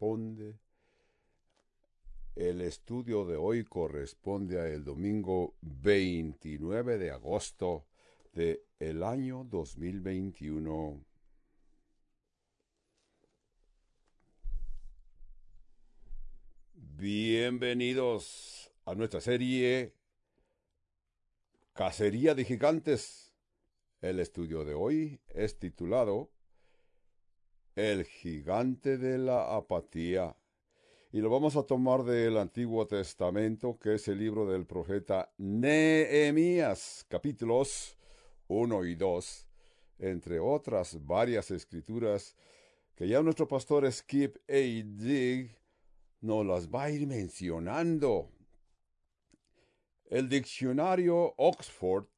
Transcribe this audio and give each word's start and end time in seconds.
El 0.00 0.56
estudio 2.62 3.26
de 3.26 3.36
hoy 3.36 3.64
corresponde 3.64 4.58
al 4.58 4.82
domingo 4.82 5.56
29 5.60 6.96
de 6.96 7.10
agosto 7.10 7.84
de 8.32 8.64
el 8.78 9.02
año 9.02 9.44
2021. 9.44 11.04
Bienvenidos 16.72 18.72
a 18.86 18.94
nuestra 18.94 19.20
serie 19.20 19.92
Cacería 21.74 22.34
de 22.34 22.46
Gigantes. 22.46 23.34
El 24.00 24.18
estudio 24.18 24.64
de 24.64 24.72
hoy 24.72 25.20
es 25.28 25.58
titulado 25.58 26.30
El 27.82 28.04
gigante 28.04 28.98
de 28.98 29.16
la 29.16 29.56
apatía. 29.56 30.36
Y 31.12 31.20
lo 31.22 31.30
vamos 31.30 31.56
a 31.56 31.62
tomar 31.62 32.04
del 32.04 32.36
Antiguo 32.36 32.86
Testamento, 32.86 33.78
que 33.78 33.94
es 33.94 34.06
el 34.08 34.18
libro 34.18 34.44
del 34.44 34.66
profeta 34.66 35.32
Nehemías, 35.38 37.06
capítulos 37.08 37.96
1 38.48 38.84
y 38.84 38.96
2, 38.96 39.48
entre 39.98 40.40
otras 40.40 41.06
varias 41.06 41.50
escrituras 41.50 42.36
que 42.94 43.08
ya 43.08 43.22
nuestro 43.22 43.48
pastor 43.48 43.90
Skip 43.90 44.36
A. 44.46 44.52
Dig 44.52 45.56
nos 46.20 46.44
las 46.44 46.68
va 46.68 46.82
a 46.82 46.90
ir 46.90 47.06
mencionando. 47.06 48.30
El 50.04 50.28
diccionario 50.28 51.32
Oxford 51.38 52.08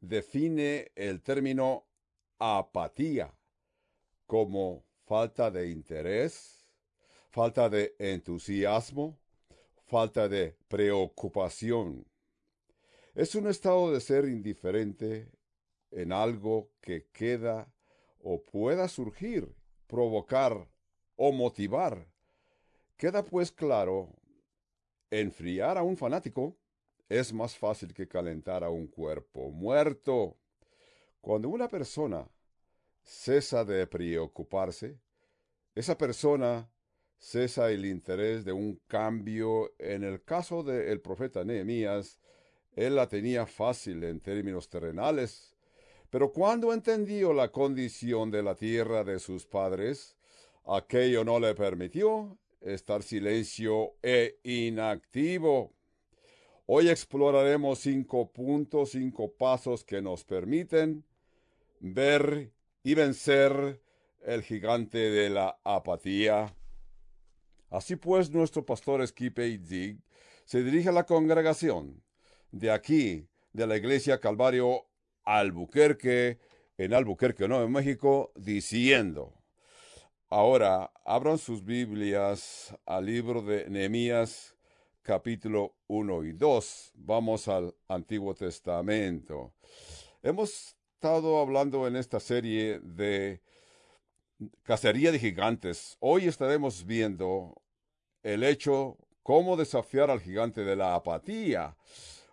define 0.00 0.90
el 0.96 1.22
término 1.22 1.86
apatía 2.40 3.32
como 4.26 4.84
falta 5.06 5.50
de 5.50 5.70
interés, 5.70 6.66
falta 7.30 7.68
de 7.68 7.94
entusiasmo, 7.98 9.18
falta 9.86 10.28
de 10.28 10.56
preocupación. 10.68 12.06
Es 13.14 13.34
un 13.34 13.46
estado 13.46 13.92
de 13.92 14.00
ser 14.00 14.26
indiferente 14.26 15.30
en 15.90 16.12
algo 16.12 16.70
que 16.80 17.06
queda 17.12 17.72
o 18.20 18.42
pueda 18.42 18.88
surgir, 18.88 19.54
provocar 19.86 20.68
o 21.16 21.32
motivar 21.32 22.06
Queda 22.96 23.22
pues 23.22 23.52
claro, 23.52 24.08
enfriar 25.10 25.76
a 25.76 25.82
un 25.82 25.98
fanático 25.98 26.56
es 27.10 27.30
más 27.30 27.54
fácil 27.54 27.92
que 27.92 28.08
calentar 28.08 28.64
a 28.64 28.70
un 28.70 28.86
cuerpo 28.86 29.50
muerto. 29.50 30.38
Cuando 31.20 31.50
una 31.50 31.68
persona 31.68 32.26
cesa 33.02 33.66
de 33.66 33.86
preocuparse, 33.86 34.98
esa 35.76 35.96
persona 35.98 36.70
cesa 37.18 37.70
el 37.70 37.84
interés 37.84 38.44
de 38.44 38.52
un 38.52 38.80
cambio. 38.88 39.74
En 39.78 40.04
el 40.04 40.22
caso 40.24 40.62
del 40.62 41.00
profeta 41.00 41.44
Nehemías, 41.44 42.18
él 42.74 42.96
la 42.96 43.08
tenía 43.08 43.46
fácil 43.46 44.02
en 44.04 44.20
términos 44.20 44.68
terrenales, 44.68 45.54
pero 46.10 46.32
cuando 46.32 46.72
entendió 46.72 47.32
la 47.34 47.52
condición 47.52 48.30
de 48.30 48.42
la 48.42 48.54
tierra 48.54 49.04
de 49.04 49.18
sus 49.18 49.46
padres, 49.46 50.16
aquello 50.66 51.24
no 51.24 51.38
le 51.38 51.54
permitió 51.54 52.38
estar 52.62 53.02
silencio 53.02 53.96
e 54.02 54.38
inactivo. 54.44 55.74
Hoy 56.64 56.88
exploraremos 56.88 57.80
cinco 57.80 58.32
puntos, 58.32 58.92
cinco 58.92 59.30
pasos 59.30 59.84
que 59.84 60.00
nos 60.00 60.24
permiten 60.24 61.04
ver 61.80 62.50
y 62.82 62.94
vencer 62.94 63.80
el 64.26 64.42
gigante 64.42 64.98
de 64.98 65.30
la 65.30 65.58
apatía. 65.64 66.54
Así 67.70 67.96
pues, 67.96 68.30
nuestro 68.30 68.66
pastor 68.66 69.06
Skipe 69.06 69.58
Zig 69.64 69.98
se 70.44 70.62
dirige 70.62 70.88
a 70.88 70.92
la 70.92 71.06
congregación 71.06 72.02
de 72.50 72.70
aquí, 72.70 73.28
de 73.52 73.66
la 73.66 73.76
iglesia 73.76 74.20
Calvario 74.20 74.86
Albuquerque, 75.24 76.38
en 76.76 76.92
Albuquerque, 76.92 77.48
Nuevo 77.48 77.68
México, 77.68 78.32
diciendo, 78.34 79.32
Ahora, 80.28 80.92
abran 81.04 81.38
sus 81.38 81.64
Biblias 81.64 82.76
al 82.84 83.06
libro 83.06 83.42
de 83.42 83.70
Nehemías 83.70 84.56
capítulo 85.02 85.76
1 85.86 86.24
y 86.24 86.32
2. 86.32 86.92
Vamos 86.96 87.46
al 87.46 87.76
Antiguo 87.86 88.34
Testamento. 88.34 89.54
Hemos 90.20 90.76
estado 90.94 91.38
hablando 91.38 91.86
en 91.86 91.94
esta 91.94 92.18
serie 92.18 92.80
de 92.80 93.40
cacería 94.62 95.12
de 95.12 95.18
gigantes. 95.18 95.96
Hoy 96.00 96.26
estaremos 96.26 96.84
viendo 96.84 97.60
el 98.22 98.42
hecho 98.42 98.98
cómo 99.22 99.56
desafiar 99.56 100.10
al 100.10 100.20
gigante 100.20 100.64
de 100.64 100.76
la 100.76 100.94
apatía. 100.94 101.76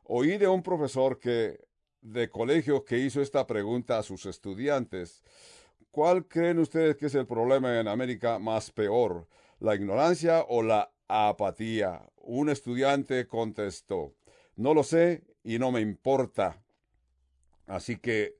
Oí 0.03 0.37
de 0.37 0.47
un 0.47 0.63
profesor 0.63 1.19
que 1.19 1.59
de 2.01 2.29
colegio 2.29 2.83
que 2.83 2.97
hizo 2.97 3.21
esta 3.21 3.47
pregunta 3.47 3.97
a 3.97 4.03
sus 4.03 4.25
estudiantes. 4.25 5.23
¿Cuál 5.89 6.27
creen 6.27 6.59
ustedes 6.59 6.97
que 6.97 7.05
es 7.05 7.15
el 7.15 7.25
problema 7.25 7.79
en 7.79 7.87
América 7.87 8.39
más 8.39 8.71
peor? 8.71 9.27
¿La 9.59 9.75
ignorancia 9.75 10.45
o 10.49 10.61
la 10.61 10.91
apatía? 11.07 12.01
Un 12.17 12.49
estudiante 12.49 13.27
contestó, 13.27 14.13
no 14.55 14.73
lo 14.73 14.83
sé 14.83 15.23
y 15.43 15.59
no 15.59 15.71
me 15.71 15.81
importa. 15.81 16.61
Así 17.65 17.97
que 17.97 18.35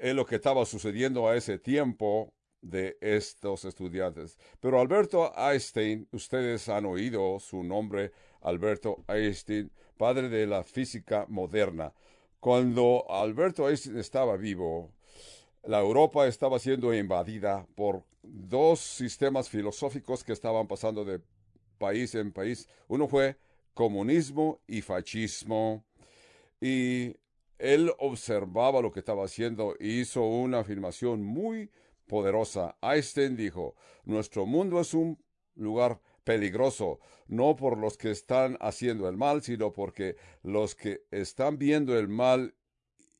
es 0.00 0.14
lo 0.14 0.24
que 0.24 0.36
estaba 0.36 0.64
sucediendo 0.64 1.28
a 1.28 1.36
ese 1.36 1.58
tiempo 1.58 2.32
de 2.60 2.96
estos 3.00 3.64
estudiantes. 3.64 4.38
Pero 4.60 4.80
Alberto 4.80 5.32
Einstein, 5.36 6.08
ustedes 6.12 6.68
han 6.68 6.86
oído 6.86 7.38
su 7.40 7.62
nombre, 7.62 8.12
Alberto 8.40 9.04
Einstein, 9.08 9.70
padre 9.96 10.28
de 10.28 10.46
la 10.46 10.62
física 10.64 11.26
moderna. 11.28 11.92
Cuando 12.40 13.04
Alberto 13.10 13.68
Einstein 13.68 13.98
estaba 13.98 14.36
vivo, 14.36 14.92
la 15.64 15.80
Europa 15.80 16.26
estaba 16.26 16.58
siendo 16.58 16.94
invadida 16.94 17.66
por 17.74 18.04
dos 18.22 18.80
sistemas 18.80 19.48
filosóficos 19.48 20.24
que 20.24 20.32
estaban 20.32 20.66
pasando 20.66 21.04
de 21.04 21.20
país 21.78 22.14
en 22.14 22.32
país. 22.32 22.68
Uno 22.88 23.08
fue 23.08 23.36
comunismo 23.74 24.60
y 24.66 24.82
fascismo. 24.82 25.84
Y 26.60 27.14
él 27.58 27.92
observaba 27.98 28.80
lo 28.80 28.92
que 28.92 29.00
estaba 29.00 29.24
haciendo 29.24 29.74
y 29.78 30.00
hizo 30.00 30.22
una 30.22 30.60
afirmación 30.60 31.22
muy 31.22 31.70
poderosa. 32.08 32.76
Einstein 32.82 33.36
dijo, 33.36 33.76
nuestro 34.04 34.46
mundo 34.46 34.80
es 34.80 34.94
un 34.94 35.22
lugar 35.54 36.00
peligroso, 36.24 36.98
no 37.28 37.54
por 37.56 37.78
los 37.78 37.96
que 37.96 38.10
están 38.10 38.58
haciendo 38.60 39.08
el 39.08 39.16
mal, 39.16 39.42
sino 39.42 39.72
porque 39.72 40.16
los 40.42 40.74
que 40.74 41.02
están 41.10 41.58
viendo 41.58 41.96
el 41.96 42.08
mal 42.08 42.54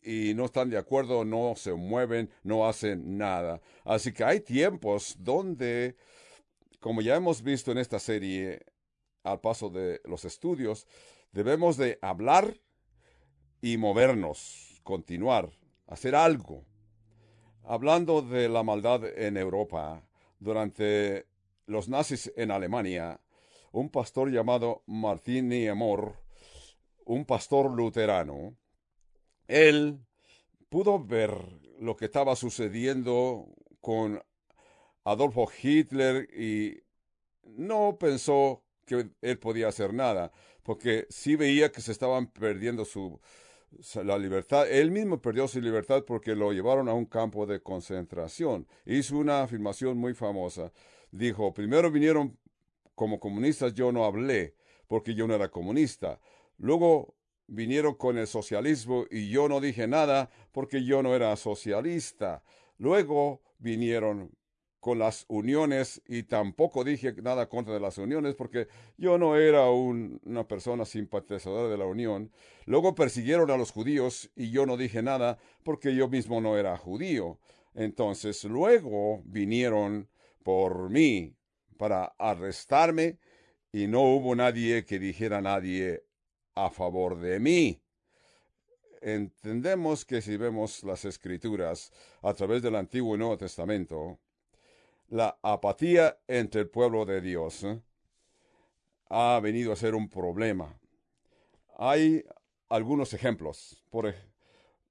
y 0.03 0.35
no 0.35 0.47
están 0.47 0.71
de 0.71 0.79
acuerdo, 0.79 1.25
no 1.25 1.55
se 1.57 1.73
mueven, 1.75 2.31
no 2.43 2.69
hacen 2.69 3.17
nada. 3.17 3.61
Así 3.85 4.13
que 4.13 4.25
hay 4.25 4.41
tiempos 4.41 5.17
donde, 5.19 5.97
como 6.81 7.01
ya 7.01 7.17
hemos 7.17 7.43
visto 7.43 7.73
en 7.73 7.79
esta 7.79 7.99
serie, 7.99 8.61
al 9.23 9.41
paso 9.41 9.69
de 9.71 10.01
los 10.05 10.25
estudios, 10.25 10.87
debemos 11.33 11.77
de 11.77 11.99
hablar 12.03 12.61
y 13.61 13.77
movernos, 13.77 14.81
continuar, 14.83 15.51
hacer 15.87 16.15
algo. 16.15 16.65
Hablando 17.71 18.23
de 18.23 18.49
la 18.49 18.63
maldad 18.63 19.05
en 19.05 19.37
Europa, 19.37 20.03
durante 20.39 21.27
los 21.67 21.87
nazis 21.87 22.33
en 22.35 22.51
Alemania, 22.51 23.21
un 23.73 23.91
pastor 23.91 24.31
llamado 24.31 24.85
Martín 24.87 25.51
Niemor, 25.51 26.15
un 27.05 27.27
pastor 27.27 27.71
luterano, 27.71 28.57
él 29.49 29.99
pudo 30.71 30.99
ver 30.99 31.31
lo 31.79 31.95
que 31.95 32.07
estaba 32.07 32.37
sucediendo 32.37 33.45
con 33.83 34.23
Adolfo 35.05 35.47
Hitler 35.63 36.27
y 36.35 36.83
no 37.43 37.99
pensó 37.99 38.63
que 38.87 39.11
él 39.21 39.39
podía 39.39 39.69
hacer 39.69 39.93
nada, 39.93 40.33
porque 40.63 41.07
sí 41.11 41.37
veía 41.37 41.71
que 41.71 41.83
se 41.83 41.93
estaban 41.93 42.29
perdiendo 42.29 42.87
su 42.87 43.21
la 44.05 44.19
libertad. 44.19 44.71
Él 44.71 44.91
mismo 44.91 45.21
perdió 45.21 45.49
su 45.49 45.61
libertad 45.61 46.05
porque 46.07 46.35
lo 46.35 46.53
llevaron 46.53 46.89
a 46.89 46.95
un 46.95 47.07
campo 47.07 47.47
de 47.47 47.61
concentración. 47.61 48.67
Hizo 48.87 49.17
una 49.17 49.43
afirmación 49.43 49.99
muy 49.99 50.15
famosa. 50.15 50.73
Dijo, 51.11 51.53
primero 51.53 51.91
vinieron 51.91 52.37
como 52.95 53.21
comunistas, 53.21 53.75
yo 53.75 53.93
no 53.93 54.05
hablé 54.05 54.55
porque 54.87 55.15
yo 55.15 55.27
no 55.27 55.35
era 55.35 55.51
comunista. 55.51 56.21
Luego 56.59 57.15
vinieron 57.47 57.95
con 57.95 58.19
el 58.19 58.27
socialismo 58.27 59.07
y 59.11 59.29
yo 59.31 59.49
no 59.49 59.61
dije 59.61 59.87
nada 59.87 60.31
porque 60.53 60.85
yo 60.85 61.03
no 61.03 61.15
era 61.15 61.35
socialista. 61.37 62.43
Luego 62.79 63.43
vinieron 63.59 64.33
con 64.81 64.99
las 64.99 65.25
uniones 65.29 66.03
y 66.07 66.23
tampoco 66.23 66.85
dije 66.85 67.15
nada 67.23 67.49
contra 67.49 67.75
de 67.75 67.81
las 67.81 67.99
uniones 67.99 68.35
porque 68.35 68.69
yo 68.97 69.19
no 69.19 69.37
era 69.37 69.71
una 69.71 70.47
persona 70.47 70.85
simpatizadora 70.85 71.69
de 71.69 71.77
la 71.77 71.87
unión. 71.87 72.31
Luego 72.67 72.95
persiguieron 72.95 73.51
a 73.51 73.57
los 73.57 73.73
judíos 73.73 74.31
y 74.37 74.51
yo 74.51 74.67
no 74.67 74.77
dije 74.77 75.03
nada 75.03 75.39
porque 75.65 75.95
yo 75.95 76.09
mismo 76.09 76.41
no 76.41 76.57
era 76.57 76.77
judío. 76.77 77.39
Entonces 77.75 78.45
luego 78.45 79.23
vinieron 79.25 80.09
por 80.43 80.91
mí, 80.91 81.35
para 81.77 82.15
arrestarme 82.19 83.19
y 83.73 83.87
no 83.87 84.03
hubo 84.03 84.35
nadie 84.35 84.85
que 84.85 84.99
dijera 84.99 85.41
nadie 85.41 86.05
a 86.55 86.71
favor 86.71 87.19
de 87.19 87.41
mí. 87.41 87.81
Entendemos 89.01 90.05
que 90.05 90.21
si 90.21 90.37
vemos 90.37 90.83
las 90.83 91.05
escrituras 91.05 91.93
a 92.23 92.35
través 92.35 92.63
del 92.63 92.75
Antiguo 92.75 93.15
y 93.15 93.19
Nuevo 93.19 93.39
Testamento, 93.39 94.19
la 95.09 95.39
apatía 95.43 96.19
entre 96.27 96.63
el 96.63 96.69
pueblo 96.69 97.05
de 97.05 97.21
Dios 97.21 97.65
¿eh? 97.65 97.81
ha 99.09 99.41
venido 99.43 99.73
a 99.73 99.77
ser 99.77 99.95
un 99.95 100.09
problema. 100.09 100.79
Hay 101.77 102.25
algunos 102.69 103.15
ejemplos. 103.15 103.83
Por 103.91 104.15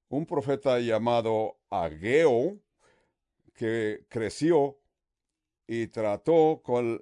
un 0.10 0.26
profeta 0.26 0.80
llamado 0.80 1.58
Ageo, 1.70 2.58
que 3.54 4.06
creció 4.10 4.80
y 5.68 5.88
trató 5.88 6.62
con 6.64 7.02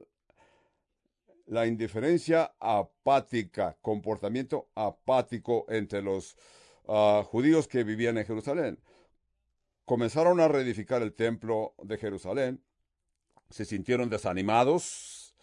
la 1.48 1.68
indiferencia 1.68 2.56
apática, 2.60 3.78
comportamiento 3.82 4.70
apático 4.74 5.66
entre 5.70 6.02
los 6.02 6.36
uh, 6.86 7.22
judíos 7.24 7.68
que 7.68 7.84
vivían 7.84 8.18
en 8.18 8.26
Jerusalén. 8.26 8.80
Comenzaron 9.86 10.40
a 10.40 10.48
reedificar 10.48 11.04
el 11.04 11.14
templo 11.14 11.76
de 11.84 11.98
Jerusalén, 11.98 12.64
se 13.50 13.66
sintieron 13.66 14.10
desanimados, 14.10 15.36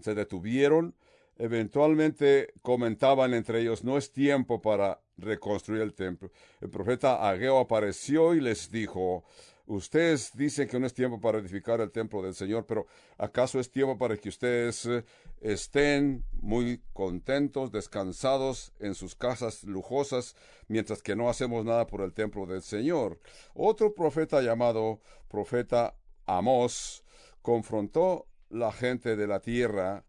se 0.00 0.14
detuvieron, 0.14 0.94
eventualmente 1.38 2.52
comentaban 2.62 3.34
entre 3.34 3.60
ellos, 3.60 3.84
no 3.84 3.96
es 3.96 4.12
tiempo 4.12 4.60
para 4.60 5.00
reconstruir 5.16 5.82
el 5.82 5.94
templo. 5.94 6.30
El 6.60 6.70
profeta 6.70 7.28
Ageo 7.28 7.58
apareció 7.58 8.34
y 8.34 8.40
les 8.40 8.70
dijo, 8.70 9.24
Ustedes 9.70 10.32
dicen 10.34 10.66
que 10.66 10.80
no 10.80 10.86
es 10.88 10.94
tiempo 10.94 11.20
para 11.20 11.38
edificar 11.38 11.80
el 11.80 11.92
templo 11.92 12.20
del 12.22 12.34
Señor, 12.34 12.66
pero 12.66 12.88
¿acaso 13.16 13.60
es 13.60 13.70
tiempo 13.70 13.96
para 13.96 14.16
que 14.16 14.28
ustedes 14.28 14.84
eh, 14.84 15.04
estén 15.40 16.24
muy 16.32 16.82
contentos, 16.92 17.70
descansados 17.70 18.72
en 18.80 18.96
sus 18.96 19.14
casas 19.14 19.62
lujosas, 19.62 20.34
mientras 20.66 21.02
que 21.02 21.14
no 21.14 21.30
hacemos 21.30 21.64
nada 21.64 21.86
por 21.86 22.00
el 22.00 22.12
templo 22.12 22.46
del 22.46 22.62
Señor? 22.62 23.20
Otro 23.54 23.94
profeta 23.94 24.42
llamado 24.42 24.98
profeta 25.28 25.94
Amós 26.26 27.04
confrontó 27.42 28.26
la 28.48 28.72
gente 28.72 29.16
de 29.16 29.26
la 29.26 29.40
tierra 29.40 30.04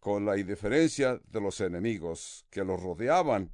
con 0.00 0.24
la 0.24 0.38
indiferencia 0.38 1.20
de 1.30 1.40
los 1.40 1.60
enemigos 1.60 2.46
que 2.50 2.64
los 2.64 2.80
rodeaban 2.80 3.52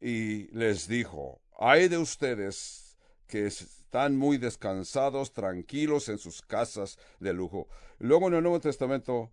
y 0.00 0.48
les 0.48 0.88
dijo, 0.88 1.40
hay 1.58 1.88
de 1.88 1.98
ustedes 1.98 2.96
que 3.26 3.46
están 3.46 4.16
muy 4.16 4.38
descansados, 4.38 5.32
tranquilos 5.32 6.08
en 6.08 6.18
sus 6.18 6.42
casas 6.42 6.98
de 7.20 7.32
lujo. 7.32 7.68
Luego 7.98 8.28
en 8.28 8.34
el 8.34 8.42
Nuevo 8.42 8.60
Testamento 8.60 9.30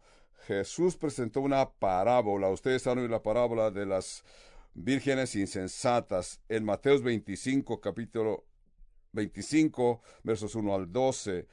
Jesús 0.48 0.98
presentó 0.98 1.42
una 1.42 1.70
parábola. 1.70 2.50
Ustedes 2.50 2.88
han 2.88 3.00
oído 3.00 3.10
la 3.10 3.24
parábola 3.24 3.72
de 3.72 3.86
las 3.86 4.24
vírgenes 4.74 5.36
insensatas 5.36 6.40
en 6.48 6.64
Mateos 6.64 7.04
25, 7.04 7.82
capítulo 7.82 8.46
25, 9.12 10.02
versos 10.24 10.56
1 10.56 10.74
al 10.74 10.92
12. 10.92 11.48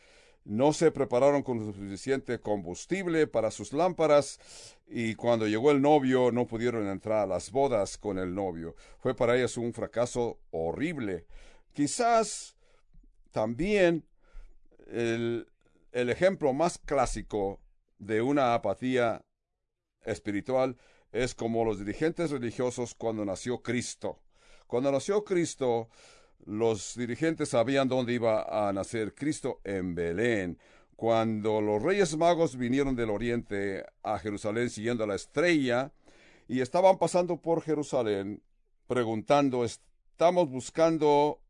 No 0.49 0.73
se 0.73 0.91
prepararon 0.91 1.43
con 1.43 1.62
suficiente 1.62 2.41
combustible 2.41 3.27
para 3.27 3.50
sus 3.50 3.75
lámparas 3.75 4.41
y 4.87 5.15
cuando 5.15 5.47
llegó 5.47 5.71
el 5.71 5.83
novio 5.83 6.33
no 6.33 6.47
pudieron 6.47 6.89
entrar 6.89 7.19
a 7.19 7.27
las 7.27 7.50
bodas 7.50 7.99
con 7.99 8.19
el 8.19 8.35
novio. 8.35 8.75
Fue 8.99 9.15
para 9.15 9.37
ellas 9.37 9.59
un 9.59 9.75
fracaso 9.75 10.41
horrible. 10.50 11.27
Quizás 11.75 12.56
también 13.31 14.06
el, 14.87 15.47
ejemplo 15.93 16.55
más 16.55 16.79
clásico 16.79 17.61
de 17.99 18.23
una 18.23 18.55
apatía 18.55 19.21
espiritual 20.00 20.79
es 21.12 21.35
como 21.35 21.62
los 21.62 21.79
dirigentes 21.79 22.31
religiosos 22.31 22.95
cuando 22.95 23.23
nació 23.27 23.62
Cristo. 23.62 24.23
Cuando 24.67 24.91
nació 24.91 25.25
Cristo, 25.25 25.91
los 26.46 26.94
dirigentes 26.96 27.50
sabían 27.50 27.88
dónde 27.88 28.14
iba 28.14 28.69
a 28.69 28.73
nacer 28.73 29.14
Cristo 29.14 29.61
en 29.64 29.94
Belén. 29.94 30.58
Cuando 30.96 31.61
los 31.61 31.82
reyes 31.82 32.17
magos 32.17 32.56
vinieron 32.56 32.96
del 32.96 33.11
oriente 33.11 33.85
a 34.02 34.19
Jerusalén 34.19 34.70
siguiendo 34.70 35.06
la 35.06 35.14
estrella 35.14 35.93
y 36.49 36.61
estaban 36.61 36.99
pasando 36.99 37.37
por 37.37 37.62
Jerusalén 37.62 38.43
preguntando, 38.87 39.64
estamos 39.64 40.50
buscando 40.50 41.40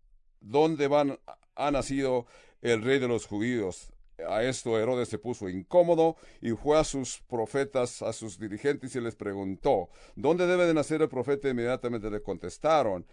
dónde 0.40 0.88
van 0.88 1.18
ha 1.58 1.70
nacido 1.70 2.26
el 2.62 2.82
rey 2.82 2.98
de 2.98 3.08
los 3.08 3.26
judíos. 3.26 3.92
A 4.28 4.42
esto 4.42 4.78
Herodes 4.78 5.08
se 5.08 5.18
puso 5.18 5.48
incómodo 5.48 6.16
y 6.40 6.50
fue 6.50 6.78
a 6.78 6.84
sus 6.84 7.20
profetas, 7.28 8.02
a 8.02 8.12
sus 8.12 8.38
dirigentes 8.38 8.94
y 8.96 9.00
les 9.00 9.14
preguntó, 9.14 9.90
¿dónde 10.16 10.46
debe 10.46 10.66
de 10.66 10.74
nacer 10.74 11.02
el 11.02 11.08
profeta? 11.08 11.48
Inmediatamente 11.48 12.10
le 12.10 12.20
contestaron, 12.20 13.06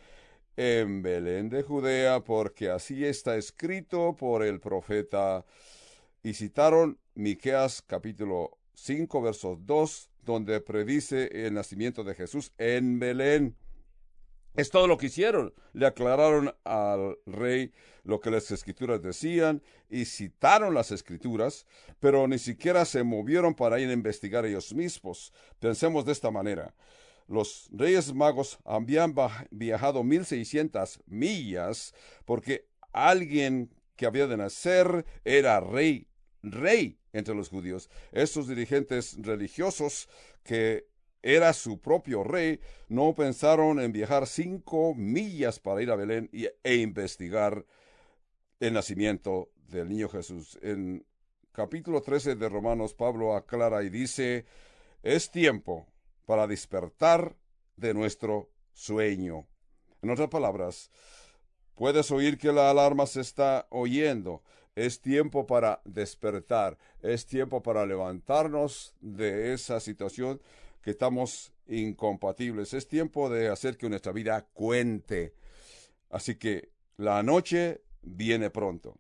en 0.58 1.02
Belén 1.02 1.50
de 1.50 1.64
Judea, 1.64 2.22
porque 2.22 2.70
así 2.70 3.06
está 3.06 3.36
escrito 3.36 4.16
por 4.16 4.44
el 4.44 4.60
profeta. 4.60 5.46
Y 6.24 6.34
citaron 6.34 6.98
Miqueas 7.14 7.82
capítulo 7.82 8.58
5, 8.74 9.22
versos 9.22 9.66
2, 9.66 10.10
donde 10.24 10.60
predice 10.62 11.30
el 11.46 11.54
nacimiento 11.54 12.04
de 12.04 12.16
Jesús 12.16 12.52
en 12.58 13.00
Belén. 13.00 13.56
Es 14.56 14.70
todo 14.70 14.88
lo 14.88 14.98
que 14.98 15.08
hicieron. 15.08 15.54
Le 15.74 15.86
aclararon 15.86 16.56
al 16.64 17.18
rey 17.26 17.74
lo 18.04 18.22
que 18.22 18.32
las 18.32 18.50
escrituras 18.52 19.02
decían 19.02 19.62
y 19.90 20.06
citaron 20.06 20.74
las 20.74 20.92
escrituras, 20.92 21.66
pero 22.00 22.28
ni 22.28 22.40
siquiera 22.40 22.86
se 22.86 23.04
movieron 23.04 23.54
para 23.54 23.80
ir 23.80 23.90
a 23.90 23.94
investigar 23.94 24.46
ellos 24.46 24.74
mismos. 24.74 25.34
Pensemos 25.60 26.06
de 26.06 26.14
esta 26.14 26.32
manera. 26.32 26.74
Los 27.28 27.70
reyes 27.72 28.14
magos 28.14 28.60
habían 28.66 29.16
viajado 29.50 30.04
mil 30.04 30.26
seiscientas 30.26 31.00
millas 31.08 31.94
porque 32.26 32.68
alguien 32.94 33.74
que 33.96 34.06
había 34.06 34.28
de 34.28 34.38
nacer 34.38 35.06
era 35.24 35.60
rey, 35.60 36.08
rey 36.44 37.00
entre 37.14 37.34
los 37.34 37.50
judíos. 37.50 37.90
Estos 38.12 38.48
dirigentes 38.48 39.18
religiosos 39.22 40.08
que 40.44 40.88
era 41.26 41.54
su 41.54 41.82
propio 41.82 42.24
rey, 42.24 42.60
no 42.88 43.16
pensaron 43.16 43.80
en 43.80 43.92
viajar 43.92 44.28
cinco 44.28 44.94
millas 44.94 45.60
para 45.60 45.82
ir 45.82 45.90
a 45.90 45.96
Belén 45.96 46.30
e 46.32 46.76
investigar 46.76 47.66
el 48.60 48.74
nacimiento 48.74 49.50
del 49.68 49.90
niño 49.90 50.08
Jesús. 50.08 50.60
En 50.62 51.04
capítulo 51.52 52.04
13 52.04 52.36
de 52.36 52.48
Romanos, 52.48 52.94
Pablo 52.94 53.36
aclara 53.36 53.82
y 53.82 53.90
dice, 53.90 54.46
es 55.02 55.32
tiempo 55.32 55.88
para 56.26 56.48
despertar 56.48 57.36
de 57.76 57.94
nuestro 57.94 58.50
sueño. 58.74 59.48
En 60.02 60.10
otras 60.10 60.30
palabras, 60.30 60.92
puedes 61.76 62.12
oír 62.12 62.38
que 62.38 62.52
la 62.52 62.70
alarma 62.70 63.06
se 63.06 63.22
está 63.22 63.68
oyendo. 63.70 64.44
Es 64.76 65.02
tiempo 65.02 65.48
para 65.48 65.82
despertar, 65.86 66.78
es 67.02 67.26
tiempo 67.26 67.64
para 67.64 67.86
levantarnos 67.86 68.94
de 69.00 69.54
esa 69.54 69.80
situación 69.80 70.42
que 70.82 70.92
estamos 70.92 71.54
incompatibles. 71.68 72.74
Es 72.74 72.88
tiempo 72.88 73.30
de 73.30 73.48
hacer 73.48 73.78
que 73.78 73.90
nuestra 73.90 74.12
vida 74.12 74.48
cuente. 74.54 75.34
Así 76.10 76.36
que 76.36 76.72
la 76.98 77.24
noche 77.24 77.82
viene 78.02 78.50
pronto. 78.50 79.00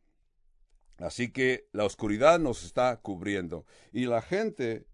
Así 0.98 1.32
que 1.32 1.68
la 1.74 1.84
oscuridad 1.86 2.40
nos 2.40 2.64
está 2.64 3.02
cubriendo 3.02 3.66
y 3.92 4.06
la 4.06 4.22
gente 4.22 4.86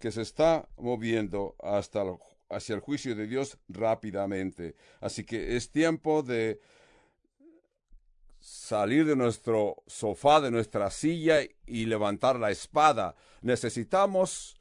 que 0.00 0.10
se 0.10 0.22
está 0.22 0.66
moviendo 0.76 1.54
hacia 1.60 2.74
el 2.74 2.80
juicio 2.80 3.14
de 3.14 3.26
Dios 3.26 3.58
rápidamente. 3.68 4.74
Así 5.00 5.24
que 5.24 5.56
es 5.56 5.70
tiempo 5.70 6.22
de 6.22 6.58
salir 8.40 9.04
de 9.04 9.14
nuestro 9.14 9.82
sofá, 9.86 10.40
de 10.40 10.50
nuestra 10.50 10.90
silla 10.90 11.40
y 11.66 11.84
levantar 11.84 12.40
la 12.40 12.50
espada. 12.50 13.14
Necesitamos 13.42 14.58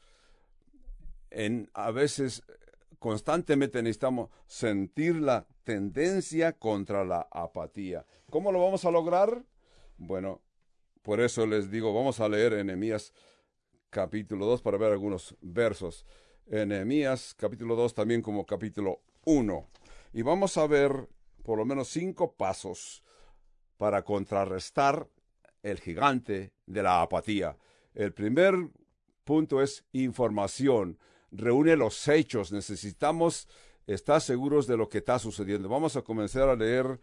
en, 1.31 1.69
a 1.73 1.91
veces 1.91 2.43
constantemente 2.99 3.81
necesitamos 3.81 4.29
sentir 4.45 5.15
la 5.15 5.47
tendencia 5.63 6.51
contra 6.51 7.05
la 7.05 7.29
apatía. 7.31 8.05
¿Cómo 8.29 8.51
lo 8.51 8.61
vamos 8.61 8.83
a 8.83 8.91
lograr? 8.91 9.45
Bueno, 9.97 10.41
por 11.01 11.21
eso 11.21 11.45
les 11.47 11.71
digo, 11.71 11.93
vamos 11.93 12.19
a 12.19 12.27
leer 12.27 12.53
Enemías 12.53 13.13
capítulo 13.89 14.45
2 14.45 14.61
para 14.61 14.77
ver 14.77 14.91
algunos 14.91 15.35
versos. 15.41 16.05
Enemías 16.47 17.35
capítulo 17.37 17.75
2 17.75 17.93
también 17.93 18.21
como 18.21 18.45
capítulo 18.45 19.01
1. 19.25 19.67
Y 20.13 20.21
vamos 20.21 20.57
a 20.57 20.67
ver 20.67 21.07
por 21.43 21.57
lo 21.57 21.65
menos 21.65 21.89
cinco 21.89 22.33
pasos 22.33 23.03
para 23.77 24.03
contrarrestar 24.03 25.07
el 25.63 25.79
gigante 25.79 26.51
de 26.65 26.83
la 26.83 27.01
apatía. 27.01 27.57
El 27.93 28.13
primer 28.13 28.55
punto 29.23 29.61
es 29.61 29.85
información 29.91 30.97
reúne 31.31 31.75
los 31.75 32.07
hechos. 32.07 32.51
Necesitamos 32.51 33.47
estar 33.87 34.21
seguros 34.21 34.67
de 34.67 34.77
lo 34.77 34.89
que 34.89 34.99
está 34.99 35.19
sucediendo. 35.19 35.69
Vamos 35.69 35.95
a 35.95 36.01
comenzar 36.01 36.49
a 36.49 36.55
leer 36.55 36.99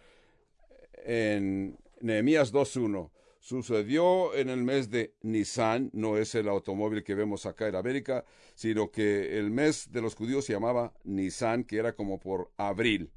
en 1.05 1.79
Nehemías 2.01 2.53
2.1. 2.53 3.11
sucedió 3.41 4.35
en 4.35 4.49
el 4.49 4.63
mes 4.63 4.91
de 4.91 5.15
Nisan, 5.23 5.91
no 5.93 6.17
es 6.17 6.35
el 6.35 6.49
automóvil 6.49 7.05
que 7.05 7.15
vemos 7.15 7.47
acá 7.47 7.69
en 7.69 7.77
América, 7.77 8.25
sino 8.55 8.91
que 8.91 9.39
el 9.39 9.51
mes 9.51 9.91
de 9.93 10.03
los 10.03 10.15
judíos 10.15 10.45
se 10.45 10.53
llamaba 10.53 10.93
Nisan, 11.05 11.65
que 11.65 11.77
era 11.77 11.95
como 11.95 12.19
por 12.19 12.51
abril. 12.57 13.13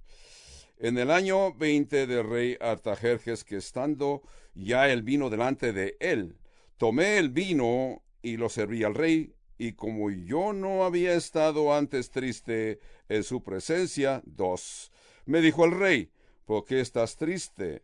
En 0.78 0.98
el 0.98 1.12
año 1.12 1.54
20 1.54 2.08
del 2.08 2.30
rey 2.30 2.58
Artajerjes, 2.60 3.44
que 3.44 3.58
estando 3.58 4.22
ya 4.54 4.90
el 4.90 5.04
vino 5.04 5.30
delante 5.30 5.74
de 5.74 5.98
él, 6.00 6.38
tomé 6.78 7.18
el 7.18 7.30
vino 7.30 8.02
y 8.22 8.38
lo 8.38 8.50
serví 8.50 8.84
al 8.84 8.96
rey, 8.96 9.34
y 9.58 9.74
como 9.74 10.10
yo 10.10 10.54
no 10.54 10.86
había 10.86 11.16
estado 11.16 11.74
antes 11.74 12.12
triste 12.12 12.80
en 13.10 13.24
su 13.24 13.44
presencia, 13.44 14.22
dos, 14.26 14.92
me 15.26 15.42
dijo 15.42 15.66
el 15.66 15.78
rey, 15.78 16.12
¿por 16.46 16.64
qué 16.64 16.80
estás 16.80 17.18
triste? 17.18 17.84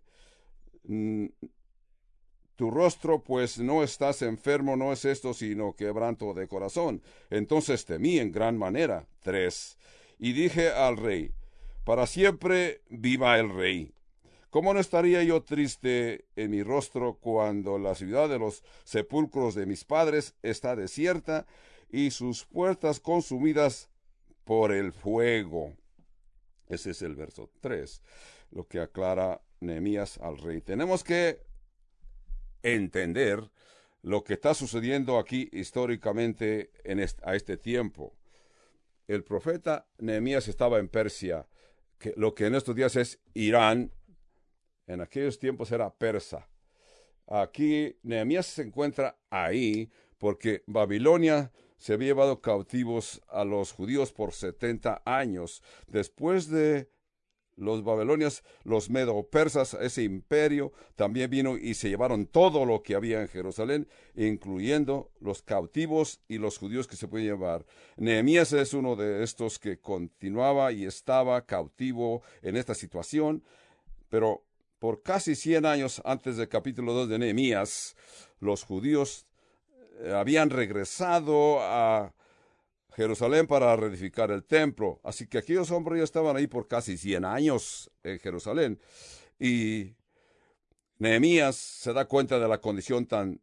Tu 2.55 2.71
rostro, 2.71 3.21
pues 3.21 3.59
no 3.59 3.83
estás 3.83 4.21
enfermo, 4.21 4.75
no 4.75 4.93
es 4.93 5.05
esto, 5.05 5.33
sino 5.33 5.75
quebranto 5.75 6.33
de 6.33 6.47
corazón. 6.47 7.01
Entonces 7.29 7.85
temí 7.85 8.19
en 8.19 8.31
gran 8.31 8.57
manera. 8.57 9.05
Tres. 9.21 9.77
Y 10.19 10.33
dije 10.33 10.69
al 10.69 10.97
rey, 10.97 11.31
para 11.83 12.07
siempre 12.07 12.81
viva 12.89 13.37
el 13.37 13.53
rey. 13.53 13.91
¿Cómo 14.49 14.73
no 14.73 14.79
estaría 14.79 15.21
yo 15.23 15.43
triste 15.43 16.25
en 16.37 16.51
mi 16.51 16.63
rostro 16.63 17.17
cuando 17.19 17.77
la 17.77 17.93
ciudad 17.93 18.29
de 18.29 18.39
los 18.39 18.63
sepulcros 18.85 19.53
de 19.53 19.65
mis 19.65 19.83
padres 19.83 20.33
está 20.43 20.77
desierta 20.77 21.45
y 21.91 22.11
sus 22.11 22.45
puertas 22.45 23.01
consumidas 23.01 23.89
por 24.45 24.71
el 24.71 24.93
fuego? 24.93 25.73
Ese 26.69 26.91
es 26.91 27.01
el 27.01 27.15
verso 27.15 27.49
3, 27.59 28.01
lo 28.51 28.65
que 28.65 28.79
aclara 28.79 29.41
Nehemías 29.59 30.17
al 30.19 30.37
rey. 30.37 30.61
Tenemos 30.61 31.03
que 31.03 31.44
entender 32.73 33.51
lo 34.01 34.23
que 34.23 34.33
está 34.33 34.53
sucediendo 34.53 35.17
aquí 35.17 35.49
históricamente 35.51 36.71
en 36.83 36.99
a 37.23 37.35
este 37.35 37.57
tiempo. 37.57 38.15
El 39.07 39.23
profeta 39.23 39.87
Nehemías 39.97 40.47
estaba 40.47 40.79
en 40.79 40.87
Persia, 40.87 41.47
que 41.97 42.13
lo 42.17 42.33
que 42.33 42.47
en 42.47 42.55
estos 42.55 42.75
días 42.75 42.95
es 42.95 43.19
Irán, 43.33 43.91
en 44.87 45.01
aquellos 45.01 45.39
tiempos 45.39 45.71
era 45.71 45.93
persa. 45.93 46.49
Aquí 47.27 47.97
Nehemías 48.03 48.45
se 48.45 48.63
encuentra 48.63 49.17
ahí 49.29 49.91
porque 50.17 50.63
Babilonia 50.67 51.51
se 51.77 51.93
había 51.93 52.07
llevado 52.07 52.41
cautivos 52.41 53.21
a 53.27 53.43
los 53.43 53.71
judíos 53.71 54.11
por 54.11 54.33
70 54.33 55.01
años. 55.05 55.61
Después 55.87 56.49
de 56.49 56.89
los 57.57 57.83
babilonios, 57.83 58.43
los 58.63 58.89
medo-persas, 58.89 59.75
ese 59.75 60.03
imperio, 60.03 60.73
también 60.95 61.29
vino 61.29 61.57
y 61.57 61.73
se 61.73 61.89
llevaron 61.89 62.25
todo 62.25 62.65
lo 62.65 62.83
que 62.83 62.95
había 62.95 63.21
en 63.21 63.27
Jerusalén, 63.27 63.87
incluyendo 64.15 65.11
los 65.19 65.41
cautivos 65.41 66.21
y 66.27 66.37
los 66.37 66.57
judíos 66.57 66.87
que 66.87 66.95
se 66.95 67.07
pueden 67.07 67.27
llevar. 67.27 67.65
Nehemías 67.97 68.53
es 68.53 68.73
uno 68.73 68.95
de 68.95 69.23
estos 69.23 69.59
que 69.59 69.79
continuaba 69.79 70.71
y 70.71 70.85
estaba 70.85 71.45
cautivo 71.45 72.21
en 72.41 72.57
esta 72.57 72.75
situación, 72.75 73.43
pero 74.09 74.43
por 74.79 75.01
casi 75.01 75.35
100 75.35 75.65
años 75.65 76.01
antes 76.05 76.37
del 76.37 76.49
capítulo 76.49 76.93
2 76.93 77.09
de 77.09 77.19
Nehemías, 77.19 77.95
los 78.39 78.63
judíos 78.63 79.25
eh, 80.01 80.11
habían 80.13 80.49
regresado 80.49 81.59
a 81.61 82.13
Jerusalén 82.95 83.45
para 83.45 83.75
reedificar 83.75 84.31
el 84.31 84.43
templo. 84.43 85.01
Así 85.03 85.27
que 85.27 85.39
aquellos 85.39 85.69
hombres 85.71 85.99
ya 85.99 86.03
estaban 86.05 86.35
ahí 86.37 86.47
por 86.47 86.67
casi 86.67 86.97
100 86.97 87.25
años 87.25 87.91
en 88.03 88.19
Jerusalén. 88.19 88.79
Y 89.37 89.95
Nehemías 90.97 91.57
se 91.57 91.91
da 91.91 92.05
cuenta 92.05 92.39
de 92.39 92.47
la 92.47 92.61
condición 92.61 93.05
tan 93.05 93.41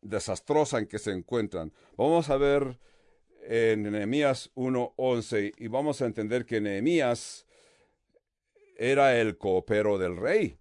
desastrosa 0.00 0.78
en 0.78 0.86
que 0.86 1.00
se 1.00 1.10
encuentran. 1.10 1.72
Vamos 1.96 2.30
a 2.30 2.36
ver 2.36 2.78
en 3.44 3.90
Nehemías 3.90 4.52
1.11 4.54 5.54
y 5.58 5.66
vamos 5.66 6.00
a 6.00 6.06
entender 6.06 6.46
que 6.46 6.60
Nehemías 6.60 7.46
era 8.76 9.20
el 9.20 9.38
copero 9.38 9.98
del 9.98 10.16
rey, 10.16 10.56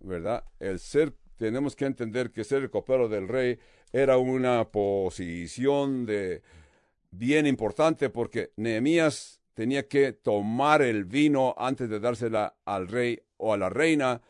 ¿verdad? 0.00 0.44
El 0.58 0.78
ser, 0.78 1.14
tenemos 1.36 1.76
que 1.76 1.84
entender 1.84 2.30
que 2.30 2.44
ser 2.44 2.62
el 2.62 2.70
copero 2.70 3.10
del 3.10 3.28
rey 3.28 3.58
era 3.92 4.16
una 4.16 4.70
posición 4.70 6.06
de 6.06 6.42
bien 7.12 7.46
importante 7.46 8.10
porque 8.10 8.52
Nehemías 8.56 9.40
tenía 9.54 9.86
que 9.86 10.12
tomar 10.12 10.82
el 10.82 11.04
vino 11.04 11.54
antes 11.56 11.88
de 11.88 12.00
dársela 12.00 12.56
al 12.64 12.88
rey 12.88 13.22
o 13.36 13.52
a 13.52 13.58
la 13.58 13.68
reina. 13.68 14.20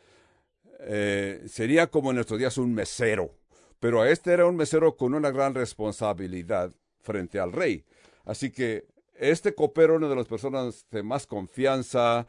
Eh, 0.81 1.43
sería 1.47 1.87
como 1.87 2.11
en 2.11 2.17
nuestros 2.17 2.39
días 2.39 2.57
un 2.57 2.73
mesero, 2.73 3.31
pero 3.79 4.05
este 4.05 4.33
era 4.33 4.45
un 4.45 4.57
mesero 4.57 4.95
con 4.97 5.13
una 5.13 5.31
gran 5.31 5.55
responsabilidad 5.55 6.71
frente 6.99 7.39
al 7.39 7.53
rey. 7.53 7.85
Así 8.25 8.51
que 8.51 8.85
este 9.15 9.55
copero, 9.55 9.95
una 9.95 10.09
de 10.09 10.15
las 10.15 10.27
personas 10.27 10.85
de 10.91 11.03
más 11.03 11.25
confianza 11.25 12.27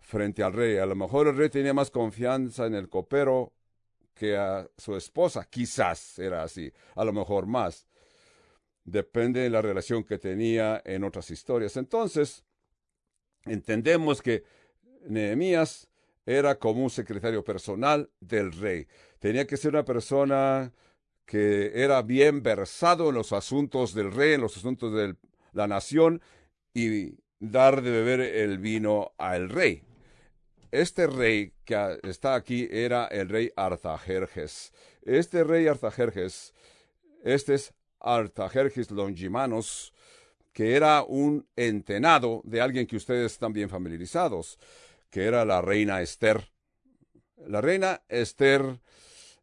frente 0.00 0.42
al 0.42 0.52
rey. 0.52 0.76
A 0.76 0.86
lo 0.86 0.94
mejor 0.94 1.28
el 1.28 1.36
rey 1.36 1.48
tenía 1.48 1.72
más 1.72 1.90
confianza 1.90 2.66
en 2.66 2.74
el 2.74 2.90
copero 2.90 3.54
que 4.14 4.36
a 4.36 4.68
su 4.76 4.96
esposa. 4.96 5.46
Quizás 5.48 6.18
era 6.18 6.42
así. 6.42 6.70
A 6.94 7.04
lo 7.04 7.12
mejor 7.12 7.46
más 7.46 7.86
depende 8.84 9.40
de 9.40 9.50
la 9.50 9.62
relación 9.62 10.04
que 10.04 10.18
tenía 10.18 10.80
en 10.84 11.04
otras 11.04 11.30
historias. 11.30 11.76
Entonces, 11.76 12.44
entendemos 13.44 14.22
que 14.22 14.44
Nehemías 15.06 15.88
era 16.26 16.58
como 16.58 16.84
un 16.84 16.90
secretario 16.90 17.44
personal 17.44 18.10
del 18.20 18.52
rey. 18.52 18.86
Tenía 19.18 19.46
que 19.46 19.56
ser 19.56 19.70
una 19.72 19.84
persona 19.84 20.72
que 21.26 21.72
era 21.74 22.02
bien 22.02 22.42
versado 22.42 23.08
en 23.08 23.14
los 23.14 23.32
asuntos 23.32 23.94
del 23.94 24.12
rey, 24.12 24.34
en 24.34 24.42
los 24.42 24.56
asuntos 24.56 24.92
de 24.92 25.16
la 25.52 25.66
nación 25.66 26.20
y 26.72 27.14
dar 27.40 27.82
de 27.82 27.90
beber 27.90 28.20
el 28.20 28.58
vino 28.58 29.12
al 29.18 29.48
rey. 29.48 29.82
Este 30.70 31.06
rey 31.06 31.52
que 31.64 32.00
está 32.02 32.34
aquí 32.34 32.68
era 32.70 33.06
el 33.06 33.28
rey 33.28 33.52
Artajerjes. 33.54 34.72
Este 35.02 35.44
rey 35.44 35.66
Artajerjes, 35.68 36.52
este 37.22 37.54
es 37.54 37.74
Artajerjes 38.04 38.90
Longimanos, 38.90 39.92
que 40.52 40.76
era 40.76 41.02
un 41.02 41.48
entenado 41.56 42.42
de 42.44 42.60
alguien 42.60 42.86
que 42.86 42.96
ustedes 42.96 43.32
están 43.32 43.52
bien 43.52 43.68
familiarizados, 43.68 44.58
que 45.10 45.24
era 45.24 45.44
la 45.44 45.62
reina 45.62 46.00
Esther. 46.02 46.50
La 47.46 47.60
reina 47.60 48.02
Esther 48.08 48.78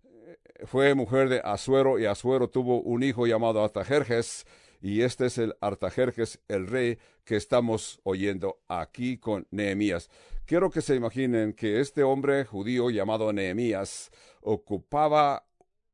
eh, 0.03 0.37
fue 0.65 0.93
mujer 0.95 1.27
de 1.27 1.41
Asuero 1.43 1.99
y 1.99 2.05
Asuero 2.05 2.49
tuvo 2.49 2.81
un 2.81 3.03
hijo 3.03 3.27
llamado 3.27 3.63
Artajerjes 3.63 4.45
y 4.81 5.01
este 5.01 5.27
es 5.27 5.37
el 5.37 5.55
Artajerjes, 5.59 6.39
el 6.47 6.67
rey 6.67 6.97
que 7.23 7.35
estamos 7.35 7.99
oyendo 8.03 8.61
aquí 8.67 9.17
con 9.17 9.47
Nehemías. 9.51 10.09
Quiero 10.45 10.71
que 10.71 10.81
se 10.81 10.95
imaginen 10.95 11.53
que 11.53 11.79
este 11.79 12.03
hombre 12.03 12.45
judío 12.45 12.89
llamado 12.89 13.31
Nehemías 13.31 14.11
ocupaba 14.41 15.45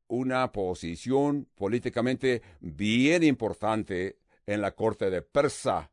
una 0.08 0.50
posición 0.52 1.46
políticamente 1.54 2.42
bien 2.60 3.22
importante 3.22 4.18
en 4.46 4.60
la 4.60 4.72
corte 4.72 5.10
de 5.10 5.22
Persa. 5.22 5.90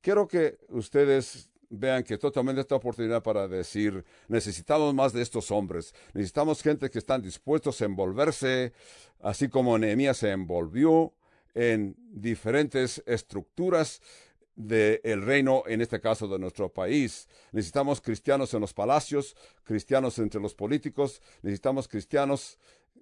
Quiero 0.00 0.26
que 0.28 0.58
ustedes 0.68 1.50
vean 1.70 2.02
que 2.02 2.16
totalmente 2.16 2.60
esta 2.60 2.76
oportunidad 2.76 3.22
para 3.22 3.46
decir, 3.46 4.04
necesitamos 4.28 4.94
más 4.94 5.12
de 5.12 5.22
estos 5.22 5.50
hombres, 5.50 5.94
necesitamos 6.14 6.62
gente 6.62 6.88
que 6.90 6.98
están 6.98 7.20
dispuestos 7.20 7.80
a 7.80 7.84
envolverse, 7.84 8.72
así 9.20 9.48
como 9.48 9.78
Nehemías 9.78 10.18
se 10.18 10.30
envolvió 10.30 11.12
en 11.54 11.94
diferentes 11.98 13.02
estructuras 13.06 14.00
del 14.54 15.22
reino, 15.22 15.62
en 15.66 15.80
este 15.80 16.00
caso 16.00 16.26
de 16.26 16.38
nuestro 16.38 16.68
país. 16.68 17.28
Necesitamos 17.52 18.00
cristianos 18.00 18.52
en 18.54 18.60
los 18.60 18.74
palacios, 18.74 19.36
cristianos 19.62 20.18
entre 20.18 20.40
los 20.40 20.54
políticos, 20.54 21.22
necesitamos 21.42 21.86
cristianos 21.86 22.58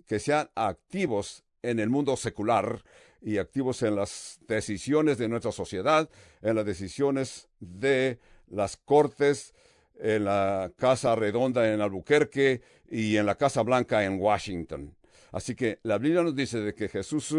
que 0.06 0.18
sean 0.18 0.50
activos 0.54 1.44
en 1.62 1.80
el 1.80 1.90
mundo 1.90 2.16
secular 2.16 2.82
y 3.20 3.38
activos 3.38 3.82
en 3.82 3.96
las 3.96 4.38
decisiones 4.46 5.18
de 5.18 5.28
nuestra 5.28 5.52
sociedad, 5.52 6.08
en 6.42 6.56
las 6.56 6.64
decisiones 6.64 7.48
de 7.58 8.20
las 8.46 8.76
cortes, 8.76 9.54
en 9.98 10.24
la 10.24 10.72
Casa 10.76 11.14
Redonda 11.14 11.72
en 11.72 11.80
Albuquerque 11.80 12.62
y 12.88 13.16
en 13.16 13.26
la 13.26 13.34
Casa 13.36 13.62
Blanca 13.62 14.04
en 14.04 14.20
Washington. 14.20 14.94
Así 15.32 15.54
que 15.54 15.80
la 15.82 15.98
Biblia 15.98 16.22
nos 16.22 16.36
dice 16.36 16.60
de 16.60 16.74
que 16.74 16.88
Jesús 16.88 17.34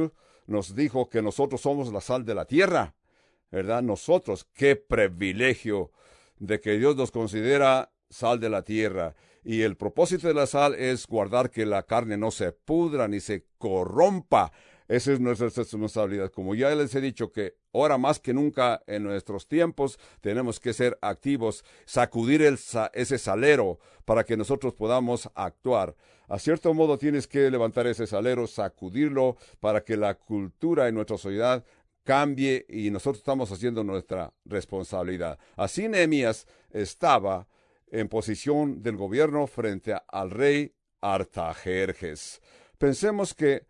nos 0.45 0.75
dijo 0.75 1.09
que 1.09 1.21
nosotros 1.21 1.61
somos 1.61 1.91
la 1.91 2.01
sal 2.01 2.25
de 2.25 2.35
la 2.35 2.45
tierra, 2.45 2.95
¿verdad? 3.51 3.81
Nosotros, 3.81 4.47
qué 4.53 4.75
privilegio 4.75 5.91
de 6.39 6.59
que 6.59 6.77
Dios 6.77 6.95
nos 6.95 7.11
considera 7.11 7.91
sal 8.09 8.39
de 8.39 8.49
la 8.49 8.63
tierra. 8.63 9.15
Y 9.47 9.61
el 9.61 9.77
propósito 9.77 10.27
de 10.27 10.33
la 10.33 10.45
sal 10.45 10.75
es 10.75 11.07
guardar 11.07 11.49
que 11.49 11.65
la 11.65 11.83
carne 11.83 12.17
no 12.17 12.31
se 12.31 12.51
pudra 12.51 13.07
ni 13.07 13.21
se 13.21 13.45
corrompa 13.57 14.51
Esa 14.89 15.13
es 15.13 15.21
nuestra 15.21 15.47
responsabilidad. 15.47 16.31
Como 16.31 16.53
ya 16.53 16.75
les 16.75 16.93
he 16.95 16.99
dicho 16.99 17.31
que 17.31 17.55
ahora 17.71 17.97
más 17.97 18.19
que 18.19 18.33
nunca 18.33 18.83
en 18.87 19.03
nuestros 19.03 19.47
tiempos 19.47 19.99
tenemos 20.19 20.59
que 20.59 20.73
ser 20.73 20.97
activos, 21.01 21.63
sacudir 21.85 22.41
ese 22.41 23.17
salero 23.17 23.79
para 24.03 24.25
que 24.25 24.35
nosotros 24.35 24.73
podamos 24.73 25.29
actuar. 25.33 25.95
A 26.27 26.39
cierto 26.39 26.73
modo 26.73 26.97
tienes 26.97 27.25
que 27.25 27.49
levantar 27.49 27.87
ese 27.87 28.05
salero, 28.05 28.47
sacudirlo 28.47 29.37
para 29.61 29.81
que 29.81 29.95
la 29.95 30.15
cultura 30.15 30.89
en 30.89 30.95
nuestra 30.95 31.17
sociedad 31.17 31.63
cambie 32.03 32.65
y 32.67 32.89
nosotros 32.91 33.19
estamos 33.19 33.49
haciendo 33.53 33.81
nuestra 33.85 34.33
responsabilidad. 34.43 35.39
Así 35.55 35.87
Nehemías 35.87 36.47
estaba 36.69 37.47
en 37.91 38.09
posición 38.09 38.81
del 38.83 38.97
gobierno 38.97 39.47
frente 39.47 39.95
al 40.07 40.31
rey 40.31 40.73
Artajerjes. 41.01 42.41
Pensemos 42.77 43.33
que 43.33 43.65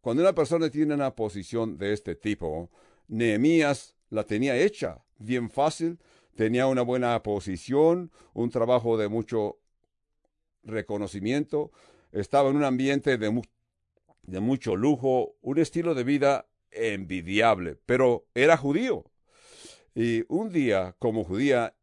cuando 0.00 0.22
una 0.22 0.34
persona 0.34 0.68
tiene 0.70 0.94
una 0.94 1.14
posición 1.14 1.78
de 1.78 1.92
este 1.92 2.14
tipo, 2.14 2.70
Nehemías 3.08 3.94
la 4.10 4.24
tenía 4.24 4.56
hecha 4.56 5.04
bien 5.18 5.50
fácil, 5.50 5.98
tenía 6.34 6.66
una 6.66 6.82
buena 6.82 7.22
posición, 7.22 8.10
un 8.34 8.50
trabajo 8.50 8.96
de 8.98 9.08
mucho 9.08 9.58
reconocimiento, 10.64 11.72
estaba 12.12 12.50
en 12.50 12.56
un 12.56 12.64
ambiente 12.64 13.18
de 13.18 14.40
mucho 14.40 14.76
lujo, 14.76 15.36
un 15.40 15.58
estilo 15.58 15.94
de 15.94 16.04
vida 16.04 16.46
envidiable, 16.70 17.76
pero 17.86 18.26
era 18.34 18.56
judío. 18.56 19.04
Y 19.94 20.24
un 20.28 20.50
día, 20.50 20.94
como, 20.98 21.24
judía, 21.24 21.74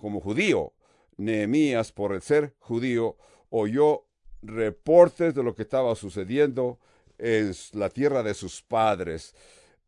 como 0.00 0.20
judío, 0.20 0.72
Nehemías, 1.16 1.92
por 1.92 2.14
el 2.14 2.22
ser 2.22 2.54
judío, 2.60 3.16
oyó 3.50 4.04
reportes 4.42 5.34
de 5.34 5.42
lo 5.42 5.54
que 5.54 5.62
estaba 5.62 5.94
sucediendo 5.94 6.78
en 7.18 7.52
la 7.72 7.90
tierra 7.90 8.22
de 8.22 8.34
sus 8.34 8.62
padres. 8.62 9.34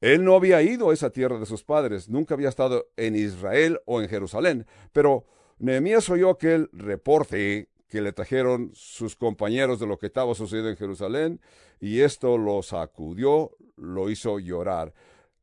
Él 0.01 0.25
no 0.25 0.35
había 0.35 0.63
ido 0.63 0.91
a 0.91 0.95
esa 0.95 1.11
tierra 1.11 1.39
de 1.39 1.47
sus 1.47 1.63
padres, 1.63 2.09
nunca 2.09 2.35
había 2.35 2.49
estado 2.49 2.89
en 2.97 3.15
Israel 3.15 3.81
o 3.85 4.01
en 4.01 4.09
Jerusalén, 4.09 4.67
pero 4.93 5.27
Nehemías 5.59 6.09
oyó 6.09 6.31
aquel 6.31 6.71
reporte 6.73 7.69
que 7.87 8.01
le 8.01 8.13
trajeron 8.13 8.71
sus 8.73 9.15
compañeros 9.15 9.79
de 9.79 9.87
lo 9.87 9.99
que 9.99 10.07
estaba 10.07 10.35
sucediendo 10.35 10.71
en 10.71 10.77
Jerusalén, 10.77 11.41
y 11.81 12.01
esto 12.01 12.39
lo 12.39 12.63
sacudió, 12.63 13.57
lo 13.77 14.11
hizo 14.11 14.39
llorar. 14.39 14.95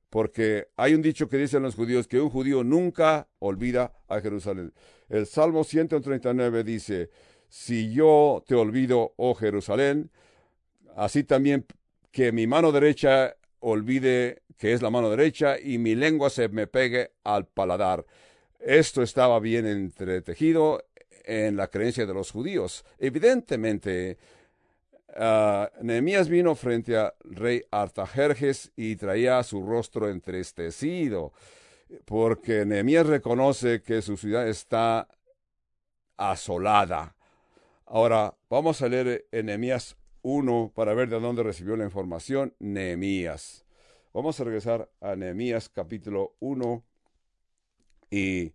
Porque 0.09 0.67
hay 0.77 0.93
un 0.93 1.01
dicho 1.01 1.27
que 1.27 1.37
dicen 1.37 1.63
los 1.63 1.75
judíos 1.75 2.07
que 2.07 2.19
un 2.19 2.29
judío 2.29 2.63
nunca 2.63 3.27
olvida 3.39 3.93
a 4.07 4.21
Jerusalén. 4.21 4.73
El 5.09 5.25
Salmo 5.25 5.63
139 5.63 6.63
dice, 6.63 7.09
si 7.49 7.91
yo 7.91 8.43
te 8.47 8.55
olvido, 8.55 9.13
oh 9.17 9.35
Jerusalén, 9.35 10.11
así 10.95 11.23
también 11.23 11.65
que 12.11 12.31
mi 12.31 12.47
mano 12.47 12.71
derecha 12.71 13.35
olvide 13.59 14.43
que 14.57 14.73
es 14.73 14.81
la 14.81 14.89
mano 14.89 15.09
derecha 15.09 15.59
y 15.59 15.77
mi 15.77 15.95
lengua 15.95 16.29
se 16.29 16.49
me 16.49 16.67
pegue 16.67 17.11
al 17.23 17.45
paladar. 17.47 18.05
Esto 18.59 19.03
estaba 19.03 19.39
bien 19.39 19.67
entretejido 19.67 20.83
en 21.23 21.57
la 21.57 21.67
creencia 21.67 22.05
de 22.05 22.13
los 22.13 22.31
judíos. 22.31 22.85
Evidentemente, 22.97 24.17
uh, 25.17 25.83
Nehemías 25.83 26.29
vino 26.29 26.55
frente 26.55 26.97
al 26.97 27.13
rey 27.24 27.63
Artajerjes 27.71 28.71
y 28.75 28.95
traía 28.95 29.41
su 29.43 29.63
rostro 29.63 30.09
entristecido, 30.09 31.33
porque 32.05 32.65
Nehemías 32.65 33.07
reconoce 33.07 33.81
que 33.81 34.01
su 34.01 34.17
ciudad 34.17 34.47
está 34.47 35.07
asolada. 36.17 37.15
Ahora, 37.86 38.36
vamos 38.50 38.81
a 38.81 38.89
leer 38.89 39.27
en 39.31 39.45
Nehemías 39.47 39.97
1 40.21 40.74
para 40.75 40.93
ver 40.93 41.09
de 41.09 41.19
dónde 41.19 41.43
recibió 41.43 41.77
la 41.77 41.86
información 41.86 42.53
Nehemías. 42.59 43.65
Vamos 44.13 44.39
a 44.39 44.43
regresar 44.43 44.89
a 45.00 45.15
Nehemías 45.15 45.69
capítulo 45.69 46.36
1 46.39 46.83
y 48.09 48.53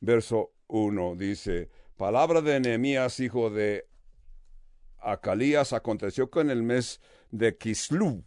verso 0.00 0.52
1 0.68 1.16
dice, 1.16 1.68
Palabra 1.96 2.40
de 2.40 2.60
Nehemías, 2.60 3.18
hijo 3.20 3.50
de 3.50 3.89
Acalías, 5.00 5.72
aconteció 5.72 6.30
que 6.30 6.40
en 6.40 6.50
el 6.50 6.62
mes 6.62 7.00
de 7.30 7.56
Kislu, 7.56 8.24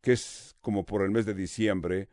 que 0.00 0.12
es 0.12 0.56
como 0.60 0.84
por 0.84 1.02
el 1.02 1.10
mes 1.10 1.26
de 1.26 1.34
diciembre, 1.34 2.08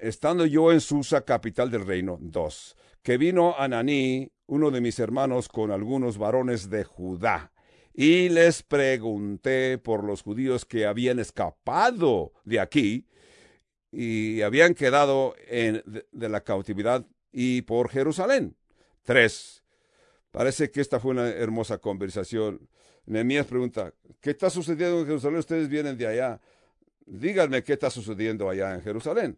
estando 0.00 0.46
yo 0.46 0.72
en 0.72 0.80
Susa, 0.80 1.24
capital 1.24 1.70
del 1.70 1.86
reino, 1.86 2.18
dos, 2.20 2.76
que 3.02 3.18
vino 3.18 3.54
Ananí, 3.58 4.30
uno 4.46 4.70
de 4.70 4.80
mis 4.80 4.98
hermanos, 4.98 5.48
con 5.48 5.70
algunos 5.70 6.18
varones 6.18 6.70
de 6.70 6.84
Judá, 6.84 7.52
y 7.92 8.28
les 8.28 8.62
pregunté 8.62 9.76
por 9.76 10.04
los 10.04 10.22
judíos 10.22 10.64
que 10.64 10.86
habían 10.86 11.18
escapado 11.18 12.32
de 12.44 12.60
aquí 12.60 13.06
y 13.90 14.42
habían 14.42 14.74
quedado 14.74 15.34
en, 15.48 15.82
de 16.12 16.28
la 16.28 16.42
cautividad 16.42 17.04
y 17.32 17.62
por 17.62 17.90
Jerusalén. 17.90 18.56
Tres. 19.02 19.64
Parece 20.38 20.70
que 20.70 20.80
esta 20.80 21.00
fue 21.00 21.10
una 21.10 21.30
hermosa 21.30 21.78
conversación. 21.78 22.68
Nehemías 23.06 23.44
pregunta, 23.44 23.92
¿qué 24.20 24.30
está 24.30 24.48
sucediendo 24.50 25.00
en 25.00 25.06
Jerusalén? 25.06 25.40
Ustedes 25.40 25.68
vienen 25.68 25.98
de 25.98 26.06
allá. 26.06 26.40
Díganme 27.06 27.64
qué 27.64 27.72
está 27.72 27.90
sucediendo 27.90 28.48
allá 28.48 28.72
en 28.72 28.82
Jerusalén. 28.82 29.36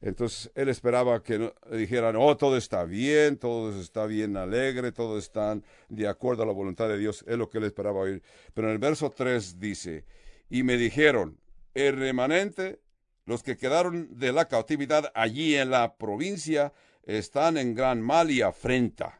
Entonces 0.00 0.52
él 0.54 0.68
esperaba 0.68 1.24
que 1.24 1.52
dijeran, 1.72 2.14
oh, 2.14 2.36
todo 2.36 2.56
está 2.56 2.84
bien, 2.84 3.36
todo 3.36 3.80
está 3.80 4.06
bien 4.06 4.36
alegre, 4.36 4.92
todo 4.92 5.18
está 5.18 5.60
de 5.88 6.06
acuerdo 6.06 6.44
a 6.44 6.46
la 6.46 6.52
voluntad 6.52 6.88
de 6.88 6.98
Dios. 6.98 7.24
Es 7.26 7.36
lo 7.36 7.50
que 7.50 7.58
él 7.58 7.64
esperaba 7.64 7.98
oír. 7.98 8.22
Pero 8.54 8.68
en 8.68 8.74
el 8.74 8.78
verso 8.78 9.10
3 9.10 9.58
dice, 9.58 10.04
y 10.48 10.62
me 10.62 10.76
dijeron, 10.76 11.36
el 11.74 11.96
remanente, 11.96 12.78
los 13.26 13.42
que 13.42 13.56
quedaron 13.56 14.16
de 14.16 14.30
la 14.30 14.46
cautividad 14.46 15.10
allí 15.16 15.56
en 15.56 15.70
la 15.70 15.96
provincia, 15.96 16.72
están 17.02 17.56
en 17.56 17.74
gran 17.74 18.00
mal 18.00 18.30
y 18.30 18.40
afrenta, 18.40 19.17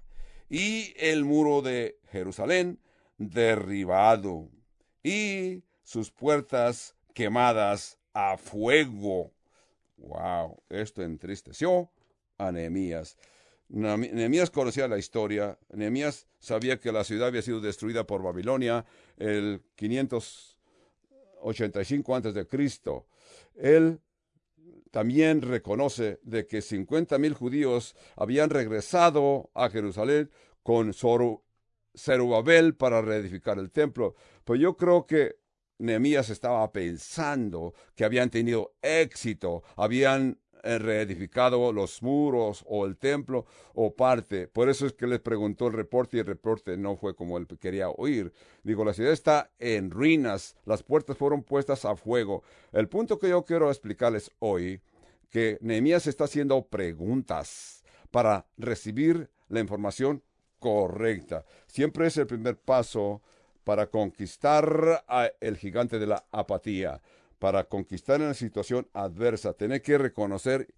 y 0.48 0.94
el 0.96 1.24
muro 1.24 1.62
de 1.62 1.98
Jerusalén 2.10 2.80
derribado, 3.18 4.48
y 5.02 5.62
sus 5.82 6.10
puertas 6.10 6.96
quemadas 7.14 7.98
a 8.12 8.36
fuego. 8.36 9.32
Wow, 9.96 10.62
esto 10.68 11.02
entristeció 11.02 11.90
a 12.36 12.52
Nehemías. 12.52 13.16
Nehemías 13.68 14.50
conocía 14.50 14.86
la 14.88 14.98
historia. 14.98 15.58
Nehemías 15.70 16.26
sabía 16.38 16.78
que 16.78 16.92
la 16.92 17.04
ciudad 17.04 17.28
había 17.28 17.40
sido 17.42 17.60
destruida 17.60 18.06
por 18.06 18.22
Babilonia 18.22 18.84
el 19.16 19.62
585 19.74 22.16
antes 22.16 22.34
de 22.34 22.46
Cristo. 22.46 23.06
Él 23.54 24.00
también 24.90 25.42
reconoce 25.42 26.18
de 26.22 26.46
que 26.46 26.62
cincuenta 26.62 27.18
mil 27.18 27.34
judíos 27.34 27.94
habían 28.16 28.50
regresado 28.50 29.50
a 29.54 29.70
Jerusalén 29.70 30.30
con 30.62 30.92
Zerubabel 31.96 32.74
para 32.74 33.02
reedificar 33.02 33.58
el 33.58 33.70
templo. 33.70 34.14
Pues 34.44 34.60
yo 34.60 34.76
creo 34.76 35.06
que 35.06 35.36
Nehemías 35.78 36.30
estaba 36.30 36.72
pensando 36.72 37.74
que 37.94 38.04
habían 38.04 38.30
tenido 38.30 38.74
éxito, 38.82 39.62
habían 39.76 40.40
reedificado 40.62 41.72
los 41.72 42.02
muros 42.02 42.64
o 42.66 42.86
el 42.86 42.96
templo 42.96 43.46
o 43.74 43.94
parte. 43.94 44.48
Por 44.48 44.68
eso 44.68 44.86
es 44.86 44.92
que 44.92 45.06
les 45.06 45.20
preguntó 45.20 45.66
el 45.66 45.72
reporte 45.72 46.16
y 46.16 46.20
el 46.20 46.26
reporte 46.26 46.76
no 46.76 46.96
fue 46.96 47.14
como 47.14 47.38
él 47.38 47.46
quería 47.60 47.88
oír. 47.90 48.32
Digo, 48.62 48.84
la 48.84 48.94
ciudad 48.94 49.12
está 49.12 49.50
en 49.58 49.90
ruinas, 49.90 50.56
las 50.64 50.82
puertas 50.82 51.16
fueron 51.16 51.42
puestas 51.42 51.84
a 51.84 51.96
fuego. 51.96 52.42
El 52.72 52.88
punto 52.88 53.18
que 53.18 53.28
yo 53.28 53.44
quiero 53.44 53.70
explicarles 53.70 54.30
hoy, 54.38 54.80
que 55.30 55.58
Nehemías 55.60 56.06
está 56.06 56.24
haciendo 56.24 56.62
preguntas 56.66 57.84
para 58.10 58.46
recibir 58.56 59.30
la 59.48 59.60
información 59.60 60.22
correcta. 60.58 61.44
Siempre 61.66 62.06
es 62.06 62.16
el 62.16 62.26
primer 62.26 62.56
paso 62.56 63.22
para 63.64 63.88
conquistar 63.88 65.04
al 65.06 65.56
gigante 65.56 65.98
de 65.98 66.06
la 66.06 66.24
apatía 66.30 67.02
para 67.38 67.64
conquistar 67.64 68.20
en 68.20 68.28
la 68.28 68.34
situación 68.34 68.88
adversa, 68.92 69.52
tener 69.52 69.82
que 69.82 69.98
reconocer 69.98 70.68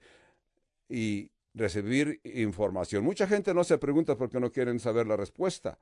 y 0.89 1.31
recibir 1.55 2.21
información. 2.25 3.05
Mucha 3.05 3.27
gente 3.27 3.55
no 3.55 3.65
se 3.65 3.79
pregunta 3.79 4.17
porque 4.17 4.41
no 4.41 4.53
quieren 4.53 4.79
saber 4.79 5.07
la 5.07 5.17
respuesta. 5.17 5.79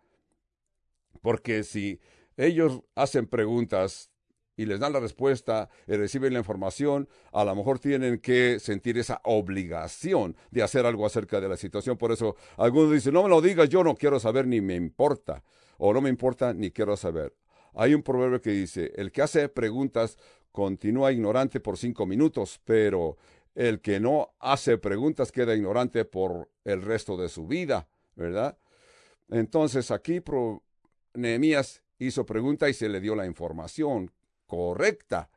Porque 1.21 1.65
si 1.65 2.01
ellos 2.37 2.83
hacen 2.95 3.27
preguntas 3.27 4.11
y 4.57 4.67
les 4.67 4.81
dan 4.81 4.93
la 4.93 5.01
respuesta 5.01 5.69
y 5.87 5.95
reciben 5.95 6.33
la 6.33 6.41
información, 6.41 7.09
a 7.33 7.45
lo 7.45 7.55
mejor 7.55 7.79
tienen 7.79 8.19
que 8.19 8.59
sentir 8.59 8.99
esa 8.99 9.21
obligación 9.25 10.37
de 10.51 10.63
hacer 10.63 10.85
algo 10.85 11.07
acerca 11.07 11.41
de 11.41 11.49
la 11.49 11.57
situación. 11.57 11.97
Por 11.97 12.13
eso 12.13 12.37
algunos 12.57 12.93
dicen, 12.93 13.15
no 13.15 13.23
me 13.23 13.29
lo 13.29 13.41
digas, 13.41 13.69
yo 13.69 13.85
no 13.85 13.95
quiero 13.95 14.19
saber 14.19 14.47
ni 14.47 14.61
me 14.61 14.75
importa, 14.75 15.45
o 15.77 15.93
no 15.93 16.01
me 16.01 16.09
importa 16.09 16.53
ni 16.55 16.71
quiero 16.71 16.97
saber. 16.97 17.35
Hay 17.75 17.95
un 17.95 18.03
proverbio 18.03 18.41
que 18.41 18.51
dice, 18.51 18.93
el 18.97 19.13
que 19.13 19.23
hace 19.23 19.49
preguntas 19.49 20.19
continúa 20.53 21.13
ignorante 21.13 21.61
por 21.61 21.79
cinco 21.79 22.07
minutos, 22.07 22.61
pero 22.65 23.17
el 23.55 23.81
que 23.81 24.01
no 24.01 24.35
hace 24.39 24.79
preguntas 24.79 25.33
queda 25.33 25.55
ignorante 25.55 26.05
por 26.05 26.51
el 26.65 26.83
resto 26.83 27.17
de 27.17 27.29
su 27.29 27.47
vida, 27.47 27.89
¿verdad? 28.15 28.57
Entonces 29.31 29.91
aquí 29.91 30.23
Nehemías 31.15 31.83
hizo 31.99 32.25
pregunta 32.25 32.69
y 32.69 32.75
se 32.75 32.89
le 32.89 33.01
dio 33.01 33.15
la 33.15 33.27
información 33.27 34.13
correcta. 34.47 35.31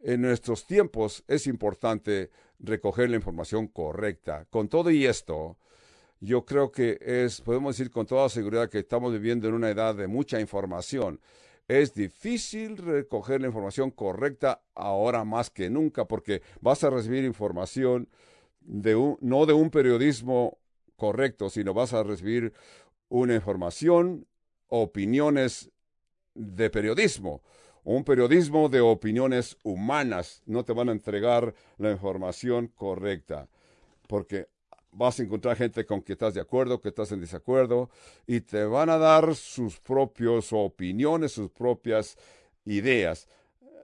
En 0.00 0.22
nuestros 0.22 0.66
tiempos 0.66 1.24
es 1.26 1.46
importante 1.46 2.30
recoger 2.58 3.10
la 3.10 3.16
información 3.16 3.68
correcta. 3.68 4.46
Con 4.50 4.68
todo 4.68 4.90
y 4.90 5.06
esto, 5.06 5.58
yo 6.20 6.44
creo 6.44 6.70
que 6.70 6.98
es, 7.00 7.40
podemos 7.40 7.76
decir 7.76 7.90
con 7.90 8.06
toda 8.06 8.28
seguridad 8.28 8.70
que 8.70 8.78
estamos 8.78 9.12
viviendo 9.12 9.48
en 9.48 9.54
una 9.54 9.70
edad 9.70 9.94
de 9.94 10.06
mucha 10.06 10.40
información. 10.40 11.20
Es 11.66 11.94
difícil 11.94 12.76
recoger 12.76 13.40
la 13.40 13.46
información 13.46 13.90
correcta 13.90 14.62
ahora 14.74 15.24
más 15.24 15.48
que 15.48 15.70
nunca 15.70 16.04
porque 16.06 16.42
vas 16.60 16.84
a 16.84 16.90
recibir 16.90 17.24
información 17.24 18.08
de 18.60 18.94
un, 18.96 19.16
no 19.20 19.46
de 19.46 19.54
un 19.54 19.70
periodismo 19.70 20.58
correcto, 20.96 21.48
sino 21.48 21.72
vas 21.72 21.94
a 21.94 22.02
recibir 22.02 22.52
una 23.08 23.34
información, 23.34 24.26
opiniones 24.68 25.70
de 26.34 26.68
periodismo, 26.68 27.42
un 27.82 28.04
periodismo 28.04 28.68
de 28.68 28.80
opiniones 28.80 29.56
humanas. 29.62 30.42
No 30.46 30.64
te 30.64 30.72
van 30.74 30.90
a 30.90 30.92
entregar 30.92 31.54
la 31.78 31.90
información 31.90 32.68
correcta, 32.68 33.48
porque 34.06 34.48
vas 34.94 35.18
a 35.18 35.22
encontrar 35.22 35.56
gente 35.56 35.84
con 35.84 36.02
que 36.02 36.12
estás 36.12 36.34
de 36.34 36.40
acuerdo, 36.40 36.80
que 36.80 36.88
estás 36.88 37.12
en 37.12 37.20
desacuerdo, 37.20 37.90
y 38.26 38.40
te 38.40 38.64
van 38.64 38.90
a 38.90 38.98
dar 38.98 39.34
sus 39.34 39.80
propias 39.80 40.52
opiniones, 40.52 41.32
sus 41.32 41.50
propias 41.50 42.16
ideas. 42.64 43.28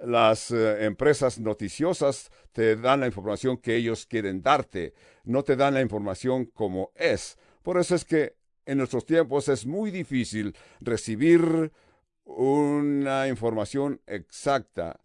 Las 0.05 0.51
eh, 0.51 0.85
empresas 0.85 1.39
noticiosas 1.39 2.31
te 2.53 2.77
dan 2.77 3.01
la 3.01 3.07
información 3.07 3.59
que 3.59 3.77
ellos 3.77 4.07
quieren 4.07 4.43
darte, 4.43 4.95
no 5.25 5.43
te 5.43 5.57
dan 5.57 5.75
la 5.75 5.83
información 5.83 6.47
como 6.47 6.91
es. 6.95 7.37
Por 7.63 7.79
eso 7.79 7.95
es 7.95 8.05
que 8.05 8.35
en 8.65 8.79
nuestros 8.79 9.05
tiempos 9.05 9.49
es 9.49 9.67
muy 9.67 9.91
difícil 9.91 10.57
recibir 10.81 11.73
una 12.25 13.29
información 13.29 14.01
exacta. 14.07 15.01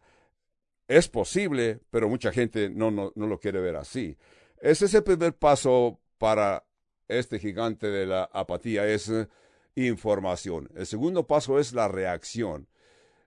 Es 0.88 1.08
posible, 1.08 1.80
pero 1.90 2.08
mucha 2.08 2.32
gente 2.32 2.70
no, 2.70 2.92
no, 2.92 3.12
no 3.16 3.28
lo 3.28 3.40
quiere 3.40 3.60
ver 3.60 3.76
así. 3.76 4.16
Ese 4.62 4.86
es 4.86 4.94
el 4.94 5.04
primer 5.04 5.36
paso 5.36 6.00
para 6.18 6.66
este 7.08 7.40
gigante 7.40 7.88
de 7.88 8.06
la 8.06 8.24
apatía, 8.34 8.88
es 8.88 9.10
eh, 9.10 9.28
información. 9.76 10.70
El 10.76 10.86
segundo 10.86 11.28
paso 11.28 11.60
es 11.60 11.74
la 11.74 11.88
reacción. 11.88 12.68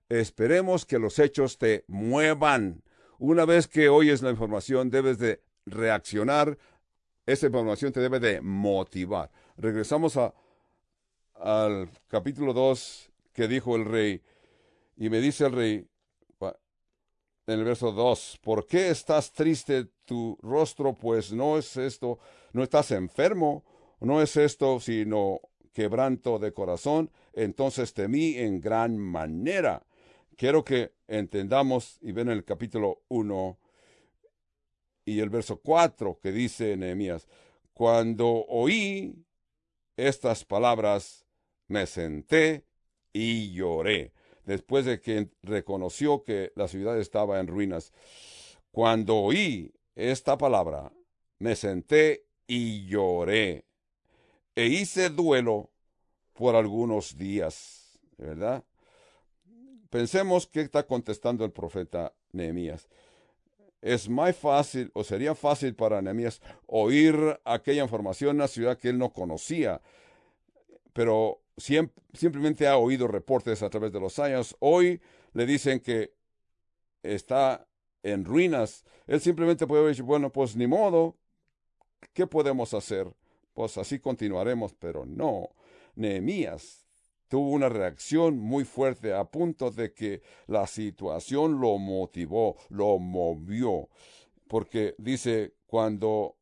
Esperemos 0.09 0.87
que 0.87 0.99
los 0.99 1.19
hechos 1.19 1.59
te 1.59 1.85
muevan. 1.87 2.83
Una 3.19 3.45
vez 3.45 3.69
que 3.69 3.88
oyes 3.88 4.23
la 4.23 4.31
información, 4.31 4.91
debes 4.91 5.19
de 5.19 5.43
reaccionar. 5.67 6.59
Esa 7.27 7.47
información 7.47 7.93
te 7.93 8.01
debe 8.01 8.21
de 8.21 8.41
motivar. 8.41 9.31
Regresamos 9.57 10.17
a, 10.17 10.35
al 11.35 11.91
capítulo 12.09 12.53
2 12.53 13.11
que 13.33 13.49
dijo 13.49 13.77
el 13.77 13.85
rey. 13.85 14.23
Y 14.97 15.11
me 15.11 15.21
dice 15.21 15.47
el 15.47 15.53
rey, 15.53 15.88
en 16.41 17.59
el 17.61 17.64
verso 17.64 17.93
2, 17.93 18.41
¿por 18.43 18.67
qué 18.67 18.91
estás 18.91 19.33
triste 19.33 19.88
tu 20.09 20.38
rostro? 20.42 20.94
Pues 20.94 21.33
no 21.33 21.59
es 21.59 21.77
esto, 21.77 22.18
no 22.53 22.62
estás 22.64 22.90
enfermo, 22.90 23.64
no 24.01 24.21
es 24.21 24.37
esto, 24.37 24.81
sino 24.81 25.40
quebranto 25.73 26.38
de 26.38 26.53
corazón. 26.53 27.11
Entonces 27.35 27.94
temí 27.94 28.37
en 28.37 28.61
gran 28.61 28.99
manera. 28.99 29.87
Quiero 30.37 30.64
que 30.64 30.94
entendamos 31.07 31.99
y 32.01 32.12
ven 32.12 32.31
el 32.31 32.44
capítulo 32.44 33.03
1 33.09 33.59
y 35.05 35.21
el 35.21 35.31
verso 35.31 35.61
4 35.61 36.18
que 36.21 36.33
dice 36.33 36.77
Nehemías, 36.77 37.29
cuando 37.75 38.44
oí 38.49 39.14
estas 39.97 40.44
palabras, 40.44 41.27
me 41.66 41.87
senté 41.87 42.64
y 43.12 43.53
lloré 43.53 44.12
después 44.44 44.87
de 44.87 45.01
que 45.01 45.29
reconoció 45.42 46.25
que 46.25 46.53
la 46.57 46.68
ciudad 46.68 46.99
estaba 46.99 47.38
en 47.38 47.49
ruinas. 47.49 47.92
Cuando 48.71 49.16
oí 49.16 49.75
esta 49.99 50.39
palabra, 50.39 50.93
me 51.41 51.57
senté 51.57 52.25
y 52.47 52.87
lloré, 52.87 53.65
e 54.55 54.67
hice 54.67 55.11
duelo 55.11 55.71
por 56.35 56.55
algunos 56.55 57.19
días, 57.19 57.99
¿verdad? 58.17 58.65
Pensemos 59.91 60.47
qué 60.47 60.61
está 60.61 60.87
contestando 60.87 61.45
el 61.45 61.51
profeta 61.51 62.15
Nehemías. 62.33 62.89
Es 63.83 64.09
más 64.09 64.37
fácil, 64.37 64.91
o 64.95 65.03
sería 65.03 65.35
fácil 65.35 65.75
para 65.75 66.01
Nehemías 66.01 66.41
oír 66.67 67.41
aquella 67.45 67.83
información 67.83 68.31
en 68.31 68.37
una 68.37 68.49
ciudad 68.49 68.79
que 68.79 68.91
él 68.91 68.99
no 68.99 69.13
conocía, 69.13 69.81
pero 70.93 71.43
simplemente 71.57 72.69
ha 72.69 72.77
oído 72.77 73.09
reportes 73.09 73.65
a 73.65 73.71
través 73.71 73.93
de 73.93 74.01
los 74.01 74.19
años. 74.21 74.57
Hoy 74.61 75.01
le 75.33 75.45
dicen 75.45 75.81
que 75.81 76.15
está 77.03 77.67
en 78.03 78.25
ruinas. 78.25 78.85
Él 79.07 79.21
simplemente 79.21 79.67
puede 79.67 79.87
decir, 79.89 80.05
bueno, 80.05 80.31
pues 80.31 80.57
ni 80.57 80.67
modo, 80.67 81.17
¿qué 82.13 82.27
podemos 82.27 82.75
hacer? 82.75 83.15
Pues 83.55 83.79
así 83.79 83.99
continuaremos, 83.99 84.75
pero 84.75 85.05
no. 85.05 85.51
Nehemías 85.95 86.87
tuvo 87.29 87.51
una 87.51 87.69
reacción 87.69 88.39
muy 88.39 88.65
fuerte 88.65 89.13
a 89.13 89.25
punto 89.25 89.71
de 89.71 89.93
que 89.93 90.23
la 90.47 90.67
situación 90.67 91.61
lo 91.61 91.79
motivó, 91.79 92.57
lo 92.71 92.99
movió, 92.99 93.89
porque 94.49 94.95
dice, 94.99 95.55
cuando 95.67 96.37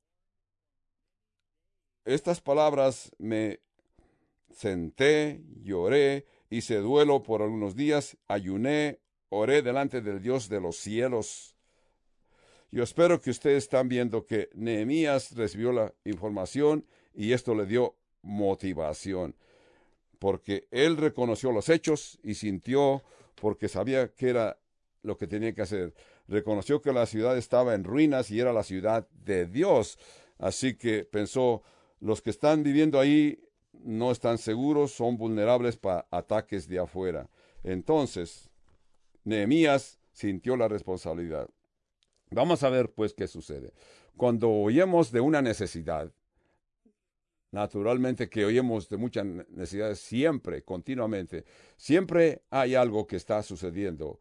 estas 2.04 2.40
palabras 2.40 3.10
me 3.18 3.60
senté, 4.52 5.42
lloré, 5.62 6.26
hice 6.50 6.76
duelo 6.76 7.22
por 7.22 7.42
algunos 7.42 7.74
días, 7.74 8.16
ayuné, 8.28 9.00
oré 9.36 9.62
delante 9.62 10.00
del 10.00 10.20
Dios 10.20 10.48
de 10.48 10.60
los 10.60 10.76
cielos. 10.76 11.56
Yo 12.70 12.82
espero 12.82 13.20
que 13.20 13.30
ustedes 13.30 13.64
están 13.64 13.88
viendo 13.88 14.26
que 14.26 14.50
Nehemías 14.54 15.34
recibió 15.36 15.72
la 15.72 15.94
información 16.04 16.86
y 17.14 17.32
esto 17.32 17.54
le 17.54 17.66
dio 17.66 17.96
motivación, 18.22 19.36
porque 20.18 20.66
él 20.70 20.96
reconoció 20.96 21.52
los 21.52 21.68
hechos 21.68 22.18
y 22.22 22.34
sintió, 22.34 23.02
porque 23.36 23.68
sabía 23.68 24.12
que 24.12 24.30
era 24.30 24.58
lo 25.02 25.16
que 25.16 25.26
tenía 25.26 25.54
que 25.54 25.62
hacer. 25.62 25.94
Reconoció 26.26 26.82
que 26.82 26.92
la 26.92 27.06
ciudad 27.06 27.38
estaba 27.38 27.74
en 27.74 27.84
ruinas 27.84 28.30
y 28.30 28.40
era 28.40 28.52
la 28.52 28.64
ciudad 28.64 29.08
de 29.10 29.46
Dios. 29.46 29.98
Así 30.38 30.76
que 30.76 31.04
pensó, 31.04 31.62
los 32.00 32.20
que 32.20 32.30
están 32.30 32.62
viviendo 32.62 32.98
ahí 32.98 33.40
no 33.72 34.10
están 34.10 34.38
seguros, 34.38 34.92
son 34.92 35.16
vulnerables 35.16 35.76
para 35.76 36.06
ataques 36.10 36.68
de 36.68 36.80
afuera. 36.80 37.30
Entonces, 37.62 38.50
Nehemías 39.26 39.98
sintió 40.12 40.56
la 40.56 40.68
responsabilidad. 40.68 41.50
Vamos 42.30 42.62
a 42.62 42.70
ver 42.70 42.92
pues 42.92 43.12
qué 43.12 43.26
sucede. 43.26 43.72
Cuando 44.16 44.48
oímos 44.50 45.10
de 45.10 45.20
una 45.20 45.42
necesidad, 45.42 46.12
naturalmente 47.50 48.28
que 48.30 48.44
oímos 48.44 48.88
de 48.88 48.96
muchas 48.96 49.26
necesidades 49.26 49.98
siempre, 49.98 50.62
continuamente, 50.62 51.44
siempre 51.76 52.42
hay 52.50 52.76
algo 52.76 53.08
que 53.08 53.16
está 53.16 53.42
sucediendo 53.42 54.20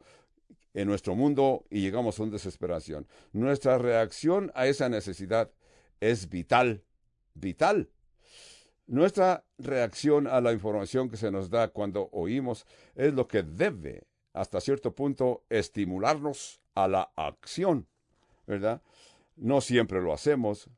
en 0.74 0.88
nuestro 0.88 1.14
mundo 1.14 1.66
y 1.70 1.82
llegamos 1.82 2.20
a 2.20 2.24
una 2.24 2.32
desesperación. 2.32 3.08
Nuestra 3.32 3.78
reacción 3.78 4.52
a 4.56 4.66
esa 4.66 4.90
necesidad 4.90 5.52
es 6.00 6.30
vital, 6.30 6.84
vital. 7.36 7.92
Nuestra 8.88 9.46
reacción 9.60 10.26
a 10.26 10.42
la 10.42 10.52
información 10.52 11.10
que 11.10 11.18
se 11.18 11.30
nos 11.30 11.52
da 11.52 11.68
cuando 11.68 12.10
oímos 12.12 12.66
es 12.96 13.14
lo 13.14 13.28
que 13.28 13.44
debe, 13.44 14.08
hasta 14.36 14.60
cierto 14.60 14.94
punto, 14.94 15.44
estimularnos 15.50 16.60
a 16.76 16.88
la 16.88 17.12
acción, 17.16 17.88
¿verdad? 18.46 18.82
No 19.38 19.62
siempre 19.62 20.02
lo 20.02 20.14
hacemos, 20.14 20.70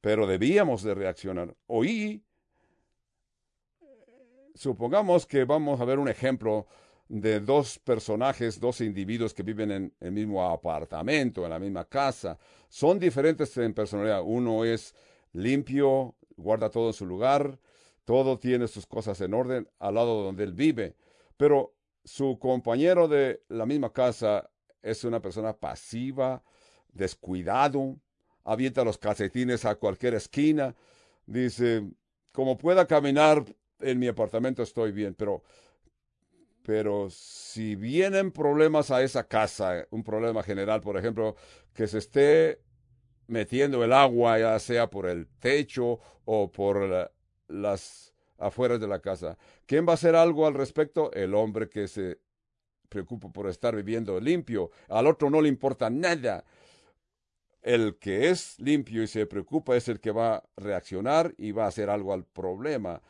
pero 0.00 0.26
debíamos 0.26 0.84
de 0.84 0.94
reaccionar. 0.94 1.56
Oí, 1.66 2.22
supongamos 4.54 5.26
que 5.26 5.44
vamos 5.44 5.80
a 5.80 5.84
ver 5.84 5.98
un 5.98 6.08
ejemplo 6.08 6.66
de 7.08 7.40
dos 7.40 7.80
personajes, 7.80 8.60
dos 8.60 8.80
individuos 8.80 9.34
que 9.34 9.42
viven 9.42 9.70
en 9.72 9.92
el 10.00 10.12
mismo 10.12 10.48
apartamento, 10.48 11.44
en 11.44 11.50
la 11.50 11.58
misma 11.58 11.84
casa. 11.84 12.38
Son 12.68 12.98
diferentes 12.98 13.56
en 13.56 13.74
personalidad. 13.74 14.22
Uno 14.24 14.64
es 14.64 14.94
limpio, 15.32 16.14
guarda 16.36 16.70
todo 16.70 16.88
en 16.88 16.94
su 16.94 17.06
lugar, 17.06 17.58
todo 18.04 18.38
tiene 18.38 18.68
sus 18.68 18.86
cosas 18.86 19.20
en 19.20 19.34
orden 19.34 19.68
al 19.80 19.94
lado 19.94 20.22
donde 20.22 20.44
él 20.44 20.52
vive. 20.52 20.94
Pero 21.36 21.75
su 22.06 22.38
compañero 22.38 23.08
de 23.08 23.42
la 23.48 23.66
misma 23.66 23.92
casa 23.92 24.48
es 24.80 25.02
una 25.04 25.20
persona 25.20 25.52
pasiva, 25.52 26.42
descuidado, 26.92 27.96
avienta 28.44 28.84
los 28.84 28.96
calcetines 28.96 29.64
a 29.64 29.74
cualquier 29.74 30.14
esquina, 30.14 30.76
dice, 31.26 31.82
como 32.30 32.56
pueda 32.56 32.86
caminar 32.86 33.44
en 33.80 33.98
mi 33.98 34.06
apartamento 34.06 34.62
estoy 34.62 34.92
bien, 34.92 35.14
pero 35.14 35.42
pero 36.62 37.08
si 37.10 37.76
vienen 37.76 38.32
problemas 38.32 38.90
a 38.90 39.00
esa 39.02 39.28
casa, 39.28 39.86
un 39.90 40.02
problema 40.02 40.42
general, 40.42 40.80
por 40.80 40.96
ejemplo, 40.96 41.36
que 41.72 41.86
se 41.86 41.98
esté 41.98 42.60
metiendo 43.28 43.84
el 43.84 43.92
agua, 43.92 44.40
ya 44.40 44.58
sea 44.58 44.90
por 44.90 45.06
el 45.06 45.28
techo 45.38 46.00
o 46.24 46.50
por 46.50 47.12
las 47.46 48.15
afuera 48.38 48.78
de 48.78 48.86
la 48.86 49.00
casa. 49.00 49.38
¿Quién 49.66 49.86
va 49.86 49.92
a 49.92 49.94
hacer 49.94 50.14
algo 50.14 50.46
al 50.46 50.54
respecto? 50.54 51.12
El 51.12 51.34
hombre 51.34 51.68
que 51.68 51.88
se 51.88 52.18
preocupa 52.88 53.28
por 53.30 53.48
estar 53.48 53.74
viviendo 53.74 54.18
limpio. 54.20 54.70
Al 54.88 55.06
otro 55.06 55.30
no 55.30 55.40
le 55.40 55.48
importa 55.48 55.90
nada. 55.90 56.44
El 57.62 57.96
que 57.98 58.30
es 58.30 58.58
limpio 58.60 59.02
y 59.02 59.08
se 59.08 59.26
preocupa 59.26 59.76
es 59.76 59.88
el 59.88 60.00
que 60.00 60.12
va 60.12 60.36
a 60.36 60.44
reaccionar 60.56 61.34
y 61.36 61.50
va 61.50 61.64
a 61.64 61.68
hacer 61.68 61.90
algo 61.90 62.12
al 62.12 62.24
problema. 62.24 63.02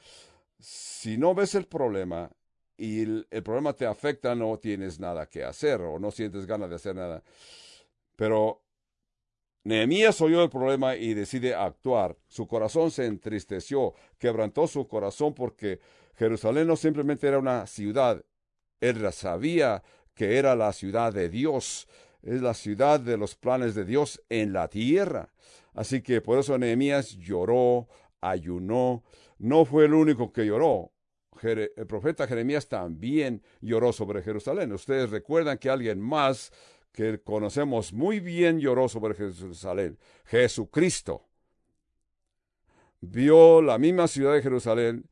Si 0.59 1.19
no 1.19 1.35
ves 1.35 1.55
el 1.55 1.67
problema 1.67 2.31
y 2.79 3.03
el, 3.03 3.27
problema 3.45 3.75
te 3.75 3.87
afecta, 3.87 4.35
no 4.35 4.59
tienes 4.59 4.99
nada 4.99 5.27
que 5.27 5.45
hacer 5.45 5.81
o 5.83 5.99
no 5.99 6.11
sientes 6.11 6.47
ganas 6.47 6.71
de 6.71 6.77
hacer 6.77 6.97
nada. 6.97 7.23
Pero 8.17 8.63
Nehemías 9.67 10.21
oyó 10.21 10.45
el 10.45 10.49
problema 10.49 10.95
y 10.95 11.13
decide 11.13 11.53
actuar. 11.53 12.17
Su 12.29 12.47
corazón 12.47 12.93
se 12.93 13.07
entristeció, 13.07 13.95
quebrantó 14.17 14.69
su 14.69 14.87
corazón 14.87 15.35
porque 15.35 15.81
Jerusalén 16.15 16.69
no 16.69 16.77
simplemente 16.77 17.27
era 17.27 17.41
una 17.41 17.67
ciudad, 17.67 18.25
él 18.81 19.13
sabía 19.13 19.83
que 20.15 20.39
era 20.39 20.55
la 20.55 20.73
ciudad 20.73 21.13
de 21.13 21.29
Dios, 21.29 21.89
es 22.23 22.41
la 22.43 22.55
ciudad 22.55 23.01
de 23.01 23.17
los 23.17 23.35
planes 23.35 23.75
de 23.75 23.85
Dios 23.85 24.23
en 24.29 24.53
la 24.53 24.69
tierra. 24.69 25.33
Así 25.75 26.01
que 26.01 26.21
por 26.21 26.39
eso 26.39 26.57
Nehemías 26.57 27.17
lloró, 27.17 27.89
ayunó. 28.21 29.03
No 29.39 29.65
fue 29.65 29.87
el 29.87 29.95
único 29.95 30.33
que 30.33 30.47
lloró. 30.47 30.93
El 31.43 31.87
profeta 31.89 32.29
Jeremías 32.29 32.69
también 32.69 33.43
lloró 33.61 33.93
sobre 33.93 34.23
Jerusalén. 34.23 34.73
Ustedes 34.73 35.11
recuerdan 35.11 35.59
que 35.59 35.71
alguien 35.71 36.01
más 36.01 36.53
que 36.97 37.21
conocemos 37.21 37.93
muy 37.93 38.21
bien 38.21 38.59
lloró 38.59 38.89
sobre 38.89 39.15
Jerusalén. 39.15 39.99
Jesucristo 40.25 41.27
vio 43.03 43.61
la 43.61 43.77
misma 43.77 44.09
ciudad 44.09 44.33
de 44.33 44.41
Jerusalén 44.41 45.05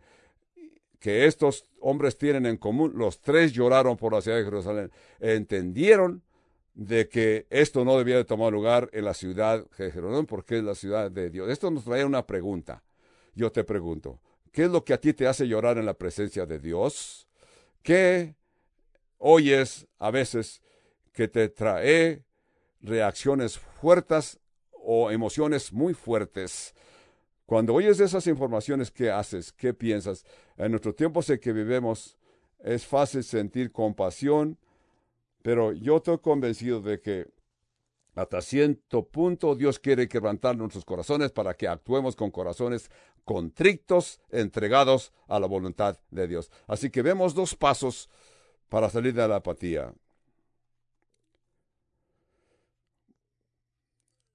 que 0.99 1.27
estos 1.27 1.66
hombres 1.81 2.16
tienen 2.16 2.47
en 2.47 2.57
común. 2.57 2.94
Los 2.97 3.20
tres 3.20 3.53
lloraron 3.53 3.99
por 3.99 4.14
la 4.14 4.23
ciudad 4.23 4.38
de 4.38 4.44
Jerusalén. 4.44 4.90
Entendieron 5.20 6.23
de 6.73 7.07
que 7.07 7.47
esto 7.51 7.85
no 7.85 7.99
debía 7.99 8.16
de 8.16 8.25
tomar 8.25 8.51
lugar 8.51 8.88
en 8.94 9.05
la 9.05 9.12
ciudad 9.12 9.66
de 9.77 9.90
Jerusalén 9.90 10.25
porque 10.25 10.57
es 10.57 10.64
la 10.64 10.75
ciudad 10.75 11.11
de 11.11 11.29
Dios. 11.29 11.51
Esto 11.51 11.70
nos 11.70 11.85
trae 11.85 12.07
una 12.07 12.27
pregunta. 12.27 12.83
Yo 13.35 13.53
te 13.53 13.62
pregunto, 13.62 14.23
¿qué 14.53 14.64
es 14.64 14.70
lo 14.70 14.87
que 14.87 14.94
a 14.94 15.01
ti 15.01 15.12
te 15.12 15.27
hace 15.27 15.47
llorar 15.47 15.77
en 15.77 15.85
la 15.85 15.99
presencia 15.99 16.47
de 16.47 16.59
Dios? 16.59 17.29
¿Qué 17.83 18.37
oyes 19.18 19.87
a 19.99 20.11
veces 20.11 20.62
que 21.14 21.29
te 21.29 21.48
trae 21.48 22.22
reacciones 22.81 23.59
fuertes 23.59 24.38
o 24.72 25.11
emociones 25.11 25.72
muy 25.72 25.94
fuertes? 25.94 26.74
Cuando 27.46 27.74
oyes 27.74 28.00
esas 28.00 28.27
informaciones, 28.27 28.90
¿qué 28.90 29.11
haces? 29.11 29.53
¿Qué 29.53 29.72
piensas? 29.72 30.24
En 30.57 30.70
nuestro 30.70 30.94
tiempo 30.94 31.22
sé 31.22 31.40
que 31.40 31.53
vivimos, 31.53 32.18
es 32.59 32.85
fácil 32.87 33.22
sentir 33.24 33.70
compasión, 33.72 34.59
pero 35.42 35.72
yo 35.72 35.98
estoy 35.98 36.18
convencido 36.18 36.81
de 36.81 37.00
que 37.00 37.27
hasta 38.14 38.40
cierto 38.40 39.07
punto 39.07 39.55
Dios 39.55 39.79
quiere 39.79 40.09
quebrantar 40.09 40.57
nuestros 40.57 40.85
corazones 40.85 41.33
para 41.33 41.55
que 41.55 41.68
actuemos 41.68 42.16
con 42.16 42.31
corazones 42.31 42.90
contrictos, 43.24 44.20
entregados 44.31 45.12
a 45.27 45.40
la 45.40 45.46
voluntad 45.46 45.98
de 46.11 46.29
Dios. 46.29 46.50
Así 46.66 46.90
que 46.90 47.03
vemos 47.03 47.35
dos 47.35 47.55
pasos 47.55 48.09
para 48.68 48.88
salir 48.88 49.14
de 49.14 49.27
la 49.29 49.37
apatía. 49.37 49.92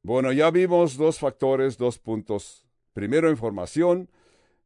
Bueno, 0.02 0.32
ya 0.32 0.50
vimos 0.50 0.96
dos 0.96 1.20
factores, 1.20 1.78
dos 1.78 2.00
puntos. 2.00 2.66
Primero, 2.94 3.30
información. 3.30 4.10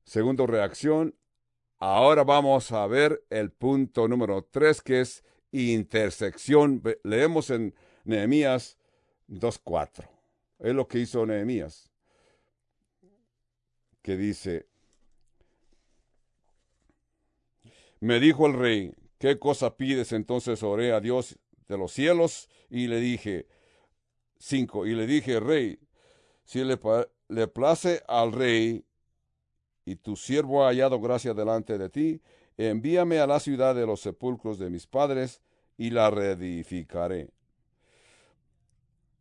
Segundo, 0.04 0.46
reacción. 0.46 1.16
Ahora 1.80 2.24
vamos 2.24 2.72
a 2.72 2.86
ver 2.88 3.26
el 3.30 3.52
punto 3.52 4.08
número 4.08 4.44
tres, 4.44 4.82
que 4.82 5.02
es 5.02 5.24
intersección. 5.52 6.82
Leemos 7.04 7.50
en 7.50 7.74
Nehemías 8.04 8.78
2.4. 9.28 10.08
Es 10.60 10.74
lo 10.74 10.88
que 10.88 11.00
hizo 11.00 11.26
Nehemías. 11.26 11.90
Que 14.02 14.18
dice, 14.18 14.68
me 18.00 18.20
dijo 18.20 18.46
el 18.48 18.54
rey, 18.54 18.94
¿qué 19.18 19.40
cosa 19.40 19.78
pides? 19.78 20.12
Entonces 20.12 20.62
oré 20.62 20.92
a 20.92 21.00
Dios 21.00 21.40
de 21.68 21.78
los 21.78 21.92
cielos 21.92 22.50
y 22.70 22.88
le 22.88 23.00
dije, 23.00 23.48
y 24.40 24.96
le 24.96 25.08
dije, 25.08 25.40
rey, 25.40 25.80
si 26.44 26.64
le, 26.64 26.80
le 27.30 27.48
place 27.48 28.04
al 28.08 28.32
rey 28.32 28.86
y 29.86 29.96
tu 29.96 30.16
siervo 30.16 30.64
ha 30.64 30.70
hallado 30.70 31.00
gracia 31.00 31.34
delante 31.34 31.78
de 31.78 31.90
ti, 31.90 32.22
envíame 32.58 33.20
a 33.20 33.28
la 33.28 33.40
ciudad 33.40 33.76
de 33.76 33.86
los 33.86 34.02
sepulcros 34.02 34.60
de 34.60 34.70
mis 34.70 34.88
padres, 34.88 35.42
y 35.78 35.90
la 35.90 36.10
reedificaré. 36.10 37.30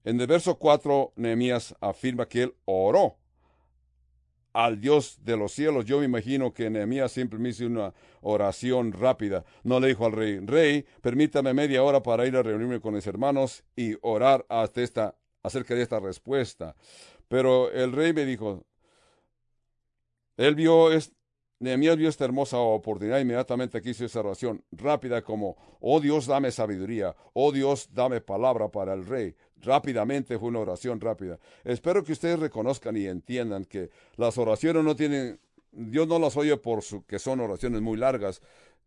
En 0.05 0.21
el 0.21 0.27
verso 0.27 0.59
4, 0.59 1.13
Nehemías 1.17 1.75
afirma 1.81 2.27
que 2.27 2.45
él 2.45 2.55
oró 2.65 3.17
al 4.53 4.81
Dios 4.81 5.19
de 5.25 5.37
los 5.37 5.53
cielos. 5.53 5.85
Yo 5.85 5.99
me 5.99 6.05
imagino 6.05 6.53
que 6.53 6.71
Nehemías 6.71 7.13
simplemente 7.13 7.65
hizo 7.65 7.67
una 7.67 7.95
oración 8.21 8.93
rápida. 8.93 9.45
No 9.63 9.81
le 9.81 9.89
dijo 9.89 10.07
al 10.07 10.13
rey, 10.13 10.39
rey, 10.41 10.85
permítame 11.01 11.55
media 11.55 11.83
hora 11.83 12.03
para 12.03 12.27
ir 12.27 12.37
a 12.37 12.43
reunirme 12.43 12.81
con 12.81 12.95
mis 12.95 13.07
hermanos 13.07 13.65
y 13.77 13.97
orar 14.03 14.45
hasta 14.49 14.83
esta, 14.83 15.15
acerca 15.43 15.75
de 15.75 15.83
esta 15.83 16.01
respuesta. 16.01 16.75
Pero 17.29 17.71
el 17.71 17.93
rey 17.93 18.13
me 18.13 18.25
dijo, 18.25 18.65
él 20.37 20.55
vio, 20.55 20.89
Nehemías 21.59 21.97
vio 21.97 22.09
esta 22.09 22.25
hermosa 22.25 22.59
oportunidad, 22.59 23.21
inmediatamente 23.21 23.81
hizo 23.85 24.05
esa 24.05 24.21
oración 24.21 24.65
rápida 24.73 25.23
como, 25.23 25.57
oh 25.81 26.01
Dios, 26.01 26.27
dame 26.27 26.51
sabiduría, 26.51 27.15
oh 27.33 27.53
Dios, 27.53 27.89
dame 27.93 28.21
palabra 28.21 28.69
para 28.69 28.93
el 28.95 29.07
rey. 29.07 29.35
Rápidamente 29.63 30.39
fue 30.39 30.49
una 30.49 30.59
oración 30.59 31.01
rápida. 31.01 31.39
Espero 31.65 32.03
que 32.03 32.13
ustedes 32.13 32.39
reconozcan 32.39 32.97
y 32.97 33.07
entiendan 33.07 33.65
que 33.65 33.91
las 34.17 34.37
oraciones 34.37 34.83
no 34.83 34.97
tienen, 34.97 35.41
Dios 35.71 36.09
no 36.09 36.19
las 36.19 36.37
oye 36.37 36.57
por 36.57 36.83
su, 36.83 37.05
que 37.07 37.21
son 37.21 37.41
oraciones 37.41 37.81
muy 37.81 37.97
largas, 37.97 38.43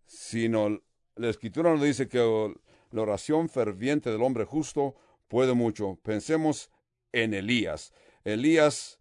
sino 0.05 0.81
la 1.15 1.29
escritura 1.29 1.71
nos 1.71 1.81
dice 1.81 2.09
que 2.09 2.53
la 2.91 3.01
oración 3.01 3.47
ferviente 3.47 4.11
del 4.11 4.21
hombre 4.21 4.43
justo 4.43 4.95
puede 5.29 5.53
mucho. 5.53 5.97
Pensemos 6.03 6.69
en 7.13 7.33
Elías. 7.33 7.93
Elías 8.25 8.99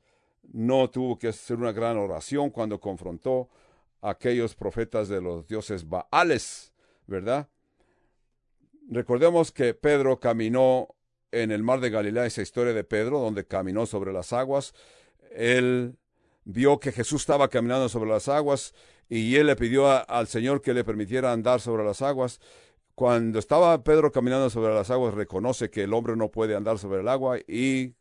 no 0.52 0.88
tuvo 0.90 1.18
que 1.18 1.28
hacer 1.28 1.56
una 1.56 1.72
gran 1.72 1.96
oración 1.96 2.50
cuando 2.50 2.78
confrontó 2.78 3.48
aquellos 4.00 4.54
profetas 4.54 5.08
de 5.08 5.20
los 5.20 5.46
dioses 5.48 5.88
Baales, 5.88 6.72
¿verdad? 7.06 7.48
Recordemos 8.88 9.50
que 9.50 9.74
Pedro 9.74 10.20
caminó 10.20 10.94
en 11.42 11.50
el 11.50 11.62
mar 11.62 11.80
de 11.80 11.90
Galilea, 11.90 12.26
esa 12.26 12.42
historia 12.42 12.72
de 12.72 12.84
Pedro, 12.84 13.18
donde 13.20 13.46
caminó 13.46 13.86
sobre 13.86 14.12
las 14.12 14.32
aguas. 14.32 14.74
Él 15.34 15.96
vio 16.44 16.78
que 16.78 16.92
Jesús 16.92 17.22
estaba 17.22 17.48
caminando 17.48 17.88
sobre 17.88 18.10
las 18.10 18.28
aguas 18.28 18.74
y 19.08 19.36
él 19.36 19.46
le 19.48 19.56
pidió 19.56 19.88
al 20.08 20.26
Señor 20.28 20.62
que 20.62 20.74
le 20.74 20.84
permitiera 20.84 21.32
andar 21.32 21.60
sobre 21.60 21.84
las 21.84 22.02
aguas. 22.02 22.40
Cuando 22.94 23.38
estaba 23.38 23.82
Pedro 23.82 24.12
caminando 24.12 24.50
sobre 24.50 24.74
las 24.74 24.90
aguas, 24.90 25.14
reconoce 25.14 25.70
que 25.70 25.82
el 25.82 25.94
hombre 25.94 26.16
no 26.16 26.30
puede 26.30 26.54
andar 26.54 26.78
sobre 26.78 27.00
el 27.00 27.08
agua 27.08 27.38
y 27.48 27.94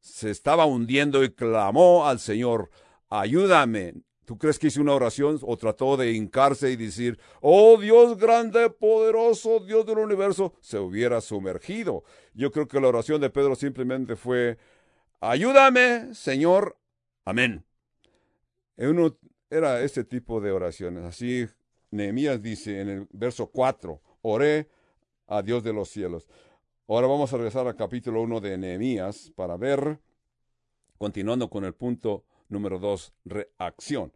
se 0.00 0.30
estaba 0.30 0.66
hundiendo 0.66 1.22
y 1.22 1.30
clamó 1.30 2.06
al 2.06 2.18
Señor, 2.18 2.70
ayúdame, 3.08 3.94
¿Tú 4.24 4.38
crees 4.38 4.58
que 4.58 4.68
hizo 4.68 4.80
una 4.80 4.94
oración 4.94 5.38
o 5.42 5.56
trató 5.56 5.96
de 5.96 6.12
hincarse 6.12 6.70
y 6.70 6.76
decir, 6.76 7.18
oh 7.40 7.76
Dios 7.76 8.16
grande, 8.16 8.70
poderoso, 8.70 9.60
Dios 9.60 9.84
del 9.84 9.98
universo, 9.98 10.54
se 10.60 10.78
hubiera 10.78 11.20
sumergido? 11.20 12.04
Yo 12.32 12.52
creo 12.52 12.68
que 12.68 12.80
la 12.80 12.88
oración 12.88 13.20
de 13.20 13.30
Pedro 13.30 13.56
simplemente 13.56 14.14
fue, 14.14 14.58
ayúdame, 15.20 16.14
Señor, 16.14 16.78
amén. 17.24 17.64
Era 19.50 19.82
este 19.82 20.04
tipo 20.04 20.40
de 20.40 20.52
oraciones. 20.52 21.04
Así 21.04 21.46
Nehemías 21.90 22.40
dice 22.40 22.80
en 22.80 22.88
el 22.88 23.08
verso 23.12 23.48
4, 23.48 24.00
oré 24.22 24.68
a 25.26 25.42
Dios 25.42 25.64
de 25.64 25.72
los 25.72 25.88
cielos. 25.88 26.28
Ahora 26.88 27.06
vamos 27.06 27.32
a 27.32 27.36
regresar 27.36 27.66
al 27.66 27.76
capítulo 27.76 28.22
1 28.22 28.40
de 28.40 28.56
Nehemías 28.56 29.32
para 29.34 29.56
ver, 29.56 29.98
continuando 30.96 31.50
con 31.50 31.64
el 31.64 31.74
punto 31.74 32.24
Número 32.52 32.78
dos, 32.78 33.14
reacción. 33.24 34.12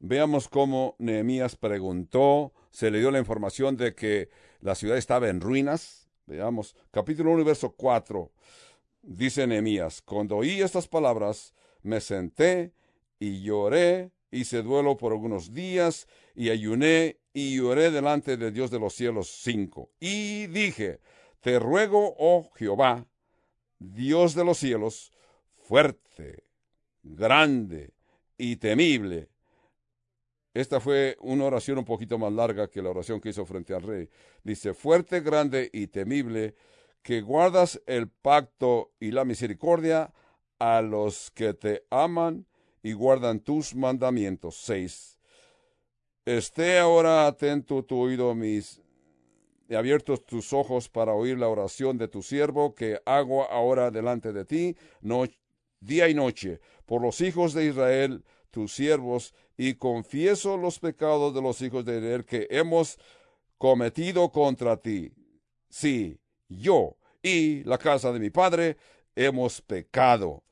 Veamos 0.00 0.48
cómo 0.48 0.96
Nehemías 0.98 1.54
preguntó, 1.54 2.52
se 2.72 2.90
le 2.90 2.98
dio 2.98 3.12
la 3.12 3.20
información 3.20 3.76
de 3.76 3.94
que 3.94 4.28
la 4.60 4.74
ciudad 4.74 4.98
estaba 4.98 5.28
en 5.28 5.40
ruinas. 5.40 6.08
Veamos, 6.26 6.74
capítulo 6.90 7.30
1, 7.30 7.44
verso 7.44 7.76
4. 7.76 8.32
Dice 9.02 9.46
Nehemías, 9.46 10.02
cuando 10.02 10.38
oí 10.38 10.60
estas 10.60 10.88
palabras, 10.88 11.54
me 11.82 12.00
senté 12.00 12.72
y 13.20 13.42
lloré, 13.42 14.10
hice 14.32 14.62
duelo 14.62 14.96
por 14.96 15.12
algunos 15.12 15.54
días, 15.54 16.08
y 16.34 16.50
ayuné 16.50 17.20
y 17.32 17.56
lloré 17.56 17.92
delante 17.92 18.36
de 18.36 18.50
Dios 18.50 18.72
de 18.72 18.80
los 18.80 18.94
cielos. 18.94 19.28
5. 19.44 19.90
Y 20.00 20.48
dije, 20.48 20.98
te 21.40 21.60
ruego, 21.60 22.16
oh 22.18 22.50
Jehová, 22.56 23.06
Dios 23.78 24.34
de 24.34 24.44
los 24.44 24.58
cielos, 24.58 25.12
fuerte 25.68 26.45
grande 27.14 27.92
y 28.38 28.56
temible, 28.56 29.28
esta 30.56 30.80
fue 30.80 31.18
una 31.20 31.44
oración 31.44 31.76
un 31.76 31.84
poquito 31.84 32.18
más 32.18 32.32
larga 32.32 32.68
que 32.68 32.80
la 32.80 32.88
oración 32.88 33.20
que 33.20 33.28
hizo 33.28 33.44
frente 33.44 33.74
al 33.74 33.82
rey. 33.82 34.08
Dice, 34.42 34.72
fuerte, 34.72 35.20
grande 35.20 35.68
y 35.70 35.88
temible, 35.88 36.54
que 37.02 37.20
guardas 37.20 37.82
el 37.86 38.08
pacto 38.08 38.90
y 38.98 39.10
la 39.10 39.26
misericordia 39.26 40.14
a 40.58 40.80
los 40.80 41.30
que 41.32 41.52
te 41.52 41.84
aman 41.90 42.46
y 42.82 42.94
guardan 42.94 43.40
tus 43.40 43.74
mandamientos. 43.74 44.56
6. 44.64 45.18
Esté 46.24 46.78
ahora 46.78 47.26
atento 47.26 47.84
tu 47.84 48.00
oído 48.00 48.34
mis 48.34 48.80
y 49.68 49.74
abiertos 49.74 50.24
tus 50.24 50.54
ojos 50.54 50.88
para 50.88 51.12
oír 51.12 51.38
la 51.38 51.48
oración 51.48 51.98
de 51.98 52.08
tu 52.08 52.22
siervo 52.22 52.74
que 52.74 52.98
hago 53.04 53.44
ahora 53.50 53.90
delante 53.90 54.32
de 54.32 54.44
ti, 54.44 54.76
día 55.80 56.08
y 56.08 56.14
noche, 56.14 56.60
por 56.84 57.02
los 57.02 57.20
hijos 57.20 57.52
de 57.54 57.66
Israel, 57.66 58.24
tus 58.50 58.72
siervos, 58.72 59.34
y 59.56 59.74
confieso 59.74 60.56
los 60.56 60.78
pecados 60.78 61.34
de 61.34 61.42
los 61.42 61.60
hijos 61.62 61.84
de 61.84 61.98
Israel 61.98 62.24
que 62.24 62.46
hemos 62.50 62.98
cometido 63.58 64.30
contra 64.30 64.76
ti. 64.76 65.12
Sí, 65.68 66.18
yo 66.48 66.96
y 67.22 67.64
la 67.64 67.78
casa 67.78 68.12
de 68.12 68.20
mi 68.20 68.30
padre 68.30 68.76
hemos 69.14 69.60
pecado. 69.60 70.44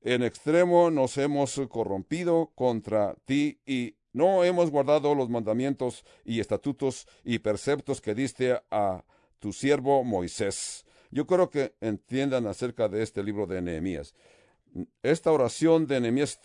En 0.00 0.22
extremo 0.22 0.90
nos 0.90 1.18
hemos 1.18 1.60
corrompido 1.68 2.50
contra 2.54 3.14
ti 3.26 3.60
y 3.66 3.94
no 4.12 4.44
hemos 4.44 4.70
guardado 4.70 5.14
los 5.14 5.28
mandamientos 5.28 6.04
y 6.24 6.40
estatutos 6.40 7.06
y 7.22 7.38
preceptos 7.38 8.00
que 8.00 8.14
diste 8.14 8.60
a 8.70 9.04
tu 9.38 9.52
siervo 9.52 10.02
Moisés. 10.02 10.84
Yo 11.10 11.26
creo 11.26 11.50
que 11.50 11.74
entiendan 11.80 12.46
acerca 12.46 12.88
de 12.88 13.02
este 13.02 13.22
libro 13.22 13.46
de 13.46 13.60
Nehemías. 13.60 14.14
Esta 15.02 15.32
oración 15.32 15.86
de 15.86 16.00
Nehemías, 16.00 16.40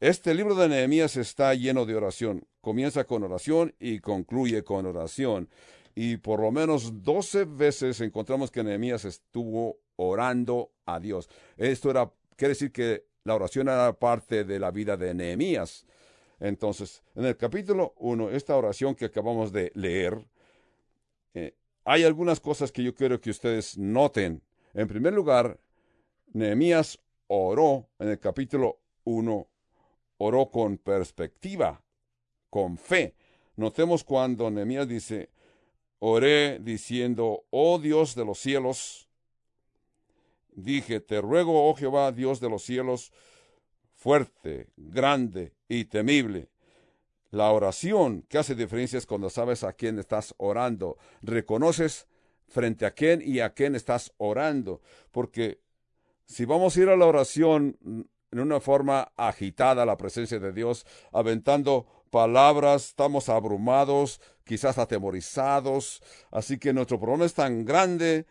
este 0.00 0.34
libro 0.34 0.54
de 0.54 0.68
Nehemías 0.68 1.16
está 1.16 1.54
lleno 1.54 1.86
de 1.86 1.94
oración. 1.94 2.46
Comienza 2.60 3.04
con 3.04 3.22
oración 3.22 3.74
y 3.78 4.00
concluye 4.00 4.64
con 4.64 4.86
oración. 4.86 5.48
Y 5.94 6.16
por 6.16 6.40
lo 6.40 6.50
menos 6.50 7.02
doce 7.02 7.44
veces 7.44 8.00
encontramos 8.00 8.50
que 8.50 8.64
Nehemías 8.64 9.04
estuvo 9.04 9.78
orando 9.96 10.72
a 10.86 10.98
Dios. 10.98 11.28
Esto 11.56 11.90
era, 11.90 12.10
quiere 12.36 12.54
decir 12.54 12.72
que 12.72 13.04
la 13.24 13.34
oración 13.34 13.68
era 13.68 13.92
parte 13.92 14.44
de 14.44 14.58
la 14.58 14.70
vida 14.70 14.96
de 14.96 15.14
Nehemías. 15.14 15.86
Entonces, 16.40 17.02
en 17.14 17.26
el 17.26 17.36
capítulo 17.36 17.94
1, 17.98 18.30
esta 18.30 18.56
oración 18.56 18.94
que 18.94 19.04
acabamos 19.04 19.52
de 19.52 19.70
leer, 19.74 20.26
eh, 21.34 21.54
hay 21.84 22.04
algunas 22.04 22.40
cosas 22.40 22.72
que 22.72 22.82
yo 22.82 22.94
quiero 22.94 23.20
que 23.20 23.30
ustedes 23.30 23.78
noten. 23.78 24.42
En 24.74 24.88
primer 24.88 25.12
lugar, 25.12 25.58
Nehemías 26.32 27.00
oró 27.26 27.88
en 27.98 28.08
el 28.08 28.18
capítulo 28.18 28.80
1, 29.04 29.48
oró 30.18 30.50
con 30.50 30.78
perspectiva, 30.78 31.82
con 32.48 32.76
fe. 32.76 33.14
Notemos 33.56 34.04
cuando 34.04 34.50
Nehemías 34.50 34.88
dice, 34.88 35.30
oré 35.98 36.58
diciendo, 36.60 37.44
oh 37.50 37.78
Dios 37.78 38.14
de 38.14 38.24
los 38.24 38.38
cielos, 38.38 39.08
dije, 40.52 41.00
te 41.00 41.20
ruego, 41.20 41.68
oh 41.68 41.74
Jehová, 41.74 42.12
Dios 42.12 42.40
de 42.40 42.50
los 42.50 42.62
cielos, 42.62 43.12
fuerte, 43.94 44.68
grande 44.76 45.52
y 45.68 45.84
temible. 45.84 46.48
La 47.30 47.52
oración 47.52 48.22
que 48.28 48.38
hace 48.38 48.54
diferencia 48.54 48.98
es 48.98 49.06
cuando 49.06 49.30
sabes 49.30 49.62
a 49.62 49.72
quién 49.72 49.98
estás 49.98 50.34
orando. 50.36 50.98
Reconoces 51.22 52.08
frente 52.48 52.86
a 52.86 52.90
quién 52.90 53.22
y 53.24 53.40
a 53.40 53.54
quién 53.54 53.76
estás 53.76 54.12
orando. 54.16 54.80
Porque 55.12 55.60
si 56.26 56.44
vamos 56.44 56.76
a 56.76 56.80
ir 56.80 56.88
a 56.88 56.96
la 56.96 57.06
oración 57.06 57.76
en 58.32 58.40
una 58.40 58.60
forma 58.60 59.12
agitada 59.16 59.82
a 59.82 59.86
la 59.86 59.96
presencia 59.96 60.38
de 60.38 60.52
Dios, 60.52 60.86
aventando 61.12 61.86
palabras, 62.10 62.88
estamos 62.88 63.28
abrumados, 63.28 64.20
quizás 64.44 64.78
atemorizados. 64.78 66.02
Así 66.32 66.58
que 66.58 66.72
nuestro 66.72 66.98
problema 66.98 67.26
es 67.26 67.34
tan 67.34 67.64
grande 67.64 68.26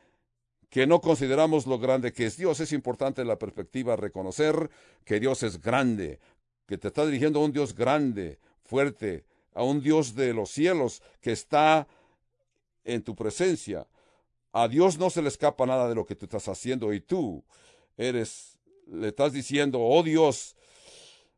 que 0.69 0.85
no 0.85 1.01
consideramos 1.01 1.65
lo 1.65 1.79
grande 1.79 2.11
que 2.11 2.25
es 2.25 2.37
Dios. 2.37 2.59
Es 2.59 2.73
importante 2.73 3.23
la 3.23 3.39
perspectiva 3.39 3.95
reconocer 3.95 4.69
que 5.05 5.19
Dios 5.19 5.41
es 5.43 5.61
grande, 5.61 6.19
que 6.67 6.77
te 6.77 6.89
está 6.89 7.05
dirigiendo 7.05 7.39
a 7.39 7.45
un 7.45 7.53
Dios 7.53 7.73
grande, 7.73 8.39
fuerte, 8.69 9.25
a 9.55 9.63
un 9.63 9.81
Dios 9.81 10.13
de 10.13 10.31
los 10.31 10.51
cielos 10.51 11.01
que 11.21 11.31
está 11.31 11.87
en 12.83 13.01
tu 13.01 13.15
presencia. 13.15 13.87
A 14.53 14.67
Dios 14.67 14.99
no 14.99 15.09
se 15.09 15.23
le 15.23 15.27
escapa 15.27 15.65
nada 15.65 15.89
de 15.89 15.95
lo 15.95 16.05
que 16.05 16.15
tú 16.15 16.25
estás 16.25 16.47
haciendo 16.47 16.93
y 16.93 17.01
tú 17.01 17.43
eres, 17.97 18.59
le 18.85 19.07
estás 19.07 19.33
diciendo, 19.33 19.79
oh 19.81 20.03
Dios 20.03 20.55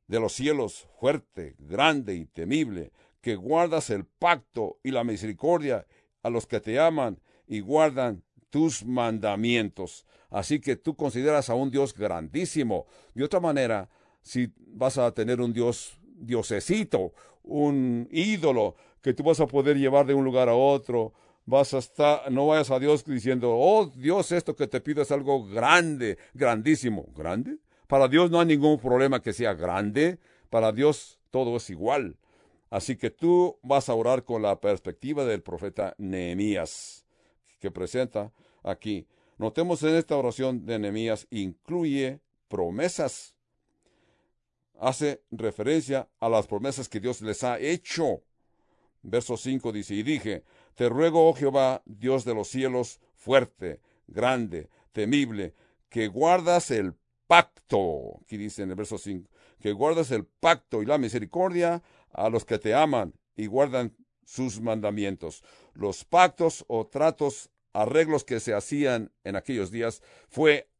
de 0.08 0.20
los 0.20 0.34
cielos, 0.34 0.88
fuerte, 1.00 1.56
grande 1.58 2.15
y 2.15 2.26
temible, 2.26 2.91
que 3.22 3.38
guardas 3.38 3.89
el 3.89 4.04
pacto 4.06 4.78
y 4.84 4.91
la 4.91 5.06
misericordia 5.06 5.88
a 6.22 6.30
los 6.30 6.48
que 6.48 6.60
te 6.60 6.80
aman 6.80 7.22
y 7.48 7.62
guardan 7.62 8.24
tus 8.50 8.84
mandamientos. 8.84 10.06
Así 10.30 10.60
que 10.60 10.76
tú 10.76 10.98
consideras 10.98 11.50
a 11.50 11.56
un 11.56 11.72
Dios 11.72 11.94
grandísimo. 11.94 12.88
De 13.13 13.24
otra 13.24 13.39
manera, 13.39 13.89
si 14.22 14.52
vas 14.58 14.98
a 14.98 15.13
tener 15.13 15.39
un 15.39 15.54
Dios, 15.54 15.98
diosecito, 16.22 17.14
un 17.44 18.08
ídolo 18.12 18.76
que 19.02 19.14
tú 19.14 19.24
vas 19.24 19.40
a 19.40 19.48
poder 19.48 19.78
llevar 19.78 20.06
de 20.06 20.14
un 20.14 20.24
lugar 20.24 20.50
a 20.50 20.56
otro, 20.56 21.14
vas 21.46 21.74
a 21.74 21.80
estar, 21.80 22.32
no 22.32 22.48
vayas 22.48 22.72
a 22.72 22.80
Dios 22.80 23.04
diciendo, 23.04 23.56
oh 23.58 23.88
Dios, 23.88 24.32
esto 24.32 24.56
que 24.56 24.68
te 24.68 24.82
pido 24.82 25.02
es 25.02 25.12
algo 25.12 25.46
grande, 25.46 26.18
grandísimo. 26.34 27.08
¿Grande? 27.16 27.58
Para 27.88 28.08
Dios 28.08 28.32
no 28.32 28.40
hay 28.40 28.46
ningún 28.46 28.80
problema 28.80 29.22
que 29.22 29.34
sea 29.34 29.54
grande. 29.54 30.20
Para 30.50 30.72
Dios 30.72 31.20
todo 31.30 31.58
es 31.58 31.70
igual. 31.70 32.18
Así 32.70 32.96
que 32.96 33.10
tú 33.10 33.58
vas 33.64 33.90
a 33.90 33.94
orar 33.94 34.24
con 34.24 34.42
la 34.42 34.62
perspectiva 34.62 35.26
del 35.26 35.42
profeta 35.42 35.94
Nehemías, 35.98 37.06
que 37.60 37.70
presenta 37.70 38.32
aquí. 38.64 39.08
Notemos 39.38 39.84
en 39.84 39.96
esta 39.96 40.16
oración 40.16 40.66
de 40.66 40.80
Nehemías 40.80 41.28
incluye 41.32 42.22
promesas. 42.48 43.36
Hace 44.82 45.22
referencia 45.30 46.10
a 46.20 46.28
las 46.28 46.48
promesas 46.48 46.89
que 46.89 47.00
Dios 47.00 47.22
les 47.22 47.44
ha 47.44 47.60
hecho. 47.60 48.24
Verso 49.04 49.38
5 49.38 49.72
dice, 49.72 49.94
y 49.94 50.02
dije, 50.02 50.44
te 50.74 50.89
ruego, 50.89 51.30
oh 51.30 51.36
Jehová, 51.36 51.84
Dios 51.86 52.26
de 52.26 52.34
los 52.34 52.48
cielos, 52.48 53.00
fuerte, 53.15 53.80
grande, 54.08 54.70
temible, 54.91 55.54
que 55.88 56.08
guardas 56.08 56.72
el 56.72 56.96
pacto, 57.28 58.22
aquí 58.24 58.38
dice 58.38 58.63
en 58.63 58.72
el 58.72 58.76
verso 58.76 58.98
5, 58.98 59.30
que 59.60 59.72
guardas 59.72 60.10
el 60.10 60.26
pacto 60.26 60.82
y 60.82 60.88
la 60.88 60.98
misericordia 60.98 61.84
a 62.12 62.30
los 62.30 62.44
que 62.44 62.58
te 62.58 62.74
aman 62.74 63.13
y 63.36 63.46
guardan 63.46 63.96
sus 64.26 64.62
mandamientos. 64.62 65.44
Los 65.76 66.06
pactos 66.06 66.65
o 66.67 66.88
tratos 66.88 67.52
arreglos 67.72 68.24
que 68.24 68.39
se 68.39 68.56
hacían 68.56 69.12
en 69.24 69.36
aquellos 69.36 69.70
días 69.70 70.02
fue 70.28 70.72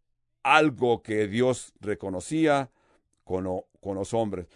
algo 0.42 1.04
que 1.04 1.28
Dios 1.28 1.76
reconocía 1.80 2.72
con, 3.32 3.96
los 3.96 4.14
hombres. 4.14 4.48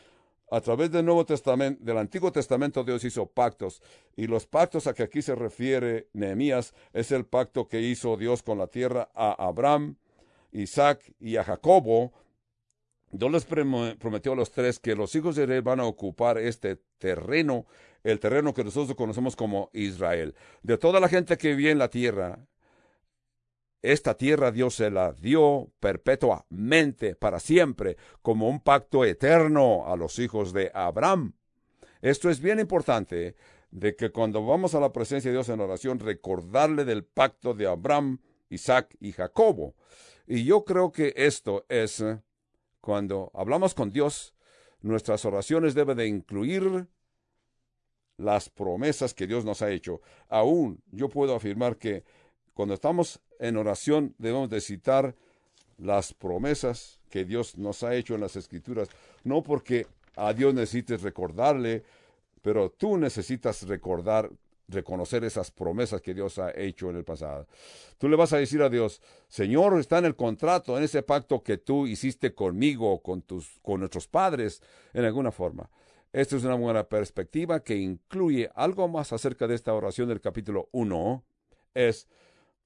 A 0.51 0.61
través 0.61 0.91
del 0.91 1.05
Nuevo 1.05 1.25
Testamento, 1.25 1.83
del 1.83 1.97
Antiguo 1.97 2.31
Testamento, 2.31 2.83
Dios 2.83 3.03
hizo 3.03 3.25
pactos. 3.25 3.81
Y 4.15 4.27
los 4.27 4.45
pactos 4.45 4.85
a 4.87 4.93
que 4.93 5.03
aquí 5.03 5.21
se 5.21 5.33
refiere 5.33 6.07
Nehemías 6.13 6.73
es 6.93 7.11
el 7.11 7.25
pacto 7.25 7.67
que 7.67 7.81
hizo 7.81 8.15
Dios 8.17 8.43
con 8.43 8.57
la 8.57 8.67
tierra 8.67 9.09
a 9.15 9.31
Abraham, 9.47 9.95
Isaac 10.51 11.13
y 11.19 11.37
a 11.37 11.43
Jacobo. 11.43 12.13
Dios 13.11 13.31
les 13.31 13.45
prometió 13.45 14.33
a 14.33 14.35
los 14.35 14.51
tres 14.51 14.79
que 14.79 14.95
los 14.95 15.15
hijos 15.15 15.35
de 15.35 15.43
Israel 15.43 15.61
van 15.61 15.79
a 15.79 15.85
ocupar 15.85 16.37
este 16.37 16.77
terreno 16.99 17.65
el 18.05 18.19
terreno 18.19 18.53
que 18.53 18.63
nosotros 18.63 18.95
conocemos 18.95 19.35
como 19.35 19.71
Israel. 19.73 20.35
De 20.61 20.77
toda 20.77 20.99
la 20.99 21.09
gente 21.09 21.37
que 21.37 21.49
vivía 21.49 21.71
en 21.71 21.79
la 21.79 21.89
tierra, 21.89 22.37
esta 23.91 24.17
tierra 24.17 24.51
Dios 24.51 24.75
se 24.75 24.89
la 24.89 25.13
dio 25.13 25.71
perpetuamente, 25.79 27.15
para 27.15 27.39
siempre, 27.39 27.97
como 28.21 28.49
un 28.49 28.59
pacto 28.59 29.05
eterno 29.05 29.87
a 29.87 29.95
los 29.95 30.19
hijos 30.19 30.53
de 30.53 30.71
Abraham. 30.73 31.33
Esto 32.01 32.29
es 32.29 32.39
bien 32.39 32.59
importante, 32.59 33.35
de 33.71 33.95
que 33.95 34.11
cuando 34.11 34.45
vamos 34.45 34.73
a 34.73 34.79
la 34.79 34.93
presencia 34.93 35.29
de 35.29 35.35
Dios 35.35 35.49
en 35.49 35.59
oración, 35.59 35.99
recordarle 35.99 36.85
del 36.85 37.03
pacto 37.03 37.53
de 37.53 37.67
Abraham, 37.67 38.19
Isaac 38.49 38.95
y 38.99 39.11
Jacobo. 39.11 39.75
Y 40.27 40.45
yo 40.45 40.63
creo 40.63 40.91
que 40.91 41.13
esto 41.15 41.65
es, 41.67 42.03
cuando 42.79 43.31
hablamos 43.33 43.73
con 43.73 43.91
Dios, 43.91 44.33
nuestras 44.81 45.25
oraciones 45.25 45.73
deben 45.73 45.97
de 45.97 46.07
incluir 46.07 46.87
las 48.17 48.49
promesas 48.49 49.13
que 49.13 49.27
Dios 49.27 49.43
nos 49.43 49.61
ha 49.61 49.71
hecho. 49.71 50.01
Aún 50.29 50.81
yo 50.91 51.09
puedo 51.09 51.35
afirmar 51.35 51.77
que 51.77 52.03
cuando 52.53 52.73
estamos 52.73 53.19
en 53.39 53.57
oración 53.57 54.15
debemos 54.17 54.49
de 54.49 54.61
citar 54.61 55.15
las 55.77 56.13
promesas 56.13 56.99
que 57.09 57.25
Dios 57.25 57.57
nos 57.57 57.83
ha 57.83 57.95
hecho 57.95 58.15
en 58.15 58.21
las 58.21 58.35
escrituras, 58.35 58.89
no 59.23 59.43
porque 59.43 59.87
a 60.15 60.33
Dios 60.33 60.53
necesites 60.53 61.01
recordarle, 61.01 61.83
pero 62.41 62.69
tú 62.69 62.97
necesitas 62.97 63.67
recordar, 63.67 64.29
reconocer 64.67 65.23
esas 65.23 65.51
promesas 65.51 66.01
que 66.01 66.13
Dios 66.13 66.39
ha 66.39 66.51
hecho 66.55 66.89
en 66.89 66.97
el 66.97 67.03
pasado. 67.03 67.47
Tú 67.97 68.07
le 68.07 68.15
vas 68.15 68.33
a 68.33 68.37
decir 68.37 68.61
a 68.61 68.69
Dios, 68.69 69.01
Señor, 69.27 69.77
está 69.79 69.97
en 69.97 70.05
el 70.05 70.15
contrato, 70.15 70.77
en 70.77 70.83
ese 70.83 71.03
pacto 71.03 71.43
que 71.43 71.57
tú 71.57 71.87
hiciste 71.87 72.33
conmigo, 72.33 73.01
con 73.01 73.21
tus, 73.21 73.59
con 73.61 73.79
nuestros 73.79 74.07
padres, 74.07 74.61
en 74.93 75.05
alguna 75.05 75.31
forma 75.31 75.69
Esta 76.13 76.35
es 76.37 76.43
una 76.43 76.55
buena 76.55 76.83
perspectiva 76.83 77.61
que 77.61 77.75
incluye 77.75 78.49
algo 78.55 78.87
más 78.87 79.11
acerca 79.11 79.47
de 79.47 79.55
esta 79.55 79.73
oración 79.73 80.07
del 80.07 80.21
capítulo 80.21 80.69
1. 80.71 81.23
Es, 81.73 82.07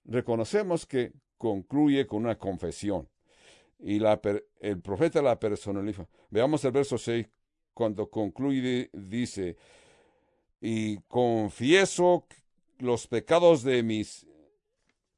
reconocemos 0.10 0.86
que 0.86 1.14
concluye 1.38 2.06
con 2.06 2.24
una 2.24 2.38
confesión. 2.38 3.08
Y 3.80 4.02
el 4.60 4.82
profeta 4.82 5.22
la 5.22 5.40
personaliza. 5.40 6.08
Veamos 6.30 6.66
el 6.66 6.72
verso 6.72 6.98
6, 6.98 7.26
cuando 7.74 8.10
concluye, 8.10 8.90
dice, 8.92 9.56
y 10.60 10.98
confieso 11.08 12.26
los 12.80 13.08
pecados 13.08 13.64
de 13.64 13.84
mis 13.84 14.26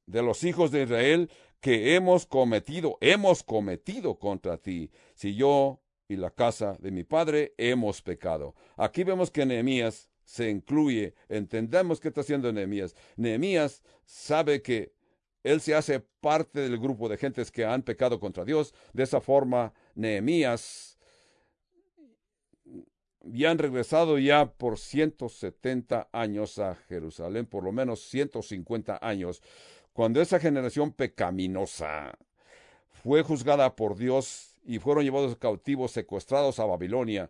de 0.06 0.22
los 0.22 0.44
hijos 0.44 0.72
de 0.72 0.84
Israel 0.84 1.32
que 1.62 1.96
hemos 1.96 2.26
cometido, 2.26 2.98
hemos 3.02 3.44
cometido 3.44 4.20
contra 4.20 4.58
ti. 4.58 4.92
Si 5.16 5.36
yo 5.36 5.80
y 6.08 6.18
la 6.18 6.32
casa 6.32 6.76
de 6.80 6.92
mi 6.92 7.04
padre 7.04 7.54
hemos 7.58 8.02
pecado. 8.02 8.54
Aquí 8.76 9.04
vemos 9.04 9.32
que 9.32 9.46
Nehemías 9.46 10.11
se 10.32 10.50
incluye, 10.50 11.14
entendemos 11.28 12.00
qué 12.00 12.08
está 12.08 12.22
haciendo 12.22 12.54
Nehemías. 12.54 12.96
Nehemías 13.18 13.84
sabe 14.06 14.62
que 14.62 14.94
él 15.44 15.60
se 15.60 15.76
hace 15.76 16.00
parte 16.00 16.62
del 16.62 16.80
grupo 16.80 17.10
de 17.10 17.18
gentes 17.18 17.52
que 17.52 17.66
han 17.66 17.82
pecado 17.82 18.18
contra 18.18 18.46
Dios. 18.46 18.74
De 18.94 19.04
esa 19.04 19.20
forma, 19.20 19.74
Nehemías 19.94 20.98
ya 23.26 23.52
han 23.52 23.58
regresado 23.58 24.18
ya 24.20 24.46
por 24.54 24.80
170 24.80 26.08
años 26.14 26.60
a 26.60 26.76
Jerusalén, 26.76 27.46
por 27.46 27.66
lo 27.66 27.74
menos 27.74 28.00
150 28.08 29.00
años, 29.02 29.42
cuando 29.92 30.22
esa 30.22 30.40
generación 30.40 30.94
pecaminosa 30.94 32.18
fue 33.04 33.22
juzgada 33.22 33.76
por 33.76 33.98
Dios 33.98 34.56
y 34.64 34.80
fueron 34.80 35.04
llevados 35.04 35.36
cautivos, 35.36 35.92
secuestrados 35.92 36.58
a 36.60 36.66
Babilonia. 36.66 37.30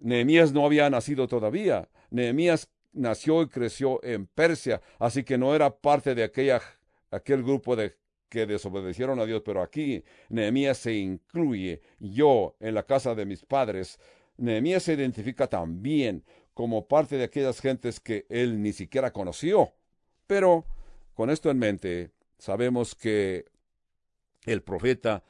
Nehemías 0.00 0.52
no 0.52 0.64
había 0.64 0.88
nacido 0.90 1.28
todavía. 1.28 1.88
Nehemías 2.10 2.70
nació 2.92 3.42
y 3.42 3.48
creció 3.48 4.02
en 4.02 4.26
Persia, 4.26 4.80
así 4.98 5.24
que 5.24 5.38
no 5.38 5.54
era 5.54 5.76
parte 5.76 6.14
de 6.14 6.24
aquella, 6.24 6.60
aquel 7.10 7.42
grupo 7.42 7.76
de 7.76 7.96
que 8.28 8.46
desobedecieron 8.46 9.20
a 9.20 9.24
Dios, 9.24 9.42
pero 9.44 9.62
aquí 9.62 10.04
Nehemías 10.28 10.78
se 10.78 10.94
incluye. 10.94 11.80
Yo, 11.98 12.56
en 12.60 12.74
la 12.74 12.84
casa 12.84 13.14
de 13.14 13.24
mis 13.24 13.44
padres, 13.44 13.98
Nehemías 14.36 14.82
se 14.82 14.94
identifica 14.94 15.46
también 15.46 16.24
como 16.54 16.88
parte 16.88 17.16
de 17.16 17.24
aquellas 17.24 17.60
gentes 17.60 18.00
que 18.00 18.26
él 18.28 18.62
ni 18.62 18.72
siquiera 18.72 19.12
conoció. 19.12 19.74
Pero 20.26 20.64
con 21.14 21.30
esto 21.30 21.50
en 21.50 21.58
mente, 21.58 22.10
sabemos 22.38 22.94
que 22.94 23.46
el 24.44 24.62
profeta 24.62 25.22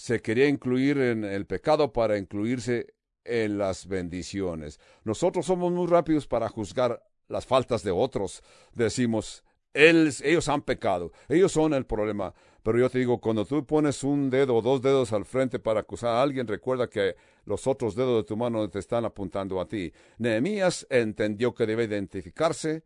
se 0.00 0.22
quería 0.22 0.48
incluir 0.48 0.98
en 0.98 1.24
el 1.24 1.44
pecado 1.44 1.92
para 1.92 2.16
incluirse 2.16 2.94
en 3.22 3.58
las 3.58 3.86
bendiciones. 3.86 4.80
Nosotros 5.04 5.44
somos 5.44 5.70
muy 5.72 5.86
rápidos 5.86 6.26
para 6.26 6.48
juzgar 6.48 7.02
las 7.28 7.44
faltas 7.44 7.82
de 7.82 7.90
otros. 7.90 8.42
Decimos, 8.72 9.44
ellos 9.74 10.48
han 10.48 10.62
pecado, 10.62 11.12
ellos 11.28 11.52
son 11.52 11.74
el 11.74 11.84
problema. 11.84 12.34
Pero 12.62 12.78
yo 12.78 12.88
te 12.88 12.98
digo, 12.98 13.20
cuando 13.20 13.44
tú 13.44 13.64
pones 13.66 14.02
un 14.02 14.30
dedo 14.30 14.56
o 14.56 14.62
dos 14.62 14.80
dedos 14.80 15.12
al 15.12 15.26
frente 15.26 15.58
para 15.58 15.80
acusar 15.80 16.16
a 16.16 16.22
alguien, 16.22 16.48
recuerda 16.48 16.88
que 16.88 17.16
los 17.44 17.66
otros 17.66 17.94
dedos 17.94 18.22
de 18.22 18.26
tu 18.26 18.38
mano 18.38 18.68
te 18.70 18.78
están 18.78 19.04
apuntando 19.04 19.60
a 19.60 19.68
ti. 19.68 19.92
Nehemías 20.16 20.86
entendió 20.88 21.54
que 21.54 21.66
debe 21.66 21.84
identificarse. 21.84 22.84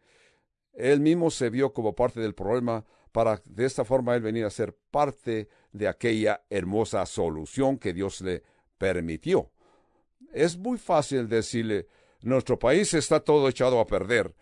Él 0.72 1.00
mismo 1.00 1.30
se 1.30 1.48
vio 1.48 1.72
como 1.72 1.94
parte 1.94 2.20
del 2.20 2.34
problema 2.34 2.84
para 3.14 3.40
de 3.44 3.64
esta 3.64 3.84
forma 3.84 4.16
él 4.16 4.22
venir 4.22 4.44
a 4.44 4.50
ser 4.50 4.76
parte 4.90 5.48
de 5.70 5.86
aquella 5.86 6.42
hermosa 6.50 7.06
solución 7.06 7.78
que 7.78 7.92
Dios 7.92 8.20
le 8.20 8.42
permitió. 8.76 9.52
Es 10.32 10.58
muy 10.58 10.78
fácil 10.78 11.28
decirle, 11.28 11.86
nuestro 12.22 12.58
país 12.58 12.92
está 12.92 13.20
todo 13.20 13.48
echado 13.48 13.78
a 13.78 13.86
perder. 13.86 14.34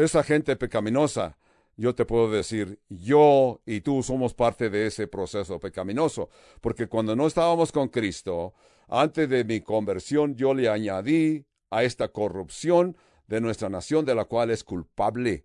Esa 0.00 0.24
gente 0.24 0.56
pecaminosa, 0.56 1.38
yo 1.76 1.94
te 1.94 2.04
puedo 2.04 2.28
decir, 2.28 2.80
yo 2.88 3.60
y 3.64 3.82
tú 3.82 4.02
somos 4.02 4.34
parte 4.34 4.68
de 4.68 4.88
ese 4.88 5.06
proceso 5.06 5.60
pecaminoso, 5.60 6.28
porque 6.60 6.88
cuando 6.88 7.14
no 7.14 7.28
estábamos 7.28 7.70
con 7.70 7.86
Cristo, 7.86 8.52
antes 8.88 9.28
de 9.28 9.44
mi 9.44 9.60
conversión, 9.60 10.34
yo 10.34 10.54
le 10.54 10.68
añadí 10.68 11.46
a 11.70 11.84
esta 11.84 12.08
corrupción 12.08 12.96
de 13.28 13.40
nuestra 13.40 13.68
nación 13.68 14.04
de 14.04 14.16
la 14.16 14.24
cual 14.24 14.50
es 14.50 14.64
culpable. 14.64 15.44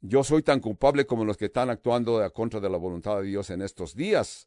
Yo 0.00 0.22
soy 0.24 0.42
tan 0.42 0.60
culpable 0.60 1.06
como 1.06 1.24
los 1.24 1.36
que 1.36 1.46
están 1.46 1.70
actuando 1.70 2.22
a 2.22 2.30
contra 2.30 2.60
de 2.60 2.70
la 2.70 2.78
voluntad 2.78 3.18
de 3.18 3.24
Dios 3.24 3.50
en 3.50 3.62
estos 3.62 3.94
días. 3.94 4.46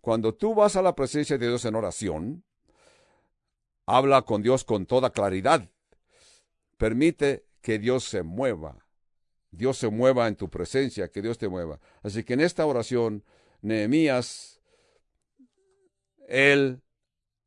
Cuando 0.00 0.34
tú 0.34 0.54
vas 0.54 0.76
a 0.76 0.82
la 0.82 0.94
presencia 0.94 1.36
de 1.36 1.48
Dios 1.48 1.64
en 1.64 1.74
oración, 1.74 2.44
habla 3.86 4.22
con 4.22 4.42
Dios 4.42 4.64
con 4.64 4.86
toda 4.86 5.10
claridad. 5.10 5.68
Permite 6.76 7.44
que 7.60 7.78
Dios 7.78 8.04
se 8.04 8.22
mueva 8.22 8.88
Dios 9.50 9.78
se 9.78 9.88
mueva 9.88 10.28
en 10.28 10.36
tu 10.36 10.48
presencia, 10.50 11.08
que 11.08 11.22
Dios 11.22 11.38
te 11.38 11.48
mueva. 11.48 11.80
Así 12.02 12.24
que 12.24 12.34
en 12.34 12.40
esta 12.40 12.66
oración, 12.66 13.24
Nehemías, 13.62 14.60
él 16.26 16.82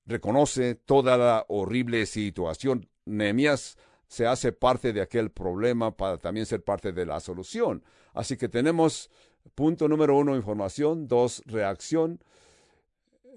reconoce 0.05 0.75
toda 0.75 1.17
la 1.17 1.45
horrible 1.47 2.05
situación. 2.05 2.89
Nehemías 3.05 3.77
se 4.11 4.27
hace 4.27 4.51
parte 4.51 4.91
de 4.91 4.99
aquel 4.99 5.31
problema 5.31 5.95
para 5.95 6.17
también 6.17 6.45
ser 6.45 6.61
parte 6.61 6.91
de 6.91 7.05
la 7.05 7.21
solución. 7.21 7.81
Así 8.13 8.35
que 8.35 8.49
tenemos 8.49 9.09
punto 9.55 9.87
número 9.87 10.17
uno, 10.17 10.35
información, 10.35 11.07
dos, 11.07 11.41
reacción. 11.45 12.21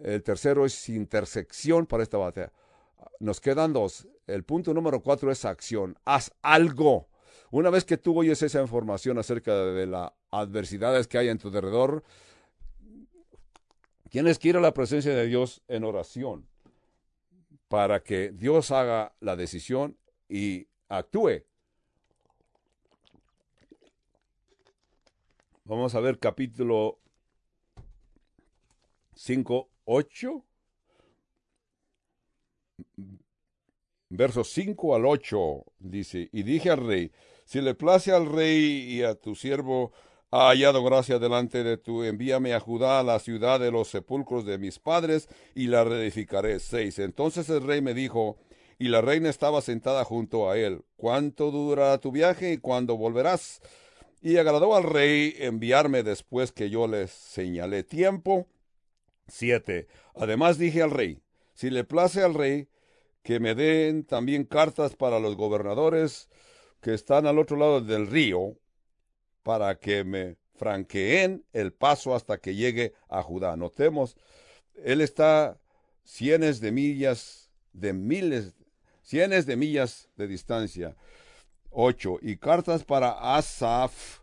El 0.02 0.24
tercero 0.24 0.66
es 0.66 0.88
intersección 0.88 1.86
para 1.86 2.02
esta 2.02 2.18
batalla. 2.18 2.52
Nos 3.20 3.40
quedan 3.40 3.72
dos. 3.72 4.08
El 4.26 4.42
punto 4.42 4.74
número 4.74 5.00
cuatro 5.00 5.30
es 5.30 5.44
acción. 5.44 5.96
Haz 6.04 6.32
algo. 6.42 7.06
Una 7.52 7.70
vez 7.70 7.84
que 7.84 7.96
tú 7.96 8.18
oyes 8.18 8.42
esa 8.42 8.60
información 8.60 9.16
acerca 9.16 9.54
de 9.54 9.86
las 9.86 10.10
adversidades 10.32 11.06
que 11.06 11.18
hay 11.18 11.28
en 11.28 11.38
tu 11.38 11.48
alrededor, 11.54 12.02
tienes 14.10 14.40
que 14.40 14.48
ir 14.48 14.56
a 14.56 14.60
la 14.60 14.74
presencia 14.74 15.14
de 15.14 15.26
Dios 15.28 15.62
en 15.68 15.84
oración 15.84 16.48
para 17.68 18.02
que 18.02 18.32
Dios 18.32 18.72
haga 18.72 19.14
la 19.20 19.36
decisión 19.36 19.98
y 20.28 20.66
actúe. 20.88 21.44
Vamos 25.64 25.94
a 25.94 26.00
ver 26.00 26.18
capítulo 26.18 26.98
5, 29.14 29.68
8. 29.84 30.44
Versos 34.10 34.48
5 34.50 34.94
al 34.94 35.06
8 35.06 35.64
dice, 35.78 36.28
y 36.32 36.42
dije 36.42 36.70
al 36.70 36.86
rey, 36.86 37.10
si 37.44 37.60
le 37.60 37.74
place 37.74 38.12
al 38.12 38.30
rey 38.30 38.62
y 38.62 39.02
a 39.02 39.14
tu 39.14 39.34
siervo 39.34 39.92
ha 40.30 40.48
hallado 40.48 40.84
gracia 40.84 41.18
delante 41.18 41.64
de 41.64 41.78
tú, 41.78 42.02
envíame 42.02 42.54
a 42.54 42.60
Judá, 42.60 43.00
a 43.00 43.02
la 43.02 43.18
ciudad 43.18 43.58
de 43.60 43.70
los 43.70 43.88
sepulcros 43.88 44.44
de 44.44 44.58
mis 44.58 44.78
padres, 44.78 45.28
y 45.54 45.68
la 45.68 45.84
reedificaré. 45.84 46.58
Seis. 46.58 46.98
Entonces 46.98 47.48
el 47.48 47.62
rey 47.62 47.80
me 47.80 47.94
dijo, 47.94 48.36
y 48.78 48.88
la 48.88 49.00
reina 49.00 49.30
estaba 49.30 49.60
sentada 49.60 50.04
junto 50.04 50.50
a 50.50 50.58
él, 50.58 50.84
¿cuánto 50.96 51.50
durará 51.50 51.98
tu 51.98 52.10
viaje 52.12 52.52
y 52.52 52.58
cuándo 52.58 52.96
volverás? 52.96 53.60
Y 54.20 54.36
agradó 54.38 54.74
al 54.74 54.84
rey 54.84 55.34
enviarme 55.38 56.02
después 56.02 56.52
que 56.52 56.70
yo 56.70 56.86
le 56.86 57.08
señalé 57.08 57.82
tiempo. 57.82 58.46
Siete. 59.28 59.86
Además 60.14 60.58
dije 60.58 60.82
al 60.82 60.90
rey, 60.90 61.20
si 61.52 61.70
le 61.70 61.84
place 61.84 62.22
al 62.22 62.34
rey, 62.34 62.68
que 63.22 63.40
me 63.40 63.54
den 63.54 64.04
también 64.04 64.44
cartas 64.44 64.96
para 64.96 65.18
los 65.18 65.36
gobernadores, 65.36 66.28
que 66.80 66.92
están 66.92 67.26
al 67.26 67.38
otro 67.38 67.56
lado 67.56 67.80
del 67.80 68.06
río 68.06 68.58
para 69.42 69.78
que 69.78 70.04
me 70.04 70.36
franqueen 70.54 71.44
el 71.52 71.72
paso 71.72 72.14
hasta 72.14 72.38
que 72.38 72.54
llegue 72.54 72.92
a 73.08 73.22
Judá. 73.22 73.56
Notemos, 73.56 74.16
él 74.84 75.00
está 75.00 75.58
cienes 76.04 76.60
de 76.60 76.72
millas, 76.72 77.50
de 77.72 77.92
miles, 77.92 78.54
cienes 79.04 79.46
de 79.46 79.56
millas 79.56 80.08
de 80.16 80.26
distancia. 80.26 80.96
Ocho, 81.70 82.18
y 82.22 82.38
cartas 82.38 82.84
para 82.84 83.36
Asaf, 83.36 84.20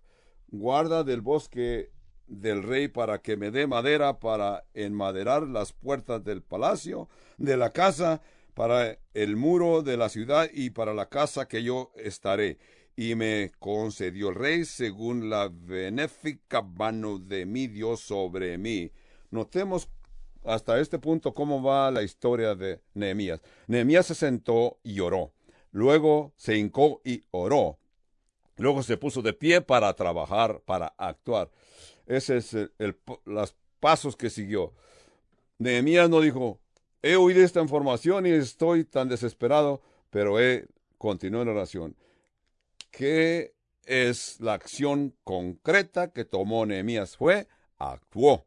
guarda 0.47 1.03
del 1.03 1.21
bosque 1.21 1.91
del 2.27 2.63
rey 2.63 2.87
para 2.87 3.21
que 3.21 3.37
me 3.37 3.51
dé 3.51 3.67
madera 3.67 4.19
para 4.19 4.65
enmaderar 4.73 5.43
las 5.43 5.73
puertas 5.73 6.23
del 6.23 6.41
palacio, 6.41 7.09
de 7.37 7.57
la 7.57 7.71
casa, 7.71 8.21
para 8.53 8.97
el 9.13 9.35
muro 9.35 9.81
de 9.81 9.97
la 9.97 10.09
ciudad 10.09 10.49
y 10.53 10.71
para 10.71 10.93
la 10.93 11.09
casa 11.09 11.47
que 11.47 11.63
yo 11.63 11.91
estaré. 11.95 12.57
Y 12.95 13.15
me 13.15 13.51
concedió 13.59 14.29
el 14.29 14.35
rey 14.35 14.65
según 14.65 15.29
la 15.29 15.49
benéfica 15.51 16.61
mano 16.61 17.19
de 17.19 17.45
mi 17.45 17.67
Dios 17.67 18.01
sobre 18.01 18.57
mí. 18.57 18.91
Notemos 19.29 19.89
hasta 20.43 20.79
este 20.79 20.99
punto 20.99 21.33
cómo 21.33 21.61
va 21.61 21.91
la 21.91 22.03
historia 22.03 22.55
de 22.55 22.81
Nehemías. 22.93 23.41
Nehemías 23.67 24.07
se 24.07 24.15
sentó 24.15 24.79
y 24.83 24.99
oró. 24.99 25.31
Luego 25.71 26.33
se 26.35 26.57
hincó 26.57 27.01
y 27.03 27.23
oró. 27.31 27.77
Luego 28.57 28.83
se 28.83 28.97
puso 28.97 29.21
de 29.21 29.33
pie 29.33 29.61
para 29.61 29.93
trabajar, 29.93 30.61
para 30.65 30.93
actuar. 30.97 31.49
Ese 32.05 32.37
es 32.37 32.53
el, 32.53 32.97
los 33.25 33.55
pasos 33.79 34.15
que 34.15 34.29
siguió. 34.29 34.73
Nehemías 35.57 36.09
no 36.09 36.21
dijo, 36.21 36.59
he 37.01 37.15
oído 37.15 37.41
esta 37.41 37.61
información 37.61 38.25
y 38.25 38.31
estoy 38.31 38.83
tan 38.83 39.09
desesperado, 39.09 39.81
pero 40.09 40.39
he 40.39 40.67
continuado 40.97 41.43
en 41.43 41.49
oración. 41.49 41.95
¿Qué 42.91 43.53
es 43.85 44.39
la 44.39 44.53
acción 44.53 45.15
concreta 45.23 46.11
que 46.11 46.25
tomó 46.25 46.65
Nehemías? 46.65 47.15
Fue, 47.15 47.47
actuó 47.77 48.45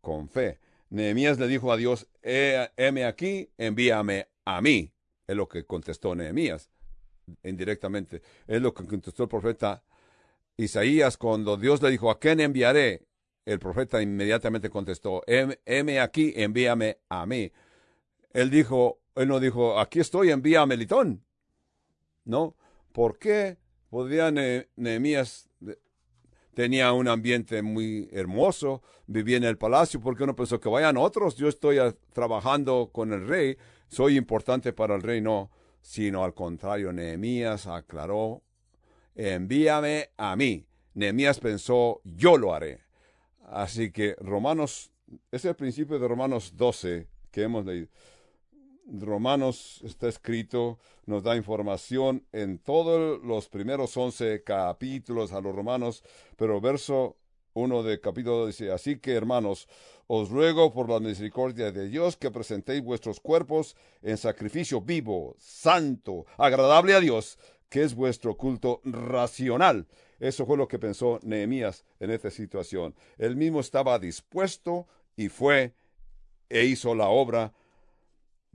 con 0.00 0.28
fe. 0.28 0.58
Nehemías 0.90 1.38
le 1.38 1.48
dijo 1.48 1.72
a 1.72 1.76
Dios, 1.76 2.08
heme 2.22 3.04
aquí, 3.04 3.50
envíame 3.58 4.28
a 4.44 4.60
mí. 4.60 4.92
Es 5.26 5.36
lo 5.36 5.48
que 5.48 5.64
contestó 5.64 6.14
Nehemías 6.14 6.70
indirectamente. 7.42 8.22
Es 8.46 8.62
lo 8.62 8.72
que 8.72 8.86
contestó 8.86 9.24
el 9.24 9.28
profeta 9.28 9.82
Isaías 10.56 11.16
cuando 11.16 11.56
Dios 11.56 11.82
le 11.82 11.90
dijo, 11.90 12.10
¿a 12.10 12.18
quién 12.18 12.40
enviaré? 12.40 13.06
El 13.44 13.58
profeta 13.58 14.02
inmediatamente 14.02 14.70
contestó, 14.70 15.22
heme 15.26 16.00
aquí, 16.00 16.32
envíame 16.36 16.98
a 17.08 17.26
mí. 17.26 17.52
Él 18.32 18.50
dijo, 18.50 19.00
él 19.14 19.28
no 19.28 19.40
dijo, 19.40 19.78
aquí 19.78 20.00
estoy, 20.00 20.30
envíame 20.30 20.76
Melitón. 20.76 21.24
¿No? 22.24 22.56
¿Por 22.92 23.18
qué 23.18 23.56
podía 23.88 24.30
Nehemías 24.30 25.48
tenía 26.56 26.90
un 26.94 27.06
ambiente 27.06 27.60
muy 27.60 28.08
hermoso, 28.12 28.82
vivía 29.06 29.36
en 29.36 29.44
el 29.44 29.58
palacio, 29.58 30.00
porque 30.00 30.24
no 30.24 30.34
pensó 30.34 30.58
que 30.58 30.70
vayan 30.70 30.96
otros, 30.96 31.36
yo 31.36 31.48
estoy 31.48 31.76
trabajando 32.14 32.88
con 32.94 33.12
el 33.12 33.28
rey, 33.28 33.58
soy 33.88 34.16
importante 34.16 34.72
para 34.72 34.94
el 34.94 35.02
rey, 35.02 35.20
no, 35.20 35.50
sino 35.82 36.24
al 36.24 36.32
contrario, 36.32 36.94
Nehemías 36.94 37.66
aclaró, 37.66 38.42
envíame 39.14 40.08
a 40.16 40.34
mí. 40.34 40.66
Nehemías 40.94 41.40
pensó, 41.40 42.00
yo 42.04 42.38
lo 42.38 42.54
haré. 42.54 42.80
Así 43.50 43.92
que 43.92 44.16
Romanos, 44.18 44.90
es 45.30 45.44
el 45.44 45.56
principio 45.56 45.98
de 45.98 46.08
Romanos 46.08 46.54
12 46.56 47.06
que 47.30 47.42
hemos 47.42 47.66
leído. 47.66 47.88
Romanos 48.86 49.80
está 49.84 50.08
escrito, 50.08 50.78
nos 51.06 51.22
da 51.22 51.36
información 51.36 52.24
en 52.32 52.58
todos 52.58 53.22
los 53.24 53.48
primeros 53.48 53.96
once 53.96 54.42
capítulos 54.44 55.32
a 55.32 55.40
los 55.40 55.54
romanos, 55.54 56.04
pero 56.36 56.60
verso 56.60 57.16
1 57.54 57.82
de 57.82 58.00
capítulo 58.00 58.46
dice, 58.46 58.70
así 58.70 58.98
que 58.98 59.14
hermanos, 59.14 59.66
os 60.06 60.30
ruego 60.30 60.72
por 60.72 60.88
la 60.88 61.00
misericordia 61.00 61.72
de 61.72 61.88
Dios 61.88 62.16
que 62.16 62.30
presentéis 62.30 62.82
vuestros 62.82 63.18
cuerpos 63.18 63.74
en 64.02 64.16
sacrificio 64.16 64.80
vivo, 64.80 65.34
santo, 65.38 66.26
agradable 66.36 66.94
a 66.94 67.00
Dios, 67.00 67.38
que 67.68 67.82
es 67.82 67.94
vuestro 67.94 68.36
culto 68.36 68.80
racional. 68.84 69.88
Eso 70.20 70.46
fue 70.46 70.56
lo 70.56 70.68
que 70.68 70.78
pensó 70.78 71.18
Nehemías 71.22 71.84
en 71.98 72.10
esta 72.10 72.30
situación. 72.30 72.94
Él 73.18 73.34
mismo 73.34 73.58
estaba 73.58 73.98
dispuesto 73.98 74.86
y 75.16 75.28
fue 75.28 75.74
e 76.48 76.64
hizo 76.64 76.94
la 76.94 77.08
obra 77.08 77.52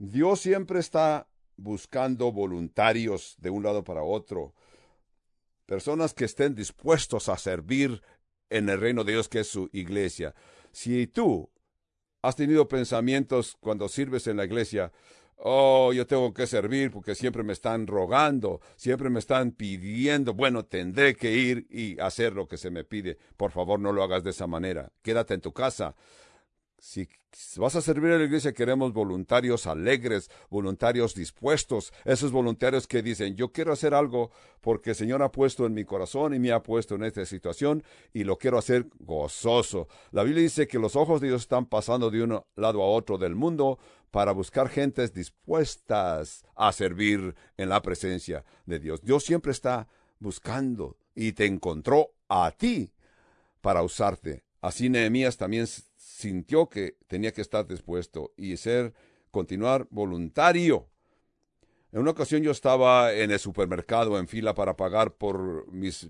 Dios 0.04 0.40
siempre 0.40 0.80
está 0.80 1.28
buscando 1.56 2.32
voluntarios 2.32 3.36
de 3.38 3.50
un 3.50 3.62
lado 3.62 3.84
para 3.84 4.02
otro, 4.02 4.52
personas 5.64 6.12
que 6.12 6.24
estén 6.24 6.56
dispuestos 6.56 7.28
a 7.28 7.38
servir 7.38 8.02
en 8.50 8.68
el 8.68 8.80
reino 8.80 9.04
de 9.04 9.12
Dios 9.12 9.28
que 9.28 9.38
es 9.38 9.46
su 9.46 9.70
iglesia. 9.72 10.34
Si 10.72 11.06
tú 11.06 11.48
has 12.20 12.34
tenido 12.34 12.66
pensamientos 12.66 13.56
cuando 13.60 13.88
sirves 13.88 14.26
en 14.26 14.38
la 14.38 14.44
iglesia, 14.44 14.90
oh, 15.36 15.92
yo 15.92 16.04
tengo 16.04 16.34
que 16.34 16.48
servir 16.48 16.90
porque 16.90 17.14
siempre 17.14 17.44
me 17.44 17.52
están 17.52 17.86
rogando, 17.86 18.60
siempre 18.74 19.08
me 19.08 19.20
están 19.20 19.52
pidiendo, 19.52 20.34
bueno, 20.34 20.64
tendré 20.64 21.14
que 21.14 21.30
ir 21.30 21.68
y 21.70 21.96
hacer 22.00 22.32
lo 22.32 22.48
que 22.48 22.56
se 22.56 22.72
me 22.72 22.82
pide. 22.82 23.18
Por 23.36 23.52
favor, 23.52 23.78
no 23.78 23.92
lo 23.92 24.02
hagas 24.02 24.24
de 24.24 24.30
esa 24.30 24.48
manera. 24.48 24.90
Quédate 25.00 25.34
en 25.34 25.42
tu 25.42 25.52
casa. 25.52 25.94
Si 26.82 27.08
vas 27.58 27.76
a 27.76 27.80
servir 27.80 28.10
a 28.10 28.18
la 28.18 28.24
iglesia, 28.24 28.52
queremos 28.52 28.92
voluntarios 28.92 29.68
alegres, 29.68 30.28
voluntarios 30.50 31.14
dispuestos, 31.14 31.92
esos 32.04 32.32
voluntarios 32.32 32.88
que 32.88 33.02
dicen, 33.02 33.36
yo 33.36 33.52
quiero 33.52 33.72
hacer 33.72 33.94
algo 33.94 34.32
porque 34.60 34.90
el 34.90 34.96
Señor 34.96 35.22
ha 35.22 35.30
puesto 35.30 35.64
en 35.64 35.74
mi 35.74 35.84
corazón 35.84 36.34
y 36.34 36.40
me 36.40 36.50
ha 36.50 36.60
puesto 36.60 36.96
en 36.96 37.04
esta 37.04 37.24
situación 37.24 37.84
y 38.12 38.24
lo 38.24 38.36
quiero 38.36 38.58
hacer 38.58 38.88
gozoso. 38.98 39.86
La 40.10 40.24
Biblia 40.24 40.42
dice 40.42 40.66
que 40.66 40.80
los 40.80 40.96
ojos 40.96 41.20
de 41.20 41.28
Dios 41.28 41.42
están 41.42 41.66
pasando 41.66 42.10
de 42.10 42.24
un 42.24 42.42
lado 42.56 42.82
a 42.82 42.86
otro 42.86 43.16
del 43.16 43.36
mundo 43.36 43.78
para 44.10 44.32
buscar 44.32 44.68
gentes 44.68 45.14
dispuestas 45.14 46.44
a 46.56 46.72
servir 46.72 47.36
en 47.58 47.68
la 47.68 47.80
presencia 47.80 48.44
de 48.66 48.80
Dios. 48.80 49.02
Dios 49.02 49.22
siempre 49.22 49.52
está 49.52 49.86
buscando 50.18 50.96
y 51.14 51.30
te 51.30 51.46
encontró 51.46 52.10
a 52.28 52.50
ti 52.50 52.92
para 53.60 53.84
usarte. 53.84 54.42
Así 54.62 54.88
Nehemías 54.88 55.36
también 55.36 55.66
sintió 55.66 56.68
que 56.68 56.96
tenía 57.08 57.32
que 57.32 57.40
estar 57.40 57.66
dispuesto 57.66 58.32
y 58.36 58.56
ser, 58.56 58.94
continuar 59.32 59.88
voluntario. 59.90 60.88
En 61.90 62.00
una 62.00 62.12
ocasión 62.12 62.42
yo 62.42 62.52
estaba 62.52 63.12
en 63.12 63.32
el 63.32 63.40
supermercado 63.40 64.16
en 64.18 64.28
fila 64.28 64.54
para 64.54 64.76
pagar 64.76 65.14
por 65.14 65.70
mis 65.72 66.08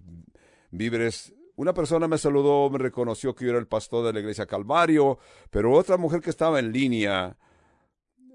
víveres. 0.70 1.34
Una 1.56 1.72
persona 1.72 2.06
me 2.06 2.18
saludó, 2.18 2.68
me 2.68 2.78
reconoció 2.78 3.34
que 3.34 3.46
yo 3.46 3.50
era 3.52 3.58
el 3.58 3.66
pastor 3.66 4.04
de 4.04 4.12
la 4.12 4.20
iglesia 4.20 4.46
Calvario, 4.46 5.18
pero 5.50 5.72
otra 5.72 5.96
mujer 5.96 6.20
que 6.20 6.30
estaba 6.30 6.58
en 6.58 6.72
línea 6.72 7.38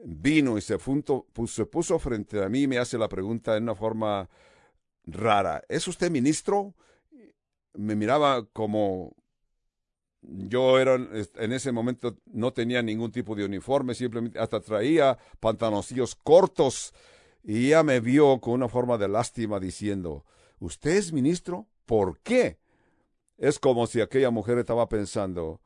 vino 0.04 0.58
y 0.58 0.62
se, 0.62 0.78
se 1.48 1.66
puso 1.68 2.00
frente 2.00 2.44
a 2.44 2.50
mí 2.50 2.64
y 2.64 2.68
me 2.68 2.80
hace 2.80 2.98
la 2.98 3.08
pregunta 3.08 3.56
en 3.56 3.64
una 3.64 3.76
forma 3.76 4.28
rara. 5.06 5.64
¿Es 5.70 5.88
usted 5.88 6.10
ministro? 6.10 6.74
Me 7.74 7.96
miraba 7.96 8.48
como 8.48 9.16
yo 10.22 10.80
era, 10.80 10.96
en 10.96 11.52
ese 11.54 11.72
momento 11.72 12.18
no 12.26 12.52
tenía 12.52 12.82
ningún 12.82 13.12
tipo 13.12 13.36
de 13.36 13.46
uniforme, 13.46 13.94
simplemente 13.94 14.40
hasta 14.40 14.60
traía 14.60 15.18
pantaloncillos 15.40 16.16
cortos 16.16 16.94
y 17.44 17.68
ella 17.68 17.84
me 17.84 18.00
vio 18.00 18.40
con 18.42 18.54
una 18.54 18.68
forma 18.68 18.98
de 18.98 19.08
lástima 19.08 19.60
diciendo, 19.60 20.26
¿usted 20.60 20.92
es 20.92 21.14
ministro? 21.14 21.68
¿Por 21.86 22.20
qué? 22.20 22.58
Es 23.38 23.60
como 23.60 23.88
si 23.88 24.02
aquella 24.02 24.32
mujer 24.32 24.58
estaba 24.58 24.90
pensando, 24.90 25.62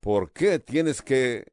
¿por 0.00 0.32
qué 0.32 0.58
tienes 0.58 1.02
que 1.02 1.52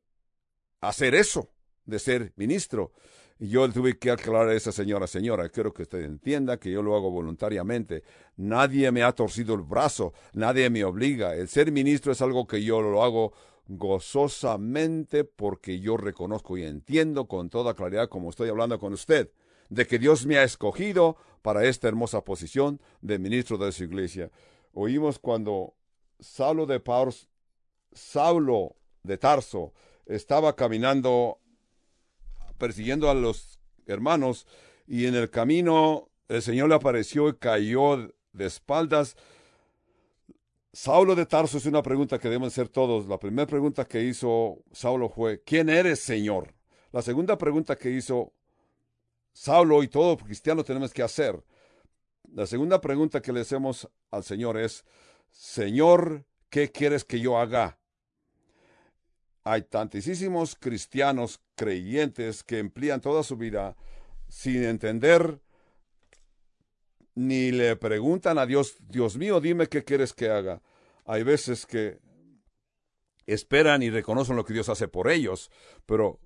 hacer 0.81 1.15
eso 1.15 1.49
de 1.85 1.99
ser 1.99 2.33
ministro? 2.35 2.93
Y 3.41 3.47
yo 3.47 3.71
tuve 3.71 3.97
que 3.97 4.11
aclarar 4.11 4.49
a 4.49 4.53
esa 4.53 4.73
señora, 4.73 5.07
señora, 5.07 5.47
quiero 5.47 5.73
que 5.73 5.83
usted 5.83 6.03
entienda 6.03 6.59
que 6.59 6.71
yo 6.71 6.83
lo 6.83 6.93
hago 6.95 7.09
voluntariamente. 7.09 8.03
Nadie 8.35 8.91
me 8.91 9.01
ha 9.01 9.13
torcido 9.13 9.55
el 9.55 9.61
brazo, 9.61 10.13
nadie 10.33 10.69
me 10.69 10.83
obliga. 10.83 11.33
El 11.35 11.47
ser 11.47 11.71
ministro 11.71 12.11
es 12.11 12.21
algo 12.21 12.45
que 12.45 12.61
yo 12.61 12.81
lo 12.81 13.01
hago 13.01 13.31
gozosamente 13.69 15.23
porque 15.23 15.79
yo 15.79 15.95
reconozco 15.95 16.57
y 16.57 16.63
entiendo 16.63 17.29
con 17.29 17.49
toda 17.49 17.75
claridad, 17.75 18.09
como 18.09 18.29
estoy 18.29 18.49
hablando 18.49 18.77
con 18.77 18.91
usted, 18.91 19.31
de 19.69 19.87
que 19.87 19.99
Dios 19.99 20.25
me 20.25 20.37
ha 20.37 20.43
escogido 20.43 21.15
para 21.41 21.63
esta 21.63 21.87
hermosa 21.87 22.25
posición 22.25 22.81
de 22.99 23.19
ministro 23.19 23.57
de 23.57 23.71
su 23.71 23.85
iglesia. 23.85 24.31
Oímos 24.73 25.17
cuando 25.17 25.75
Saulo 26.19 26.65
de 26.65 26.81
Paus, 26.81 27.29
Saulo 27.93 28.75
de 29.03 29.17
Tarso 29.17 29.73
estaba 30.07 30.57
caminando 30.57 31.39
persiguiendo 32.59 33.09
a 33.09 33.15
los 33.15 33.59
hermanos 33.87 34.45
y 34.85 35.07
en 35.07 35.15
el 35.15 35.31
camino 35.31 36.09
el 36.27 36.43
Señor 36.43 36.69
le 36.69 36.75
apareció 36.75 37.27
y 37.29 37.37
cayó 37.37 38.13
de 38.33 38.45
espaldas. 38.45 39.17
Saulo 40.71 41.15
de 41.15 41.25
Tarso 41.25 41.57
es 41.57 41.65
una 41.65 41.81
pregunta 41.81 42.19
que 42.19 42.29
deben 42.29 42.47
hacer 42.47 42.69
todos. 42.69 43.07
La 43.07 43.17
primera 43.17 43.47
pregunta 43.47 43.85
que 43.85 44.03
hizo 44.03 44.59
Saulo 44.71 45.09
fue, 45.09 45.41
¿quién 45.41 45.69
eres, 45.69 45.99
Señor? 46.01 46.53
La 46.91 47.01
segunda 47.01 47.37
pregunta 47.37 47.75
que 47.75 47.89
hizo 47.89 48.33
Saulo 49.33 49.81
y 49.81 49.87
todo 49.87 50.17
cristiano 50.17 50.63
tenemos 50.63 50.93
que 50.93 51.01
hacer. 51.01 51.43
La 52.31 52.45
segunda 52.45 52.79
pregunta 52.79 53.21
que 53.21 53.33
le 53.33 53.41
hacemos 53.41 53.89
al 54.11 54.23
Señor 54.23 54.57
es, 54.59 54.85
Señor, 55.31 56.25
¿qué 56.49 56.71
quieres 56.71 57.03
que 57.03 57.19
yo 57.19 57.39
haga? 57.39 57.78
Hay 59.49 59.63
tantísimos 59.63 60.55
cristianos 60.55 61.41
creyentes 61.55 62.43
que 62.43 62.59
emplean 62.59 63.01
toda 63.01 63.23
su 63.23 63.35
vida 63.35 63.75
sin 64.27 64.63
entender 64.63 65.41
ni 67.15 67.51
le 67.51 67.75
preguntan 67.75 68.37
a 68.37 68.45
Dios, 68.45 68.75
Dios 68.79 69.17
mío, 69.17 69.41
dime 69.41 69.65
qué 69.65 69.83
quieres 69.83 70.13
que 70.13 70.29
haga. 70.29 70.61
Hay 71.03 71.23
veces 71.23 71.65
que 71.65 71.97
esperan 73.25 73.81
y 73.81 73.89
reconocen 73.89 74.35
lo 74.35 74.45
que 74.45 74.53
Dios 74.53 74.69
hace 74.69 74.87
por 74.87 75.09
ellos, 75.09 75.49
pero 75.87 76.19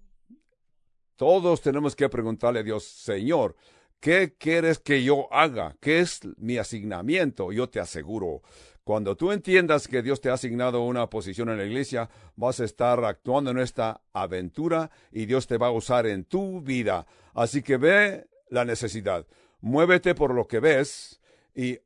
todos 1.15 1.61
tenemos 1.61 1.95
que 1.95 2.09
preguntarle 2.09 2.59
a 2.59 2.63
Dios, 2.63 2.83
Señor, 2.83 3.55
¿qué 4.01 4.35
quieres 4.37 4.79
que 4.79 5.01
yo 5.01 5.31
haga? 5.33 5.77
¿Qué 5.79 6.01
es 6.01 6.19
mi 6.35 6.57
asignamiento? 6.57 7.53
Yo 7.53 7.69
te 7.69 7.79
aseguro 7.79 8.41
cuando 8.83 9.15
tú 9.15 9.31
entiendas 9.31 9.87
que 9.87 10.01
Dios 10.01 10.19
te 10.19 10.29
ha 10.29 10.33
asignado 10.33 10.83
una 10.83 11.09
posición 11.09 11.49
en 11.49 11.57
la 11.57 11.65
iglesia, 11.65 12.09
vas 12.35 12.59
a 12.59 12.65
estar 12.65 13.03
actuando 13.05 13.51
en 13.51 13.59
esta 13.59 14.01
aventura 14.11 14.91
y 15.11 15.25
Dios 15.25 15.47
te 15.47 15.57
va 15.57 15.67
a 15.67 15.71
usar 15.71 16.05
en 16.05 16.25
tu 16.25 16.61
vida. 16.61 17.05
Así 17.33 17.61
que 17.61 17.77
ve 17.77 18.27
la 18.49 18.65
necesidad, 18.65 19.25
muévete 19.61 20.15
por 20.15 20.33
lo 20.33 20.47
que 20.47 20.59
ves 20.59 21.21
y 21.55 21.79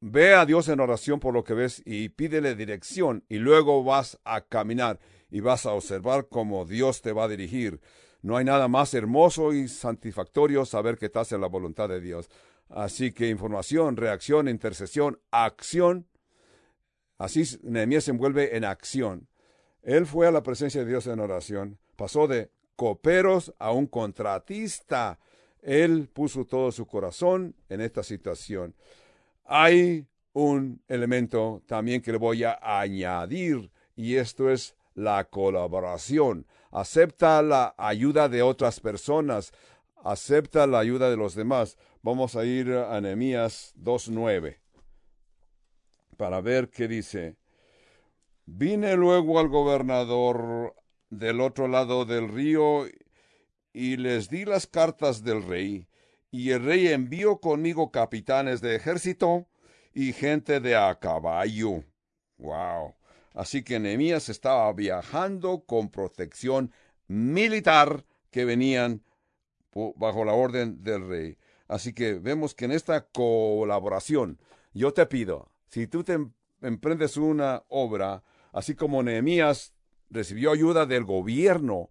ve 0.00 0.34
a 0.34 0.44
Dios 0.44 0.68
en 0.68 0.80
oración 0.80 1.20
por 1.20 1.32
lo 1.32 1.42
que 1.42 1.54
ves 1.54 1.82
y 1.86 2.10
pídele 2.10 2.54
dirección 2.54 3.24
y 3.28 3.38
luego 3.38 3.82
vas 3.82 4.18
a 4.24 4.42
caminar 4.42 5.00
y 5.30 5.40
vas 5.40 5.64
a 5.64 5.72
observar 5.72 6.28
cómo 6.28 6.66
Dios 6.66 7.00
te 7.00 7.12
va 7.12 7.24
a 7.24 7.28
dirigir. 7.28 7.80
No 8.20 8.36
hay 8.36 8.44
nada 8.44 8.68
más 8.68 8.92
hermoso 8.94 9.52
y 9.52 9.68
satisfactorio 9.68 10.64
saber 10.66 10.98
que 10.98 11.06
estás 11.06 11.32
en 11.32 11.40
la 11.40 11.48
voluntad 11.48 11.88
de 11.88 12.00
Dios. 12.00 12.28
Así 12.68 13.12
que 13.12 13.28
información, 13.28 13.96
reacción, 13.96 14.48
intercesión, 14.48 15.20
acción. 15.30 16.06
Así 17.22 17.44
Nehemías 17.62 18.02
se 18.02 18.10
envuelve 18.10 18.56
en 18.56 18.64
acción. 18.64 19.28
Él 19.84 20.06
fue 20.06 20.26
a 20.26 20.32
la 20.32 20.42
presencia 20.42 20.80
de 20.80 20.88
Dios 20.88 21.06
en 21.06 21.20
oración. 21.20 21.78
Pasó 21.94 22.26
de 22.26 22.50
coperos 22.74 23.54
a 23.60 23.70
un 23.70 23.86
contratista. 23.86 25.20
Él 25.62 26.08
puso 26.12 26.44
todo 26.44 26.72
su 26.72 26.84
corazón 26.84 27.54
en 27.68 27.80
esta 27.80 28.02
situación. 28.02 28.74
Hay 29.44 30.08
un 30.32 30.82
elemento 30.88 31.62
también 31.66 32.02
que 32.02 32.10
le 32.10 32.18
voy 32.18 32.42
a 32.42 32.58
añadir 32.60 33.70
y 33.94 34.16
esto 34.16 34.50
es 34.50 34.74
la 34.96 35.22
colaboración. 35.22 36.44
Acepta 36.72 37.40
la 37.40 37.72
ayuda 37.78 38.28
de 38.28 38.42
otras 38.42 38.80
personas. 38.80 39.52
Acepta 40.02 40.66
la 40.66 40.80
ayuda 40.80 41.08
de 41.08 41.16
los 41.16 41.36
demás. 41.36 41.78
Vamos 42.02 42.34
a 42.34 42.44
ir 42.44 42.72
a 42.72 43.00
Nehemías 43.00 43.74
2.9 43.80 44.61
para 46.22 46.40
ver 46.40 46.70
qué 46.70 46.86
dice. 46.86 47.34
Vine 48.46 48.96
luego 48.96 49.40
al 49.40 49.48
gobernador 49.48 50.72
del 51.10 51.40
otro 51.40 51.66
lado 51.66 52.04
del 52.04 52.28
río 52.28 52.86
y 53.72 53.96
les 53.96 54.30
di 54.30 54.44
las 54.44 54.68
cartas 54.68 55.24
del 55.24 55.42
rey, 55.42 55.88
y 56.30 56.50
el 56.50 56.64
rey 56.64 56.86
envió 56.86 57.38
conmigo 57.38 57.90
capitanes 57.90 58.60
de 58.60 58.76
ejército 58.76 59.48
y 59.92 60.12
gente 60.12 60.60
de 60.60 60.76
a 60.76 60.96
caballo. 61.00 61.82
Wow. 62.38 62.94
Así 63.34 63.64
que 63.64 63.80
Nehemías 63.80 64.28
estaba 64.28 64.72
viajando 64.74 65.64
con 65.66 65.90
protección 65.90 66.70
militar 67.08 68.04
que 68.30 68.44
venían 68.44 69.02
bajo 69.96 70.24
la 70.24 70.34
orden 70.34 70.84
del 70.84 71.08
rey. 71.08 71.36
Así 71.66 71.92
que 71.92 72.14
vemos 72.14 72.54
que 72.54 72.66
en 72.66 72.70
esta 72.70 73.08
colaboración, 73.08 74.38
yo 74.72 74.94
te 74.94 75.04
pido, 75.06 75.51
si 75.72 75.86
tú 75.86 76.04
te 76.04 76.12
em-, 76.12 76.32
emprendes 76.60 77.16
una 77.16 77.64
obra, 77.68 78.22
así 78.52 78.74
como 78.74 79.02
Nehemías 79.02 79.72
recibió 80.10 80.52
ayuda 80.52 80.84
del 80.84 81.04
gobierno 81.04 81.88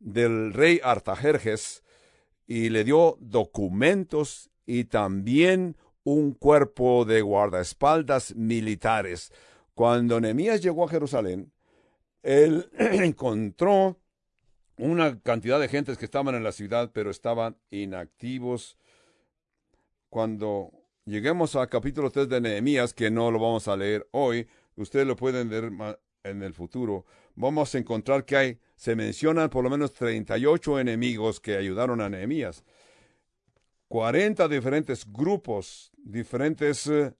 del 0.00 0.52
rey 0.52 0.80
Artajerjes 0.82 1.84
y 2.46 2.70
le 2.70 2.82
dio 2.82 3.16
documentos 3.20 4.50
y 4.66 4.84
también 4.84 5.76
un 6.02 6.32
cuerpo 6.32 7.04
de 7.04 7.22
guardaespaldas 7.22 8.34
militares. 8.34 9.32
Cuando 9.74 10.20
Nehemías 10.20 10.60
llegó 10.60 10.84
a 10.84 10.88
Jerusalén, 10.88 11.52
él 12.22 12.68
encontró 12.78 14.00
una 14.76 15.20
cantidad 15.20 15.60
de 15.60 15.68
gentes 15.68 15.98
que 15.98 16.04
estaban 16.04 16.34
en 16.34 16.42
la 16.42 16.52
ciudad, 16.52 16.90
pero 16.92 17.10
estaban 17.10 17.56
inactivos. 17.70 18.76
Cuando 20.08 20.77
lleguemos 21.08 21.56
al 21.56 21.68
capítulo 21.68 22.10
3 22.10 22.28
de 22.28 22.40
Nehemías, 22.40 22.92
que 22.92 23.10
no 23.10 23.30
lo 23.30 23.38
vamos 23.38 23.66
a 23.66 23.76
leer 23.76 24.06
hoy, 24.12 24.46
ustedes 24.76 25.06
lo 25.06 25.16
pueden 25.16 25.48
ver 25.48 25.72
en 26.22 26.42
el 26.42 26.52
futuro, 26.52 27.06
vamos 27.34 27.74
a 27.74 27.78
encontrar 27.78 28.24
que 28.24 28.36
hay, 28.36 28.58
se 28.76 28.94
mencionan 28.94 29.48
por 29.48 29.64
lo 29.64 29.70
menos 29.70 29.94
38 29.94 30.78
enemigos 30.78 31.40
que 31.40 31.56
ayudaron 31.56 32.00
a 32.00 32.08
Nehemías. 32.08 32.64
40 33.88 34.48
diferentes 34.48 35.10
grupos, 35.10 35.90
diferentes 35.96 36.86
eh, 36.88 37.14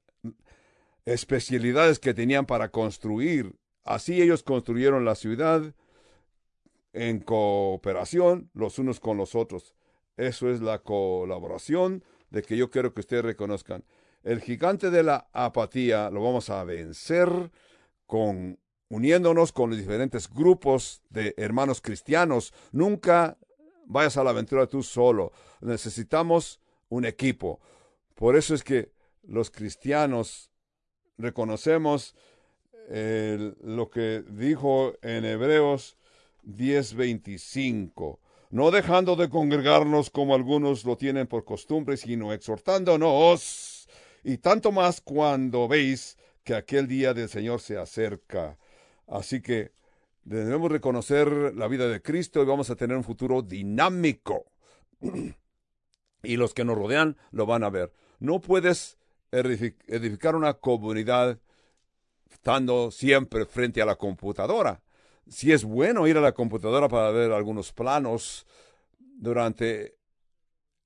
especialidades 1.07 1.99
que 1.99 2.13
tenían 2.13 2.45
para 2.45 2.71
construir. 2.71 3.55
Así 3.85 4.21
ellos 4.21 4.43
construyeron 4.43 5.07
la 5.07 5.15
ciudad 5.15 5.75
en 6.93 7.21
cooperación 7.21 8.51
los 8.53 8.79
unos 8.79 9.01
con 9.01 9.17
los 9.17 9.35
otros. 9.35 9.75
Eso 10.19 10.51
es 10.51 10.61
la 10.61 10.81
colaboración 10.81 12.05
de 12.31 12.43
que 12.43 12.57
yo 12.57 12.71
quiero 12.71 12.93
que 12.93 13.01
ustedes 13.01 13.25
reconozcan. 13.25 13.85
El 14.23 14.41
gigante 14.41 14.91
de 14.91 15.03
la 15.03 15.29
apatía 15.33 16.11
lo 16.11 16.23
vamos 16.23 16.51
a 16.51 16.65
vencer 16.65 17.29
con 18.07 18.59
uniéndonos 18.89 19.53
con 19.53 19.71
los 19.71 19.79
diferentes 19.79 20.29
grupos 20.29 21.03
de 21.11 21.35
hermanos 21.37 21.81
cristianos. 21.81 22.53
Nunca 22.73 23.39
vayas 23.87 24.17
a 24.17 24.25
la 24.25 24.31
aventura 24.31 24.67
tú 24.67 24.83
solo. 24.83 25.33
Necesitamos 25.61 26.61
un 26.89 27.05
equipo. 27.05 27.61
Por 28.15 28.37
eso 28.37 28.55
es 28.55 28.65
que 28.65 28.93
los 29.23 29.51
cristianos 29.51 30.51
reconocemos 31.19 32.15
lo 32.89 33.91
que 33.91 34.25
dijo 34.27 34.95
en 35.03 35.27
Hebreos 35.27 35.99
10:25, 36.45 38.19
no 38.51 38.71
dejando 38.71 39.17
de 39.17 39.29
congregarnos 39.29 40.11
como 40.11 40.35
algunos 40.35 40.85
lo 40.85 40.97
tienen 40.97 41.27
por 41.27 41.45
costumbre, 41.45 41.97
sino 41.97 42.33
exhortándonos, 42.33 43.89
y 44.25 44.39
tanto 44.39 44.73
más 44.73 45.01
cuando 45.01 45.69
veis 45.69 46.17
que 46.45 46.55
aquel 46.55 46.87
día 46.89 47.15
del 47.15 47.29
Señor 47.29 47.61
se 47.61 47.77
acerca. 47.77 48.59
Así 49.07 49.41
que 49.41 49.73
debemos 50.25 50.71
reconocer 50.71 51.55
la 51.55 51.69
vida 51.69 51.89
de 51.89 52.03
Cristo 52.03 52.43
y 52.43 52.47
vamos 52.47 52.71
a 52.71 52.77
tener 52.77 52.97
un 52.97 53.05
futuro 53.05 53.43
dinámico. 53.43 54.47
y 56.23 56.37
los 56.37 56.55
que 56.55 56.65
nos 56.65 56.77
rodean 56.77 57.17
lo 57.31 57.47
van 57.47 57.65
a 57.65 57.71
ver. 57.71 57.93
No 58.19 58.41
puedes 58.41 58.99
edificar 59.31 60.35
una 60.35 60.55
comunidad 60.55 61.39
estando 62.31 62.91
siempre 62.91 63.47
frente 63.47 63.83
a 63.83 63.87
la 63.87 63.97
computadora. 63.97 64.83
Si 65.29 65.53
es 65.53 65.65
bueno 65.65 66.07
ir 66.07 66.17
a 66.17 66.23
la 66.23 66.33
computadora 66.33 66.89
para 66.89 67.11
ver 67.11 67.33
algunos 67.33 67.73
planos 67.73 68.47
durante 68.99 69.97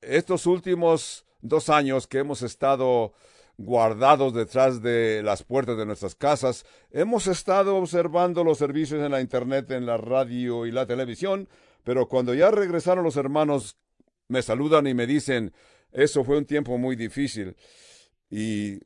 estos 0.00 0.46
últimos 0.46 1.24
dos 1.40 1.68
años 1.68 2.06
que 2.06 2.18
hemos 2.18 2.42
estado 2.42 3.12
guardados 3.58 4.34
detrás 4.34 4.82
de 4.82 5.22
las 5.22 5.42
puertas 5.42 5.76
de 5.76 5.86
nuestras 5.86 6.14
casas. 6.14 6.64
Hemos 6.90 7.26
estado 7.26 7.76
observando 7.76 8.44
los 8.44 8.58
servicios 8.58 9.04
en 9.04 9.12
la 9.12 9.20
Internet, 9.20 9.70
en 9.70 9.86
la 9.86 9.96
radio 9.96 10.66
y 10.66 10.72
la 10.72 10.86
televisión, 10.86 11.48
pero 11.84 12.08
cuando 12.08 12.34
ya 12.34 12.50
regresaron 12.50 13.04
los 13.04 13.16
hermanos, 13.16 13.76
me 14.28 14.42
saludan 14.42 14.86
y 14.86 14.94
me 14.94 15.06
dicen, 15.06 15.52
eso 15.92 16.24
fue 16.24 16.38
un 16.38 16.46
tiempo 16.46 16.78
muy 16.78 16.96
difícil. 16.96 17.56
Y 18.30 18.80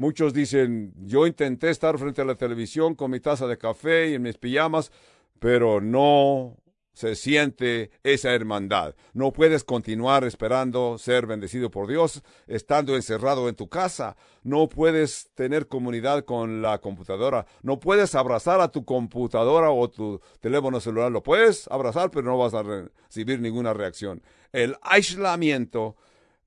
muchos 0.00 0.32
dicen, 0.32 0.94
yo 0.96 1.26
intenté 1.26 1.68
estar 1.68 1.98
frente 1.98 2.22
a 2.22 2.24
la 2.24 2.34
televisión 2.34 2.94
con 2.94 3.10
mi 3.10 3.20
taza 3.20 3.46
de 3.46 3.58
café 3.58 4.08
y 4.08 4.14
en 4.14 4.22
mis 4.22 4.38
pijamas, 4.38 4.90
pero 5.38 5.82
no 5.82 6.56
se 6.94 7.14
siente 7.14 7.90
esa 8.02 8.32
hermandad. 8.32 8.94
No 9.12 9.30
puedes 9.30 9.62
continuar 9.62 10.24
esperando 10.24 10.96
ser 10.96 11.26
bendecido 11.26 11.70
por 11.70 11.86
Dios 11.86 12.22
estando 12.46 12.96
encerrado 12.96 13.46
en 13.50 13.56
tu 13.56 13.68
casa. 13.68 14.16
No 14.42 14.70
puedes 14.70 15.28
tener 15.34 15.68
comunidad 15.68 16.24
con 16.24 16.62
la 16.62 16.78
computadora. 16.78 17.44
No 17.62 17.78
puedes 17.78 18.14
abrazar 18.14 18.62
a 18.62 18.68
tu 18.68 18.86
computadora 18.86 19.70
o 19.70 19.90
tu 19.90 20.18
teléfono 20.40 20.80
celular. 20.80 21.12
Lo 21.12 21.22
puedes 21.22 21.68
abrazar, 21.68 22.10
pero 22.10 22.24
no 22.24 22.38
vas 22.38 22.54
a 22.54 22.62
recibir 22.62 23.38
ninguna 23.38 23.74
reacción. 23.74 24.22
El 24.50 24.76
aislamiento 24.80 25.94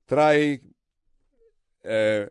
trae... 0.06 0.60
Eh, 1.84 2.28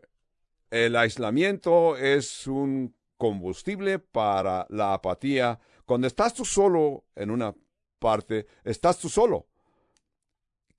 el 0.74 0.96
aislamiento 0.96 1.96
es 1.96 2.48
un 2.48 2.96
combustible 3.16 4.00
para 4.00 4.66
la 4.70 4.94
apatía. 4.94 5.60
Cuando 5.86 6.08
estás 6.08 6.34
tú 6.34 6.44
solo 6.44 7.04
en 7.14 7.30
una 7.30 7.54
parte, 8.00 8.48
estás 8.64 8.98
tú 8.98 9.08
solo. 9.08 9.46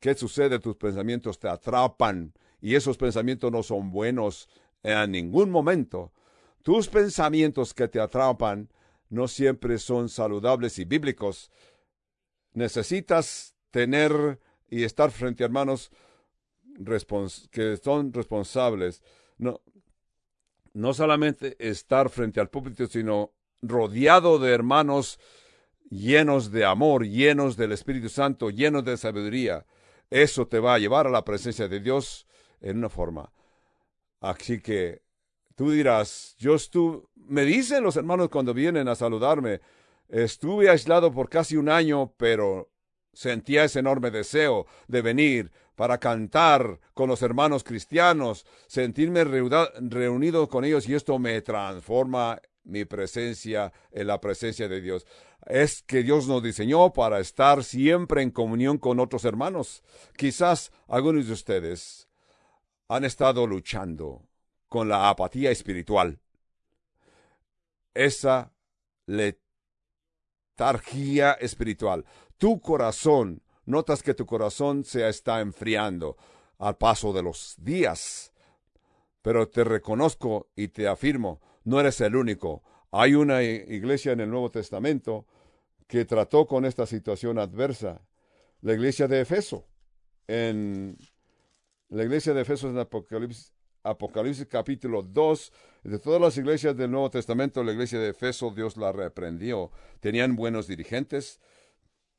¿Qué 0.02 0.14
sucede? 0.14 0.60
Tus 0.60 0.76
pensamientos 0.76 1.40
te 1.40 1.48
atrapan 1.48 2.34
y 2.60 2.76
esos 2.76 2.98
pensamientos 2.98 3.50
no 3.54 3.64
son 3.64 3.90
buenos 3.90 4.50
en 4.84 5.12
ningún 5.12 5.50
momento. 5.50 6.12
Tus 6.62 6.90
pensamientos 6.90 7.74
que 7.74 7.88
te 7.88 8.02
atrapan 8.02 8.70
no 9.08 9.30
siempre 9.30 9.80
son 9.80 10.10
saludables 10.10 10.78
y 10.78 10.84
bíblicos. 10.84 11.50
Necesitas 12.52 13.56
tener 13.72 14.42
y 14.68 14.84
estar 14.84 15.10
frente 15.10 15.44
a 15.44 15.46
hermanos 15.46 15.90
que 17.50 17.78
son 17.78 18.12
responsables. 18.12 19.02
No, 19.38 19.62
no 20.76 20.94
solamente 20.94 21.56
estar 21.58 22.10
frente 22.10 22.42
al 22.42 22.50
púlpito, 22.50 22.86
sino 22.88 23.32
rodeado 23.62 24.40
de 24.40 24.54
hermanos 24.54 25.20
llenos 25.90 26.52
de 26.52 26.66
amor, 26.66 27.08
llenos 27.08 27.56
del 27.56 27.72
Espíritu 27.72 28.10
Santo, 28.10 28.50
llenos 28.50 28.84
de 28.84 28.98
sabiduría. 28.98 29.66
Eso 30.10 30.48
te 30.48 30.60
va 30.60 30.74
a 30.74 30.80
llevar 30.80 31.08
a 31.08 31.12
la 31.12 31.24
presencia 31.24 31.70
de 31.70 31.80
Dios 31.80 32.28
en 32.60 32.78
una 32.78 32.90
forma. 32.90 33.32
Así 34.20 34.60
que 34.60 35.02
tú 35.56 35.72
dirás, 35.72 36.36
yo 36.40 36.56
estuve, 36.56 37.04
me 37.16 37.46
dicen 37.46 37.82
los 37.82 37.96
hermanos 37.96 38.28
cuando 38.28 38.54
vienen 38.54 38.90
a 38.90 38.96
saludarme, 38.96 39.62
estuve 40.10 40.70
aislado 40.70 41.14
por 41.14 41.30
casi 41.30 41.56
un 41.56 41.70
año, 41.70 42.14
pero 42.18 42.70
sentía 43.14 43.64
ese 43.64 43.80
enorme 43.80 44.12
deseo 44.12 44.66
de 44.90 45.02
venir 45.02 45.52
para 45.76 45.98
cantar 46.00 46.80
con 46.94 47.10
los 47.10 47.22
hermanos 47.22 47.64
cristianos, 47.64 48.46
sentirme 48.68 49.24
reunido 49.24 50.50
con 50.50 50.66
ellos 50.66 50.88
y 50.88 50.96
esto 50.96 51.20
me 51.20 51.42
transforma 51.42 52.42
mi 52.64 52.86
presencia 52.86 53.72
en 53.92 54.08
la 54.08 54.20
presencia 54.20 54.68
de 54.68 54.82
Dios. 54.82 55.06
Es 55.46 55.84
que 55.84 56.02
Dios 56.04 56.28
nos 56.28 56.42
diseñó 56.42 56.92
para 56.92 57.20
estar 57.20 57.64
siempre 57.64 58.24
en 58.24 58.32
comunión 58.32 58.78
con 58.78 59.00
otros 59.00 59.24
hermanos. 59.26 59.84
Quizás 60.18 60.72
algunos 60.88 61.28
de 61.28 61.34
ustedes 61.34 62.08
han 62.88 63.06
estado 63.06 63.46
luchando 63.46 64.28
con 64.68 64.90
la 64.90 65.10
apatía 65.10 65.52
espiritual. 65.52 66.20
Esa 67.94 68.52
letargia 70.58 71.34
espiritual. 71.34 72.06
Tu 72.38 72.60
corazón 72.60 73.42
notas 73.66 74.04
que 74.04 74.14
tu 74.14 74.26
corazón 74.26 74.84
se 74.84 75.08
está 75.08 75.42
enfriando 75.42 76.18
al 76.58 76.78
paso 76.78 77.14
de 77.14 77.24
los 77.24 77.56
días. 77.58 78.32
Pero 79.22 79.48
te 79.50 79.64
reconozco 79.64 80.50
y 80.56 80.68
te 80.68 80.88
afirmo, 80.88 81.42
no 81.64 81.80
eres 81.80 82.00
el 82.02 82.16
único. 82.16 82.64
Hay 82.92 83.16
una 83.16 83.44
iglesia 83.44 84.12
en 84.12 84.20
el 84.22 84.30
Nuevo 84.30 84.52
Testamento 84.52 85.26
que 85.88 86.06
trató 86.06 86.48
con 86.48 86.66
esta 86.66 86.86
situación 86.86 87.40
adversa. 87.40 88.02
La 88.62 88.74
iglesia 88.74 89.08
de 89.08 89.22
Efeso. 89.22 89.68
En 90.28 90.98
la 91.90 92.04
iglesia 92.04 92.34
de 92.34 92.42
Efeso 92.42 92.70
en 92.70 92.78
Apocalipsis, 92.78 93.54
Apocalipsis 93.84 94.48
capítulo 94.48 95.04
2, 95.04 95.54
de 95.84 96.00
todas 96.00 96.20
las 96.20 96.38
iglesias 96.38 96.76
del 96.76 96.90
Nuevo 96.90 97.12
Testamento, 97.12 97.64
la 97.64 97.72
iglesia 97.72 98.00
de 98.00 98.10
Efeso 98.10 98.50
Dios 98.50 98.78
la 98.78 98.92
reprendió. 98.92 99.72
Tenían 100.00 100.36
buenos 100.36 100.68
dirigentes, 100.68 101.40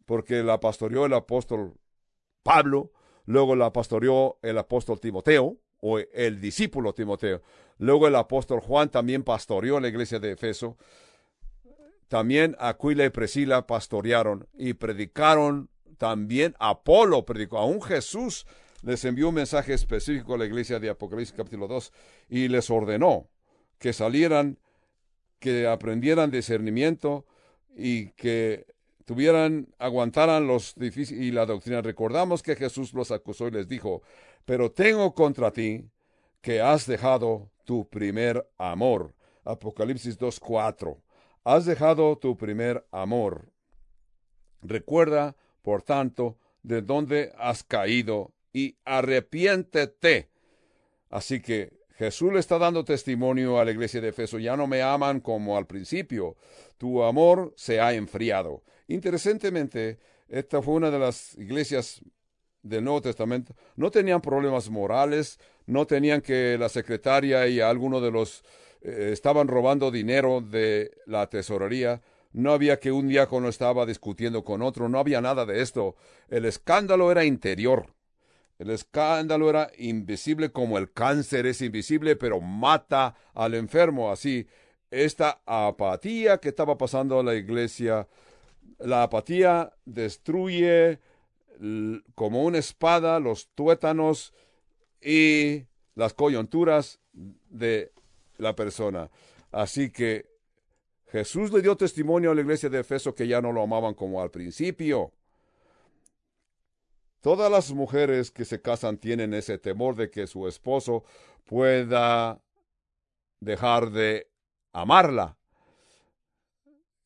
porque 0.07 0.43
la 0.43 0.59
pastoreó 0.59 1.05
el 1.05 1.13
apóstol 1.13 1.75
Pablo, 2.43 2.93
luego 3.27 3.55
la 3.55 3.73
pastoreó 3.73 4.39
el 4.43 4.57
apóstol 4.57 4.99
Timoteo, 5.01 5.59
o 5.81 5.99
el 5.99 6.41
discípulo 6.41 6.95
Timoteo. 6.95 7.43
Luego 7.79 8.09
el 8.09 8.17
apóstol 8.17 8.61
Juan 8.61 8.91
también 8.91 9.23
pastoreó 9.23 9.79
la 9.79 9.89
iglesia 9.89 10.19
de 10.19 10.33
Efeso. 10.33 10.77
También 12.09 12.57
Aquila 12.59 13.05
y 13.05 13.11
Priscila 13.11 13.67
pastorearon 13.67 14.49
y 14.55 14.75
predicaron. 14.75 15.69
También 15.99 16.55
Apolo 16.59 17.25
predicó. 17.25 17.59
Aún 17.59 17.83
Jesús 17.83 18.47
les 18.83 19.05
envió 19.05 19.29
un 19.29 19.35
mensaje 19.35 19.75
específico 19.75 20.35
a 20.35 20.39
la 20.39 20.47
iglesia 20.47 20.79
de 20.79 20.91
Apocalipsis 20.91 21.37
capítulo 21.37 21.67
2 21.67 21.93
y 22.29 22.49
les 22.49 22.71
ordenó 22.71 23.29
que 23.79 23.93
salieran, 23.93 24.59
que 25.39 25.67
aprendieran 25.67 26.31
discernimiento 26.31 27.27
y 27.77 28.11
que 28.11 28.67
tuvieran, 29.07 29.69
aguantaran 29.79 30.47
los 30.47 30.75
difíciles 30.75 31.25
y 31.25 31.31
la 31.31 31.47
doctrina. 31.47 31.81
Recordamos 31.81 32.43
que 32.43 32.57
Jesús 32.57 32.93
los 32.93 33.11
acusó 33.11 33.49
y 33.49 33.53
les 33.53 33.69
dijo, 33.69 34.03
pero 34.45 34.71
tengo 34.71 35.15
contra 35.15 35.51
ti 35.53 35.89
que 36.43 36.61
has 36.61 36.87
dejado 36.87 37.51
tu 37.65 37.89
primer 37.89 38.47
amor. 38.59 39.15
Apocalipsis 39.45 40.19
2.4. 40.19 40.99
Has 41.45 41.65
dejado 41.65 42.19
tu 42.19 42.37
primer 42.37 42.85
amor. 42.91 43.53
Recuerda, 44.61 45.37
por 45.63 45.83
tanto, 45.83 46.37
de 46.63 46.83
dónde 46.83 47.33
has 47.39 47.63
caído 47.63 48.33
y 48.53 48.77
arrepiéntete. 48.85 50.29
Así 51.09 51.41
que 51.41 51.73
Jesús 51.97 52.33
le 52.33 52.41
está 52.41 52.59
dando 52.59 52.85
testimonio 52.85 53.59
a 53.61 53.65
la 53.65 53.71
iglesia 53.71 54.01
de 54.01 54.09
Efeso. 54.09 54.39
Ya 54.39 54.57
no 54.57 54.67
me 54.67 54.83
aman 54.83 55.21
como 55.21 55.57
al 55.57 55.67
principio. 55.67 56.37
Tu 56.77 57.03
amor 57.05 57.55
se 57.57 57.81
ha 57.81 57.95
enfriado. 57.95 58.63
Interesantemente, 58.89 59.99
esta 60.29 60.63
fue 60.63 60.75
una 60.75 60.91
de 60.91 60.99
las 60.99 61.37
iglesias 61.39 62.01
del 62.63 62.85
Nuevo 62.85 63.03
Testamento. 63.03 63.55
No 63.77 63.91
tenían 63.91 64.21
problemas 64.21 64.71
morales, 64.71 65.39
no 65.67 65.87
tenían 65.87 66.21
que 66.21 66.57
la 66.59 66.69
secretaria 66.69 67.47
y 67.49 67.61
alguno 67.61 68.01
de 68.01 68.11
los 68.11 68.45
eh, 68.83 69.11
estaban 69.13 69.49
robando 69.49 69.91
dinero 69.91 70.41
de 70.41 70.93
la 71.07 71.29
tesorería. 71.29 72.03
No 72.33 72.53
había 72.53 72.79
que 72.79 72.93
un 72.93 73.09
diácono 73.09 73.49
estaba 73.49 73.87
discutiendo 73.87 74.45
con 74.45 74.63
otro, 74.63 74.89
no 74.89 74.99
había 74.99 75.21
nada 75.21 75.47
de 75.47 75.63
esto. 75.63 75.97
El 76.29 76.45
escándalo 76.45 77.11
era 77.11 77.25
interior. 77.25 77.95
El 78.59 78.71
escándalo 78.71 79.51
era 79.51 79.71
invisible 79.79 80.51
como 80.51 80.79
el 80.79 80.93
cáncer 80.93 81.47
es 81.47 81.61
invisible, 81.61 82.17
pero 82.17 82.41
mata 82.41 83.15
al 83.35 83.55
enfermo. 83.55 84.11
Así, 84.11 84.47
esta 84.91 85.41
apatía 85.45 86.39
que 86.39 86.49
estaba 86.49 86.79
pasando 86.79 87.19
a 87.21 87.23
la 87.23 87.35
iglesia 87.35 88.09
la 88.79 89.03
apatía 89.03 89.73
destruye 89.85 91.01
como 92.15 92.45
una 92.45 92.59
espada 92.59 93.19
los 93.21 93.49
tuétanos 93.55 94.35
y 95.01 95.65
las 95.95 96.13
coyunturas 96.15 97.01
de 97.13 97.93
la 98.37 98.55
persona. 98.55 99.11
Así 99.53 99.91
que 99.91 100.27
Jesús 101.07 101.53
le 101.53 101.63
dio 101.63 101.77
testimonio 101.77 102.31
a 102.31 102.35
la 102.35 102.43
iglesia 102.43 102.69
de 102.69 102.81
Efeso 102.81 103.15
que 103.15 103.27
ya 103.27 103.41
no 103.41 103.53
lo 103.53 103.63
amaban 103.63 103.95
como 103.95 104.21
al 104.21 104.31
principio. 104.31 105.13
Todas 107.21 107.51
las 107.51 107.73
mujeres 107.73 108.31
que 108.31 108.45
se 108.45 108.61
casan 108.61 108.99
tienen 108.99 109.33
ese 109.35 109.59
temor 109.59 109.97
de 109.97 110.11
que 110.11 110.27
su 110.27 110.47
esposo 110.47 111.05
pueda 111.45 112.41
dejar 113.41 113.91
de 113.91 114.29
amarla 114.73 115.36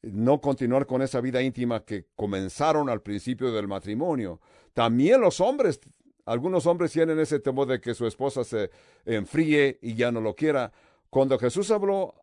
no 0.03 0.41
continuar 0.41 0.87
con 0.87 1.03
esa 1.03 1.21
vida 1.21 1.43
íntima 1.43 1.85
que 1.85 2.07
comenzaron 2.17 2.89
al 2.89 3.03
principio 3.03 3.53
del 3.53 3.69
matrimonio. 3.69 4.41
También 4.73 5.21
los 5.21 5.41
hombres, 5.41 5.81
algunos 6.25 6.67
hombres 6.67 6.93
tienen 6.93 7.19
ese 7.19 7.41
temor 7.41 7.67
de 7.69 7.81
que 7.81 7.95
su 7.95 8.07
esposa 8.07 8.45
se 8.45 8.71
enfríe 9.05 9.79
y 9.83 9.95
ya 9.95 10.11
no 10.11 10.21
lo 10.21 10.35
quiera. 10.35 10.73
Cuando 11.11 11.39
Jesús 11.39 11.71
habló 11.71 12.15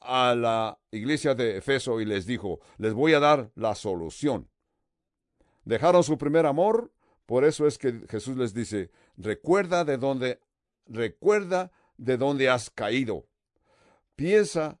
a 0.00 0.34
la 0.34 0.78
iglesia 0.90 1.34
de 1.34 1.56
Efeso 1.56 2.00
y 2.00 2.04
les 2.04 2.26
dijo, 2.26 2.60
les 2.78 2.92
voy 2.92 3.14
a 3.14 3.20
dar 3.20 3.50
la 3.54 3.74
solución. 3.74 4.48
Dejaron 5.64 6.04
su 6.04 6.18
primer 6.18 6.44
amor, 6.46 6.92
por 7.26 7.44
eso 7.44 7.66
es 7.66 7.78
que 7.78 8.02
Jesús 8.08 8.36
les 8.36 8.52
dice, 8.52 8.90
recuerda 9.16 9.84
de 9.84 9.96
dónde, 9.96 10.40
recuerda 10.86 11.72
de 11.96 12.18
dónde 12.18 12.50
has 12.50 12.68
caído. 12.68 13.26
Piensa 14.14 14.78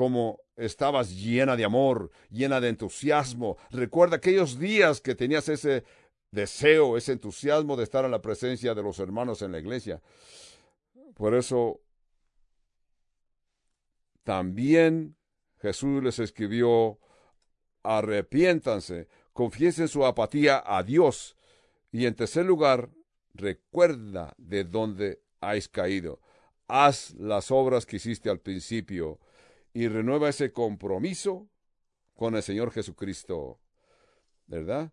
como 0.00 0.40
estabas 0.56 1.14
llena 1.14 1.56
de 1.56 1.64
amor, 1.66 2.10
llena 2.30 2.58
de 2.58 2.70
entusiasmo. 2.70 3.58
Recuerda 3.70 4.16
aquellos 4.16 4.58
días 4.58 5.02
que 5.02 5.14
tenías 5.14 5.50
ese 5.50 5.84
deseo, 6.30 6.96
ese 6.96 7.12
entusiasmo 7.12 7.76
de 7.76 7.84
estar 7.84 8.06
en 8.06 8.10
la 8.10 8.22
presencia 8.22 8.74
de 8.74 8.82
los 8.82 8.98
hermanos 8.98 9.42
en 9.42 9.52
la 9.52 9.58
iglesia. 9.58 10.00
Por 11.12 11.34
eso 11.34 11.82
también 14.24 15.16
Jesús 15.58 16.02
les 16.02 16.18
escribió, 16.18 16.98
arrepiéntanse, 17.82 19.06
confiesen 19.34 19.86
su 19.86 20.06
apatía 20.06 20.64
a 20.64 20.82
Dios 20.82 21.36
y 21.92 22.06
en 22.06 22.14
tercer 22.14 22.46
lugar, 22.46 22.88
recuerda 23.34 24.32
de 24.38 24.64
dónde 24.64 25.20
has 25.40 25.68
caído. 25.68 26.22
Haz 26.68 27.12
las 27.18 27.50
obras 27.50 27.84
que 27.84 27.96
hiciste 27.96 28.30
al 28.30 28.40
principio 28.40 29.20
y 29.72 29.88
renueva 29.88 30.28
ese 30.28 30.52
compromiso 30.52 31.48
con 32.14 32.36
el 32.36 32.42
Señor 32.42 32.72
Jesucristo. 32.72 33.60
¿Verdad? 34.46 34.92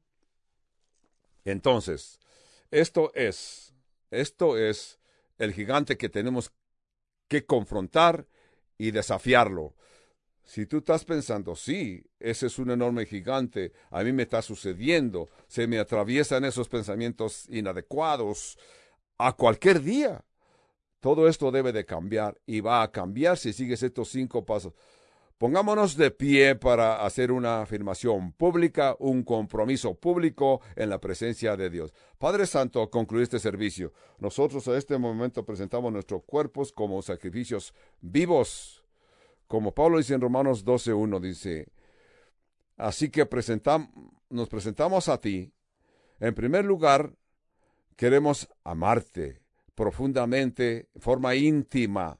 Entonces, 1.45 2.19
esto 2.71 3.11
es, 3.15 3.73
esto 4.11 4.57
es 4.57 4.99
el 5.37 5.53
gigante 5.53 5.97
que 5.97 6.09
tenemos 6.09 6.51
que 7.27 7.45
confrontar 7.45 8.27
y 8.77 8.91
desafiarlo. 8.91 9.75
Si 10.43 10.65
tú 10.65 10.77
estás 10.77 11.03
pensando, 11.03 11.55
sí, 11.55 12.05
ese 12.19 12.47
es 12.47 12.57
un 12.57 12.71
enorme 12.71 13.05
gigante, 13.05 13.73
a 13.89 14.03
mí 14.03 14.13
me 14.13 14.23
está 14.23 14.41
sucediendo, 14.41 15.29
se 15.47 15.67
me 15.67 15.77
atraviesan 15.77 16.45
esos 16.45 16.69
pensamientos 16.69 17.47
inadecuados 17.49 18.57
a 19.17 19.33
cualquier 19.33 19.81
día. 19.81 20.23
Todo 20.99 21.27
esto 21.27 21.51
debe 21.51 21.71
de 21.71 21.85
cambiar 21.85 22.39
y 22.45 22.59
va 22.61 22.81
a 22.81 22.91
cambiar 22.91 23.37
si 23.37 23.53
sigues 23.53 23.83
estos 23.83 24.09
cinco 24.09 24.45
pasos. 24.45 24.73
Pongámonos 25.37 25.95
de 25.95 26.09
pie 26.09 26.55
para 26.55 27.05
hacer 27.05 27.31
una 27.31 27.61
afirmación 27.61 28.31
pública, 28.31 28.95
un 28.97 29.21
compromiso 29.21 29.93
público 29.93 30.61
en 30.75 30.89
la 30.89 30.99
presencia 30.99 31.55
de 31.55 31.69
Dios. 31.69 31.93
Padre 32.17 32.47
Santo, 32.47 32.89
concluir 32.89 33.23
este 33.23 33.37
servicio. 33.37 33.93
Nosotros 34.17 34.67
a 34.67 34.75
este 34.75 34.97
momento 34.97 35.45
presentamos 35.45 35.93
nuestros 35.93 36.23
cuerpos 36.23 36.71
como 36.71 37.03
sacrificios 37.03 37.75
vivos. 38.01 38.83
Como 39.47 39.75
Pablo 39.75 39.99
dice 39.99 40.15
en 40.15 40.21
Romanos 40.21 40.65
12.1, 40.65 41.19
dice, 41.19 41.67
así 42.75 43.11
que 43.11 43.27
nos 44.31 44.49
presentamos 44.49 45.07
a 45.07 45.21
ti. 45.21 45.53
En 46.19 46.33
primer 46.33 46.65
lugar, 46.65 47.13
queremos 47.95 48.49
amarte 48.63 49.46
profundamente, 49.77 50.89
forma 50.97 51.35
íntima. 51.35 52.17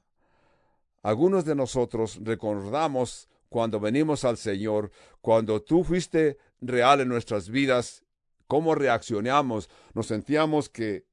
Algunos 1.02 1.44
de 1.44 1.56
nosotros 1.56 2.20
recordamos 2.22 3.28
cuando 3.48 3.80
venimos 3.80 4.24
al 4.24 4.36
Señor, 4.36 4.92
cuando 5.20 5.60
tú 5.60 5.82
fuiste 5.82 6.38
real 6.60 7.00
en 7.00 7.08
nuestras 7.08 7.48
vidas, 7.48 8.04
cómo 8.46 8.76
reaccionamos, 8.76 9.68
nos 9.92 10.06
sentíamos 10.06 10.68
que 10.68 11.04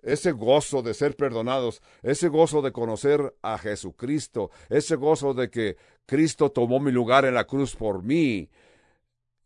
ese 0.00 0.30
gozo 0.30 0.82
de 0.82 0.94
ser 0.94 1.16
perdonados, 1.16 1.82
ese 2.04 2.28
gozo 2.28 2.62
de 2.62 2.70
conocer 2.70 3.34
a 3.42 3.58
Jesucristo, 3.58 4.52
ese 4.68 4.94
gozo 4.94 5.34
de 5.34 5.50
que 5.50 5.76
Cristo 6.06 6.52
tomó 6.52 6.78
mi 6.78 6.92
lugar 6.92 7.24
en 7.24 7.34
la 7.34 7.48
cruz 7.48 7.74
por 7.74 8.04
mí, 8.04 8.48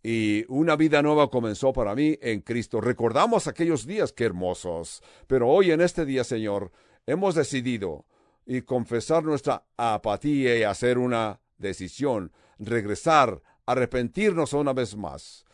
y 0.03 0.45
una 0.49 0.77
vida 0.77 1.03
nueva 1.03 1.31
comenzó 1.31 1.73
para 1.73 1.95
mí 1.95 2.19
en 2.23 2.41
Cristo. 2.41 2.81
Recordamos 2.81 3.47
aquellos 3.47 3.87
días, 3.87 4.13
qué 4.13 4.25
hermosos. 4.25 5.03
Pero 5.27 5.49
hoy 5.49 5.73
en 5.73 5.81
este 5.81 6.07
día, 6.07 6.25
Señor, 6.25 6.73
hemos 7.07 7.35
decidido 7.35 8.07
y 8.47 8.63
confesar 8.63 9.25
nuestra 9.25 9.65
apatía 9.77 10.57
y 10.57 10.63
hacer 10.63 10.99
una 10.99 11.41
decisión, 11.59 12.33
regresar, 12.59 13.43
arrepentirnos 13.67 14.55
una 14.55 14.73
vez 14.73 14.97
más. 14.97 15.45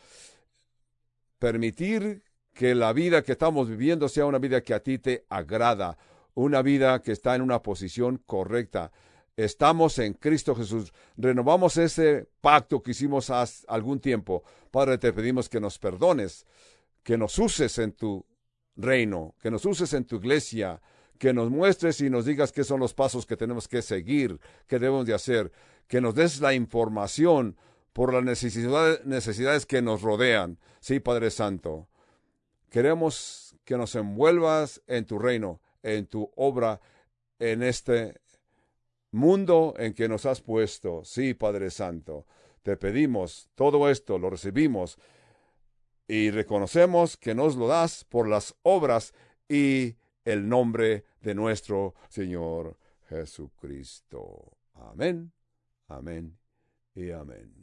Permitir 1.39 2.23
que 2.53 2.73
la 2.73 2.93
vida 2.93 3.21
que 3.23 3.33
estamos 3.33 3.69
viviendo 3.69 4.07
sea 4.07 4.25
una 4.25 4.39
vida 4.39 4.61
que 4.61 4.73
a 4.73 4.81
ti 4.81 4.97
te 4.97 5.25
agrada, 5.29 5.97
una 6.33 6.61
vida 6.61 7.01
que 7.01 7.11
está 7.11 7.35
en 7.35 7.41
una 7.41 7.61
posición 7.61 8.17
correcta 8.25 8.91
estamos 9.37 9.99
en 9.99 10.13
Cristo 10.13 10.55
Jesús. 10.55 10.91
Renovamos 11.15 11.77
ese 11.77 12.27
pacto 12.41 12.81
que 12.81 12.91
hicimos 12.91 13.29
hace 13.29 13.63
algún 13.69 13.99
tiempo. 13.99 14.43
Padre, 14.71 14.97
te 14.97 15.13
pedimos 15.13 15.47
que 15.47 15.61
nos 15.61 15.79
perdones, 15.79 16.45
que 17.03 17.17
nos 17.17 17.37
uses 17.39 17.77
en 17.77 17.93
tu 17.93 18.25
reino, 18.75 19.35
que 19.39 19.51
nos 19.51 19.65
uses 19.65 19.93
en 19.93 20.05
tu 20.05 20.17
iglesia, 20.17 20.81
que 21.17 21.33
nos 21.33 21.49
muestres 21.49 22.01
y 22.01 22.09
nos 22.09 22.25
digas 22.25 22.51
qué 22.51 22.63
son 22.63 22.79
los 22.79 22.93
pasos 22.93 23.25
que 23.25 23.37
tenemos 23.37 23.67
que 23.67 23.81
seguir, 23.81 24.39
qué 24.67 24.79
debemos 24.79 25.05
de 25.05 25.13
hacer, 25.13 25.51
que 25.87 26.01
nos 26.01 26.15
des 26.15 26.41
la 26.41 26.53
información 26.53 27.55
por 27.93 28.13
las 28.13 28.23
necesidades, 28.23 29.05
necesidades 29.05 29.65
que 29.65 29.81
nos 29.81 30.01
rodean. 30.01 30.59
Sí, 30.79 30.99
Padre 30.99 31.31
Santo, 31.31 31.87
queremos 32.69 33.55
que 33.65 33.77
nos 33.77 33.95
envuelvas 33.95 34.81
en 34.87 35.05
tu 35.05 35.17
reino, 35.19 35.61
en 35.83 36.07
tu 36.07 36.31
obra, 36.35 36.81
en 37.39 37.63
este 37.63 38.19
mundo 39.17 39.73
en 39.77 39.93
que 39.93 40.07
nos 40.07 40.25
has 40.25 40.41
puesto. 40.41 41.03
Sí, 41.03 41.33
Padre 41.33 41.69
Santo, 41.69 42.25
te 42.63 42.77
pedimos 42.77 43.49
todo 43.55 43.89
esto, 43.89 44.17
lo 44.17 44.29
recibimos 44.29 44.97
y 46.07 46.31
reconocemos 46.31 47.17
que 47.17 47.35
nos 47.35 47.55
lo 47.55 47.67
das 47.67 48.05
por 48.05 48.27
las 48.27 48.55
obras 48.63 49.13
y 49.49 49.95
el 50.23 50.47
nombre 50.47 51.05
de 51.21 51.35
nuestro 51.35 51.95
Señor 52.09 52.77
Jesucristo. 53.09 54.57
Amén, 54.73 55.31
amén 55.87 56.37
y 56.95 57.11
amén. 57.11 57.53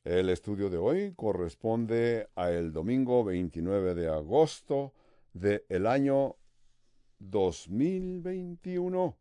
El 0.03 0.29
estudio 0.29 0.69
de 0.69 0.77
hoy 0.77 1.13
corresponde 1.15 2.27
a 2.35 2.51
el 2.51 2.73
domingo 2.73 3.23
29 3.23 3.95
de 3.95 4.09
agosto 4.09 4.93
del 5.31 5.87
año 5.87 6.35
2021. 7.19 9.17